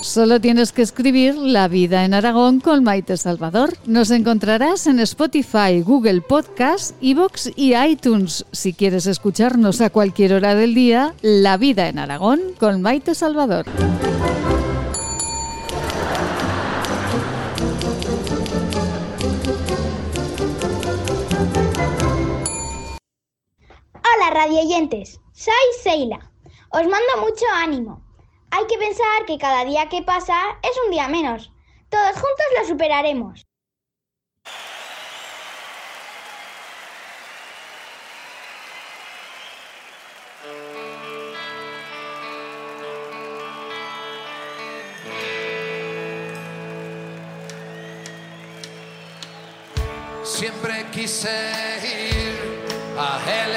[0.00, 3.74] Solo tienes que escribir La vida en Aragón con Maite Salvador.
[3.84, 8.46] Nos encontrarás en Spotify, Google Podcast, Evox y iTunes.
[8.52, 13.66] Si quieres escucharnos a cualquier hora del día, La vida en Aragón con Maite Salvador.
[23.94, 25.52] Hola radioyentes, soy
[25.82, 26.30] Seila.
[26.70, 28.07] Os mando mucho ánimo.
[28.50, 31.52] Hay que pensar que cada día que pasa es un día menos.
[31.90, 33.46] Todos juntos lo superaremos.
[50.24, 51.28] Siempre quise
[51.82, 52.64] ir
[52.96, 53.47] a Gelea,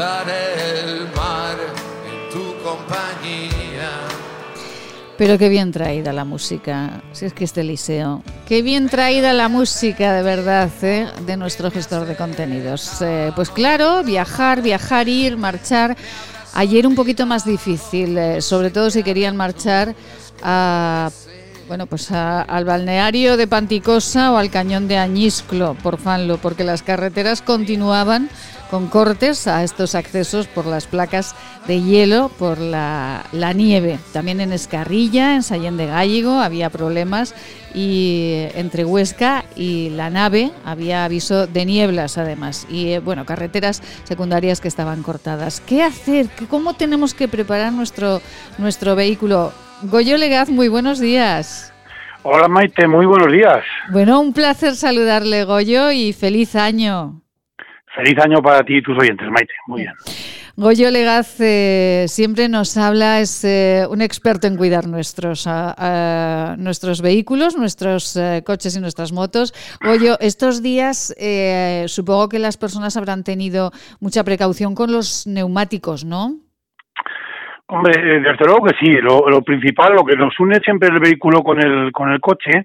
[0.00, 1.56] el mar
[2.06, 3.90] en tu compañía.
[5.16, 8.22] Pero qué bien traída la música, si es que este liceo.
[8.46, 11.08] Qué bien traída la música, de verdad, ¿eh?
[11.26, 13.02] de nuestro gestor de contenidos.
[13.02, 15.96] Eh, pues claro, viajar, viajar, ir, marchar.
[16.54, 19.96] Ayer un poquito más difícil, eh, sobre todo si querían marchar
[20.44, 21.10] a,
[21.68, 26.64] bueno, pues a- al balneario de Panticosa o al cañón de Añisclo, por Fanlo, porque
[26.64, 28.30] las carreteras continuaban
[28.70, 31.34] con cortes a estos accesos por las placas
[31.66, 33.22] de hielo, por la,
[33.54, 33.98] nieve.
[34.12, 37.34] También en Escarrilla, en Sallén de Gállego, había problemas
[37.74, 43.82] y entre Huesca y la nave había aviso de nieblas además y eh, bueno, carreteras
[44.04, 45.60] secundarias que estaban cortadas.
[45.66, 46.28] ¿Qué hacer?
[46.30, 48.20] ¿Qué- ¿Cómo tenemos que preparar nuestro,
[48.58, 49.52] nuestro vehículo?
[49.82, 51.72] Goyo Legaz, muy buenos días.
[52.24, 53.64] Hola Maite, muy buenos días.
[53.92, 57.22] Bueno, un placer saludarle, Goyo, y feliz año.
[57.94, 59.52] Feliz año para ti y tus oyentes, Maite.
[59.68, 59.94] Muy bien.
[60.56, 66.56] Goyo Legaz eh, siempre nos habla, es eh, un experto en cuidar nuestros, ah, ah,
[66.58, 69.54] nuestros vehículos, nuestros eh, coches y nuestras motos.
[69.80, 76.04] Goyo, estos días eh, supongo que las personas habrán tenido mucha precaución con los neumáticos,
[76.04, 76.47] ¿no?
[77.68, 78.90] Hombre, eh, desde luego que sí.
[79.00, 82.64] Lo, lo principal, lo que nos une siempre el vehículo con el, con el coche,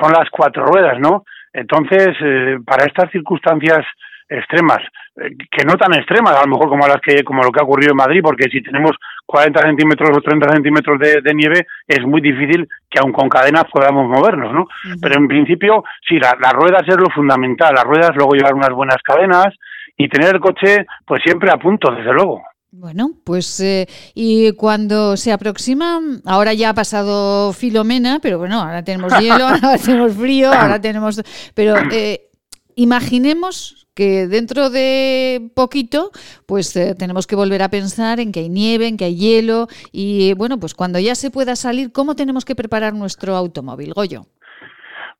[0.00, 1.24] son las cuatro ruedas, ¿no?
[1.52, 3.84] Entonces, eh, para estas circunstancias
[4.28, 4.78] extremas,
[5.16, 7.64] eh, que no tan extremas, a lo mejor como las que como lo que ha
[7.64, 8.92] ocurrido en Madrid, porque si tenemos
[9.26, 13.64] 40 centímetros o 30 centímetros de, de nieve, es muy difícil que aun con cadenas
[13.72, 14.66] podamos movernos, ¿no?
[15.00, 17.74] Pero en principio, sí, la- las ruedas es lo fundamental.
[17.74, 19.48] Las ruedas, luego llevar unas buenas cadenas
[19.96, 22.42] y tener el coche, pues siempre a punto, desde luego.
[22.74, 28.82] Bueno, pues eh, y cuando se aproxima, ahora ya ha pasado Filomena, pero bueno, ahora
[28.82, 31.20] tenemos hielo, ahora tenemos frío, ahora tenemos,
[31.52, 32.30] pero eh,
[32.74, 36.12] imaginemos que dentro de poquito,
[36.46, 39.68] pues eh, tenemos que volver a pensar en que hay nieve, en que hay hielo
[39.92, 44.26] y bueno, pues cuando ya se pueda salir, ¿cómo tenemos que preparar nuestro automóvil, Goyo?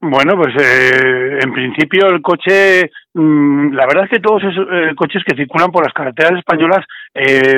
[0.05, 4.95] Bueno, pues eh, en principio el coche, mm, la verdad es que todos esos eh,
[4.97, 6.85] coches que circulan por las carreteras españolas,
[7.15, 7.55] eh,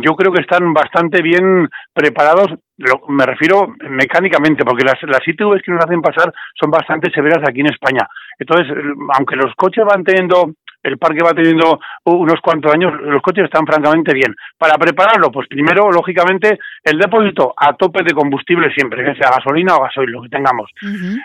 [0.00, 5.60] yo creo que están bastante bien preparados, lo- me refiero mecánicamente, porque las, las ITVs
[5.62, 8.06] que nos hacen pasar son bastante severas aquí en España.
[8.38, 8.80] Entonces, eh,
[9.16, 13.66] aunque los coches van teniendo el parque va teniendo unos cuantos años, los coches están
[13.66, 14.34] francamente bien.
[14.56, 19.76] Para prepararlo, pues primero, lógicamente, el depósito a tope de combustible siempre, que sea gasolina
[19.76, 20.70] o gasoil, lo que tengamos.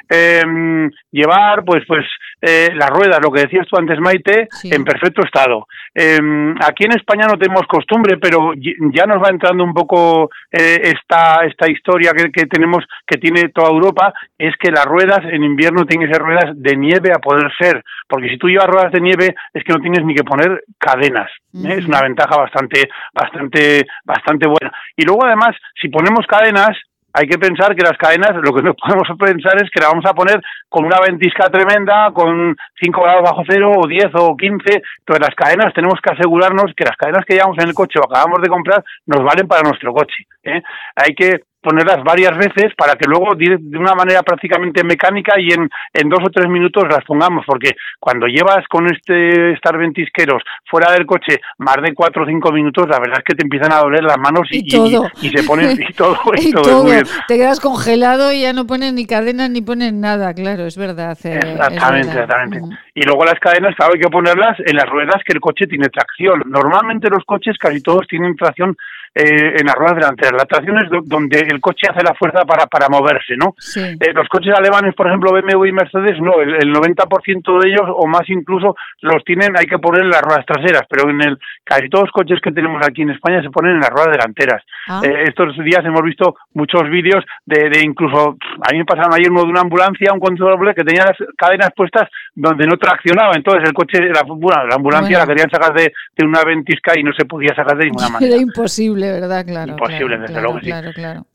[0.10, 2.06] Eh, llevar, pues, pues,
[2.42, 5.68] eh, las ruedas, lo que decías tú antes, Maite, en perfecto estado.
[5.96, 6.20] Eh,
[6.66, 11.46] aquí en España no tenemos costumbre, pero ya nos va entrando un poco eh, esta,
[11.46, 15.86] esta historia que, que tenemos, que tiene toda Europa, es que las ruedas en invierno
[15.86, 19.02] tienen que ser ruedas de nieve a poder ser, porque si tú llevas ruedas de
[19.02, 21.30] nieve es que no tienes ni que poner cadenas.
[21.54, 21.76] ¿eh?
[21.78, 24.72] Es una ventaja bastante, bastante, bastante buena.
[24.98, 26.76] Y luego además, si ponemos cadenas,
[27.16, 30.06] hay que pensar que las cadenas, lo que no podemos pensar es que la vamos
[30.06, 34.58] a poner con una ventisca tremenda, con 5 grados bajo cero, o 10 o 15.
[34.66, 38.06] Entonces, las cadenas tenemos que asegurarnos que las cadenas que llevamos en el coche o
[38.06, 40.26] acabamos de comprar nos valen para nuestro coche.
[40.44, 40.62] ¿eh?
[40.96, 45.70] Hay que ponerlas varias veces para que luego de una manera prácticamente mecánica y en,
[45.94, 50.92] en dos o tres minutos las pongamos, porque cuando llevas con este estar ventisqueros fuera
[50.92, 53.78] del coche más de cuatro o cinco minutos, la verdad es que te empiezan a
[53.80, 55.08] doler las manos y, Y todo.
[55.22, 57.06] y- y se ponen y todo, y todo, todo, muy bien.
[57.28, 61.18] te quedas congelado y ya no ponen ni cadenas ni ponen nada, claro, es verdad.
[61.24, 62.60] eh, es Exactamente, exactamente.
[62.96, 65.88] Y luego las cadenas, claro, hay que ponerlas en las ruedas que el coche tiene
[65.90, 66.44] tracción.
[66.46, 68.76] Normalmente los coches, casi todos, tienen tracción
[69.16, 70.34] eh, en las ruedas delanteras.
[70.34, 73.54] La tracción es do- donde el coche hace la fuerza para, para moverse, ¿no?
[74.00, 77.84] Eh, los coches alemanes, por ejemplo, BMW y Mercedes, no, el, el 90% de ellos,
[77.88, 81.38] o más incluso, los tienen, hay que poner en las ruedas traseras, pero en el
[81.64, 84.64] casi todos los coches que tenemos aquí en España se ponen en las ruedas delanteras.
[84.88, 85.02] Ah.
[85.04, 89.30] Eh, estos días hemos visto muchos vídeos de, de incluso, a mí me pasaron ayer
[89.32, 93.64] uno de una ambulancia, un control que tenía las cadenas puestas donde no traccionaba, entonces
[93.68, 95.20] el coche, la, bueno, la ambulancia Bueno.
[95.20, 98.34] la querían sacar de, de una ventisca y no se podía sacar de ninguna manera.
[98.34, 99.46] Era imposible, ¿verdad?
[99.46, 99.72] Claro.
[99.72, 100.66] Imposible, claro, desde luego sí.
[100.66, 101.26] Claro, claro.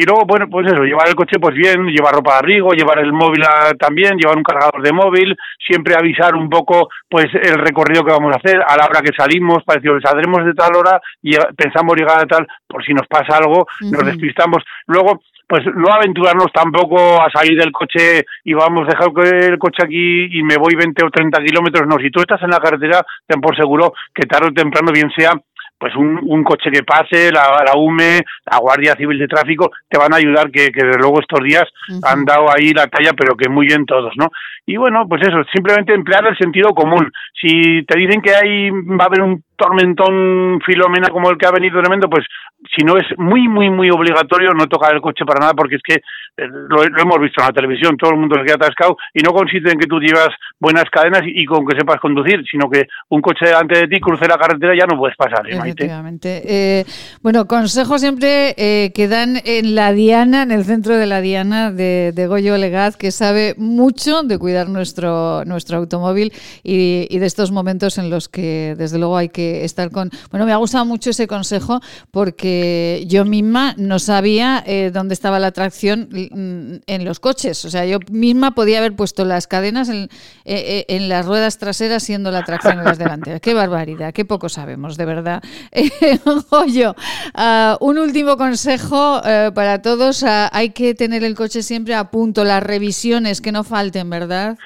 [0.00, 3.00] Y luego, bueno, pues eso, llevar el coche pues bien, llevar ropa de abrigo, llevar
[3.00, 5.36] el móvil a- también, llevar un cargador de móvil,
[5.66, 9.10] siempre avisar un poco pues el recorrido que vamos a hacer, a la hora que
[9.16, 13.08] salimos, para decir, saldremos de tal hora y pensamos llegar a tal, por si nos
[13.08, 14.62] pasa algo, nos despistamos.
[14.86, 19.82] Luego, pues no aventurarnos tampoco a salir del coche y vamos, dejar que el coche
[19.82, 21.88] aquí y me voy 20 o 30 kilómetros.
[21.88, 25.10] No, si tú estás en la carretera, ten por seguro que tarde o temprano, bien
[25.10, 25.32] sea
[25.78, 29.98] pues un, un coche que pase, la, la UME, la Guardia Civil de Tráfico, te
[29.98, 31.64] van a ayudar, que, que desde luego estos días
[32.02, 34.28] han dado ahí la talla, pero que muy bien todos, ¿no?
[34.66, 37.10] Y bueno, pues eso, simplemente emplear el sentido común.
[37.40, 41.50] Si te dicen que hay, va a haber un tormentón filomena como el que ha
[41.50, 42.24] venido tremendo, pues
[42.76, 45.82] si no es muy, muy, muy obligatorio no tocar el coche para nada, porque es
[45.82, 49.20] que eh, lo, hemos visto en la televisión, todo el mundo se queda atascado y
[49.20, 52.86] no consiste en que tú llevas buenas cadenas y, con que sepas conducir, sino que
[53.10, 55.56] un coche delante de ti cruce la carretera y ya no puedes pasar, ¿eh?
[55.56, 56.42] Efectivamente.
[56.44, 56.84] Eh,
[57.22, 61.70] bueno, consejos siempre eh, que dan en la Diana, en el centro de la Diana
[61.70, 66.32] de, de Goyo Legaz, que sabe mucho de cuidar nuestro, nuestro automóvil
[66.62, 70.10] y de estos momentos en los que desde luego hay que estar con...
[70.30, 71.80] Bueno, me ha gustado mucho ese consejo
[72.10, 77.64] porque yo misma no sabía eh, dónde estaba la tracción mm, en los coches.
[77.64, 80.06] O sea, yo misma podía haber puesto las cadenas en, eh,
[80.44, 83.40] eh, en las ruedas traseras siendo la tracción en las delanteras.
[83.40, 85.42] Qué barbaridad, qué poco sabemos, de verdad.
[86.00, 86.18] Eh,
[86.50, 86.94] Goyo,
[87.34, 90.22] ah, un último consejo eh, para todos.
[90.22, 94.56] ah, hay que tener el coche siempre a punto, las revisiones que no falten, ¿verdad?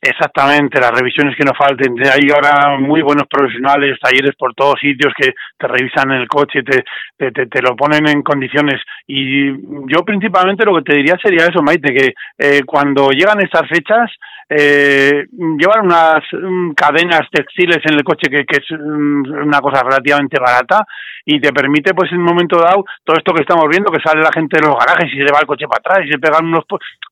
[0.00, 1.96] Exactamente, las revisiones que no falten.
[2.06, 6.84] Hay ahora muy buenos profesionales, talleres por todos sitios que te revisan el coche, te,
[7.16, 8.80] te, te, te lo ponen en condiciones.
[9.08, 9.50] Y
[9.90, 14.08] yo principalmente lo que te diría sería eso, Maite, que eh, cuando llegan estas fechas,
[14.50, 19.82] eh, llevar unas mm, cadenas textiles en el coche que, que es mm, una cosa
[19.82, 20.86] relativamente barata
[21.26, 24.22] y te permite pues en un momento dado todo esto que estamos viendo que sale
[24.22, 26.46] la gente de los garajes y se va el coche para atrás y se pegan
[26.46, 26.64] unos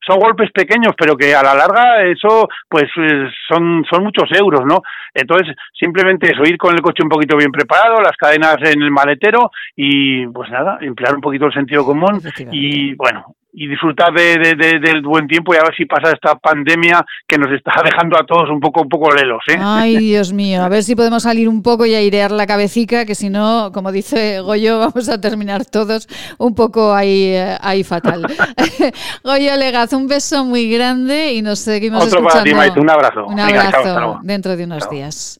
[0.05, 4.61] son golpes pequeños pero que a la larga eso pues eh, son son muchos euros
[4.65, 4.81] no
[5.13, 8.89] entonces simplemente eso ir con el coche un poquito bien preparado las cadenas en el
[8.89, 12.19] maletero y pues nada emplear un poquito el sentido común
[12.51, 16.11] y bueno y disfrutar de, de- de- del buen tiempo y a ver si pasa
[16.11, 19.57] esta pandemia que nos está dejando a todos un poco un poco lelos, ¿eh?
[19.59, 23.15] Ay, Dios mío, a ver si podemos salir un poco y airear la cabecica, que
[23.15, 26.07] si no, como dice Goyo, vamos a terminar todos
[26.37, 28.27] un poco ahí, eh, ahí fatal.
[29.23, 32.57] Goyo Legaz, un beso muy grande y nos seguimos Otro para ti, escuchando.
[32.57, 33.25] Maite, un abrazo.
[33.25, 34.91] Un Venga, chao, abrazo dentro de unos Chao.
[34.91, 35.39] días.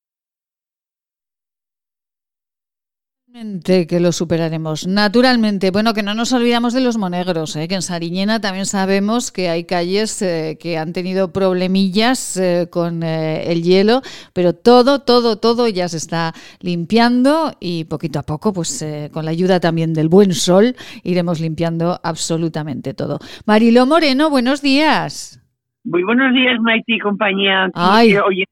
[3.87, 4.87] Que lo superaremos.
[4.87, 7.69] Naturalmente, bueno, que no nos olvidamos de los monegros, ¿eh?
[7.69, 13.03] que en Sariñena también sabemos que hay calles eh, que han tenido problemillas eh, con
[13.03, 14.01] eh, el hielo,
[14.33, 19.23] pero todo, todo, todo ya se está limpiando y poquito a poco, pues eh, con
[19.23, 23.19] la ayuda también del buen sol, iremos limpiando absolutamente todo.
[23.45, 25.39] Mariló Moreno, buenos días.
[25.85, 27.69] Muy buenos días, Maite y compañía.
[27.73, 28.15] Ay.
[28.17, 28.43] Oye,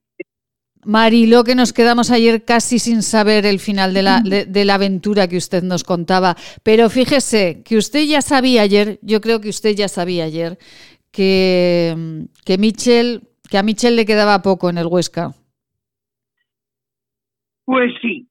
[0.90, 4.74] Mariló, que nos quedamos ayer casi sin saber el final de la, de, de la
[4.74, 6.36] aventura que usted nos contaba.
[6.64, 10.57] Pero fíjese que usted ya sabía ayer, yo creo que usted ya sabía ayer,
[11.11, 13.22] que, que, Michel,
[13.52, 15.32] que a Michel le quedaba poco en el Huesca.
[17.66, 18.28] pues sí,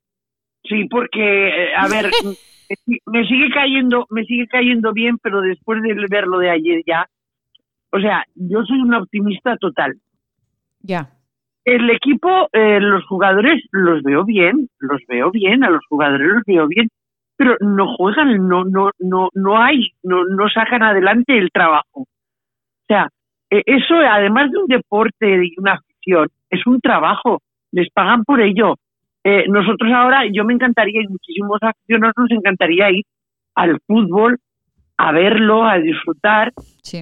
[0.65, 2.11] sí, porque, eh, a ver,
[3.07, 7.09] me sigue cayendo, me sigue cayendo bien, pero después de verlo de ayer ya,
[7.93, 9.97] o sea, yo soy una optimista total.
[10.81, 11.18] Ya.
[11.69, 16.43] El equipo, eh, los jugadores los veo bien, los veo bien, a los jugadores los
[16.47, 16.89] veo bien,
[17.36, 22.01] pero no juegan, no, no, no, no hay, no, no sacan adelante el trabajo.
[22.01, 22.07] O
[22.89, 23.11] sea,
[23.51, 28.40] eh, eso además de un deporte y una afición, es un trabajo, les pagan por
[28.40, 28.77] ello.
[29.23, 33.05] Eh, nosotros ahora, yo me encantaría, y muchísimos aficionados nos encantaría ir
[33.55, 34.39] al fútbol,
[34.97, 36.55] a verlo, a disfrutar,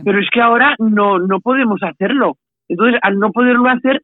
[0.05, 2.35] pero es que ahora no, no podemos hacerlo.
[2.69, 4.03] Entonces, al no poderlo hacer,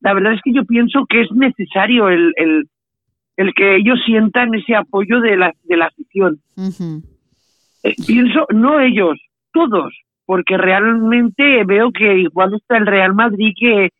[0.00, 2.68] la verdad es que yo pienso que es necesario el, el,
[3.36, 6.40] el que ellos sientan ese apoyo de la, de la afición.
[7.82, 9.18] Eh, pienso, no ellos,
[9.52, 9.94] todos,
[10.26, 13.90] porque realmente veo que igual está el Real Madrid que,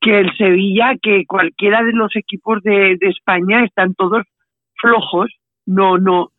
[0.00, 4.24] que el Sevilla, que cualquiera de los equipos de, de España están todos
[4.80, 5.30] flojos,
[5.66, 6.30] no, no,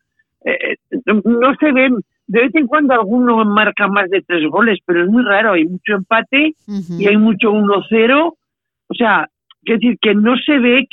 [0.44, 0.76] eh,
[1.24, 1.96] no se ven.
[2.26, 5.52] De vez en cuando alguno marca más de tres goles, pero es muy raro.
[5.52, 8.34] Hay mucho empate y hay mucho 1-0.
[8.88, 9.28] O sea,
[9.64, 10.86] es decir, que no se ve.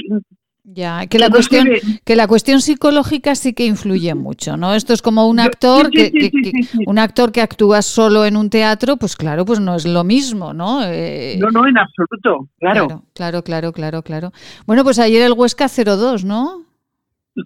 [0.63, 1.68] Ya, que la cuestión,
[2.05, 4.76] que la cuestión psicológica sí que influye mucho, ¿no?
[4.76, 6.84] Esto es como un actor sí, que, sí, que- sí, que- sí, sí.
[6.85, 10.53] un actor que actúa solo en un teatro, pues claro, pues no es lo mismo,
[10.53, 10.84] ¿no?
[10.85, 13.03] Eh, No, no, en absoluto, claro.
[13.15, 14.31] Claro, claro, claro, claro.
[14.68, 16.63] Bueno, pues ayer el Huesca 0-2, ¿no?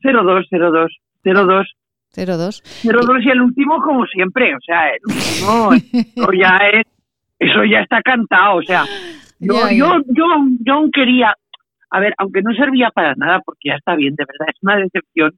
[0.04, 0.90] 0-2, 0-2,
[1.24, 1.66] 0-2.
[2.14, 2.62] 0-2.
[2.84, 6.86] 0-2 y el último como siempre, o sea, el último ya es,
[7.40, 8.84] eso ya está cantado, o sea,
[9.40, 9.78] yo, Ya, ya.
[9.78, 10.26] yo, yo,
[10.60, 11.34] yo aún quería,
[11.90, 14.76] a ver, aunque no servía para nada, porque ya está bien, de verdad, es una
[14.78, 15.32] decepción,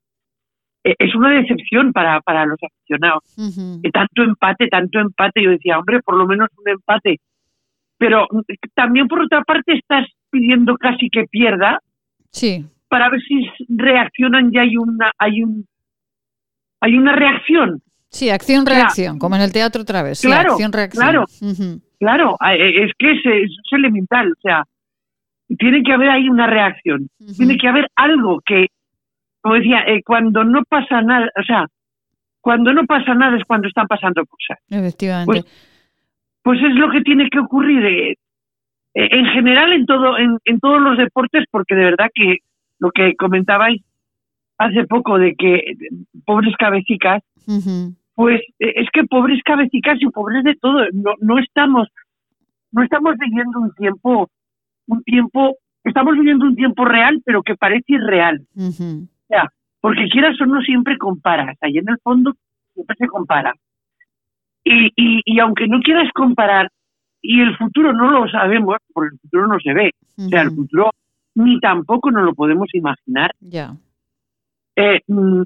[0.84, 3.24] eh, es una decepción para, para los aficionados.
[3.84, 7.20] Eh, tanto empate, tanto empate, yo decía, hombre, por lo menos un empate.
[7.98, 8.42] Pero mm,
[8.76, 11.80] también por otra parte estás pidiendo casi que pierda
[12.32, 12.66] Sí.
[12.90, 15.66] para ver si reaccionan y hay una, hay un,
[16.82, 17.82] hay una reacción.
[18.10, 20.20] Sí, acción-reacción, como en el teatro otra vez.
[20.20, 21.02] Sí, Claro, acción-reacción.
[21.04, 21.26] claro.
[21.42, 21.82] Ujú.
[22.00, 24.64] Claro, eh, es que es, es elemental, o sea,
[25.58, 28.68] tiene que haber ahí una reacción, tiene que haber algo que,
[29.42, 31.66] como decía, eh, cuando no pasa nada, o sea,
[32.42, 34.58] cuando no pasa nada es cuando están pasando cosas.
[34.70, 35.44] Efectivamente.
[36.44, 38.16] Pues es lo que tiene que ocurrir eh, eh,
[39.12, 42.38] en general en todo, en, en todos los deportes, porque de verdad que
[42.80, 43.82] lo que comentabais
[44.58, 45.62] hace poco de que
[46.26, 47.24] pobres cabecicas,
[48.16, 51.88] pues eh, es que pobres cabecicas y pobres de todo, no, no estamos,
[52.72, 54.30] no estamos viviendo un tiempo
[54.88, 58.42] un tiempo, estamos viviendo un tiempo real, pero que parece irreal.
[58.56, 59.04] Ujú.
[59.04, 59.52] O sea,
[59.82, 62.34] porque quieras o no siempre comparas, ahí en el fondo
[62.74, 63.54] siempre se compara.
[64.64, 66.70] Y, y, y aunque no quieras comparar,
[67.22, 70.52] y el futuro no lo sabemos, porque el futuro no se ve, o sea, el
[70.52, 70.92] futuro
[71.36, 73.76] ni tampoco nos lo podemos imaginar, Ya.
[74.78, 75.42] Eh, mm,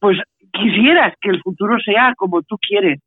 [0.00, 0.18] pues
[0.52, 2.98] quisieras que el futuro sea como tú quieres,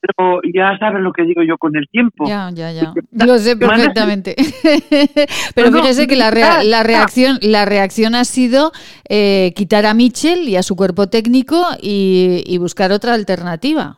[0.00, 2.26] pero ya sabes lo que digo yo con el tiempo.
[2.28, 2.92] Ya, ya, ya.
[3.26, 4.36] Lo sé perfectamente.
[5.56, 8.70] Pero No, fíjese que la, rea- la reacción, la reacción ha sido
[9.08, 13.96] eh, quitar a Mitchell y a su cuerpo técnico y, y buscar otra alternativa.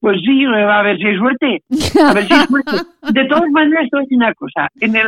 [0.00, 1.62] Pues sí, a ver si hay suerte.
[2.04, 2.72] A ver si hay suerte.
[3.12, 4.68] De todas maneras, te voy a decir una cosa.
[4.80, 5.06] En el,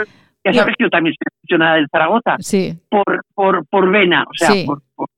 [0.52, 2.36] ya sabes que yo también soy aficionada del Zaragoza.
[2.38, 2.72] Sí.
[2.88, 4.64] Por, por, por vena, o sea, Sí.
[4.66, 5.08] por, por,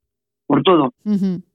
[0.47, 0.93] por todo.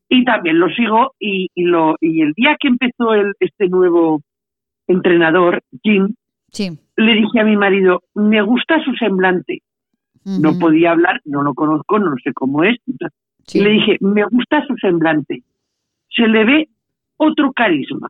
[0.10, 4.22] Y también lo sigo y, y, lo, y el día que empezó el, este nuevo
[4.88, 6.14] entrenador, Jim,
[6.52, 6.70] Sí.
[6.98, 9.62] le dije a mi marido, me gusta su semblante.
[10.26, 12.78] No podía hablar, no lo conozco, no sé cómo es.
[13.54, 15.44] Y le dije, me gusta su semblante.
[16.10, 16.70] Se le ve
[17.18, 18.08] otro carisma.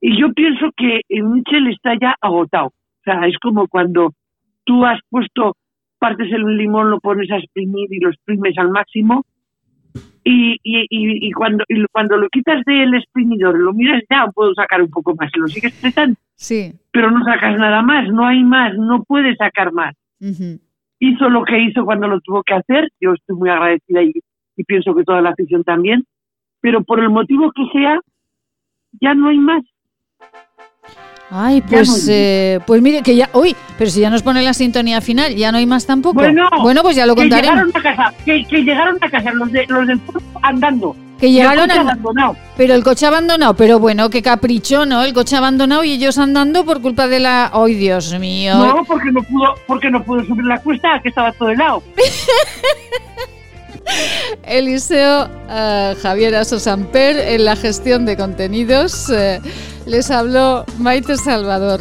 [0.00, 2.66] Y yo pienso que en Mitchell está ya agotado.
[2.68, 4.12] O sea, es como cuando
[4.64, 5.56] tú has puesto,
[5.98, 9.24] partes el limón, lo pones a exprimir y lo exprimes al máximo.
[10.22, 14.54] Y, y, y, y cuando, y cuando lo quitas del exprimidor, lo miras, ya puedo
[14.54, 15.30] sacar un poco más.
[15.34, 16.72] Y lo sigues tratando, Sí.
[16.92, 19.94] pero no sacas nada más, no hay más, no puedes sacar más
[21.02, 22.88] hizo lo que hizo cuando lo tuvo que hacer.
[23.00, 24.12] Yo estoy muy agradecida y,
[24.56, 26.04] y pienso que toda la afición también.
[26.60, 27.98] Pero por el motivo que sea,
[29.00, 29.62] ya no hay más.
[31.32, 35.00] Ay, pues, eh, pues mire que ya, uy, pero si ya nos pone la sintonía
[35.00, 36.20] final, ya no hay más tampoco.
[36.62, 37.54] Bueno, pues ya lo que contaremos.
[37.66, 40.96] llegaron a casa, que, que llegaron a casa los, de, los del pueblo andando.
[41.20, 42.36] Que Y el llegaron coche a- abandonado.
[42.56, 45.04] Pero el coche abandonado, pero bueno, qué capricho, ¿no?
[45.04, 47.50] El coche abandonado y ellos andando por culpa de la.
[47.52, 48.54] ¡Ay, Dios mío!
[48.56, 51.82] No, porque no pudo, porque no pudo subir la cuesta, que estaba todo helado.
[54.44, 59.10] Eliseo eh, Javier Aso Samper en la gestión de contenidos.
[59.10, 59.40] eh,
[59.86, 61.80] les habló Maite Salvador.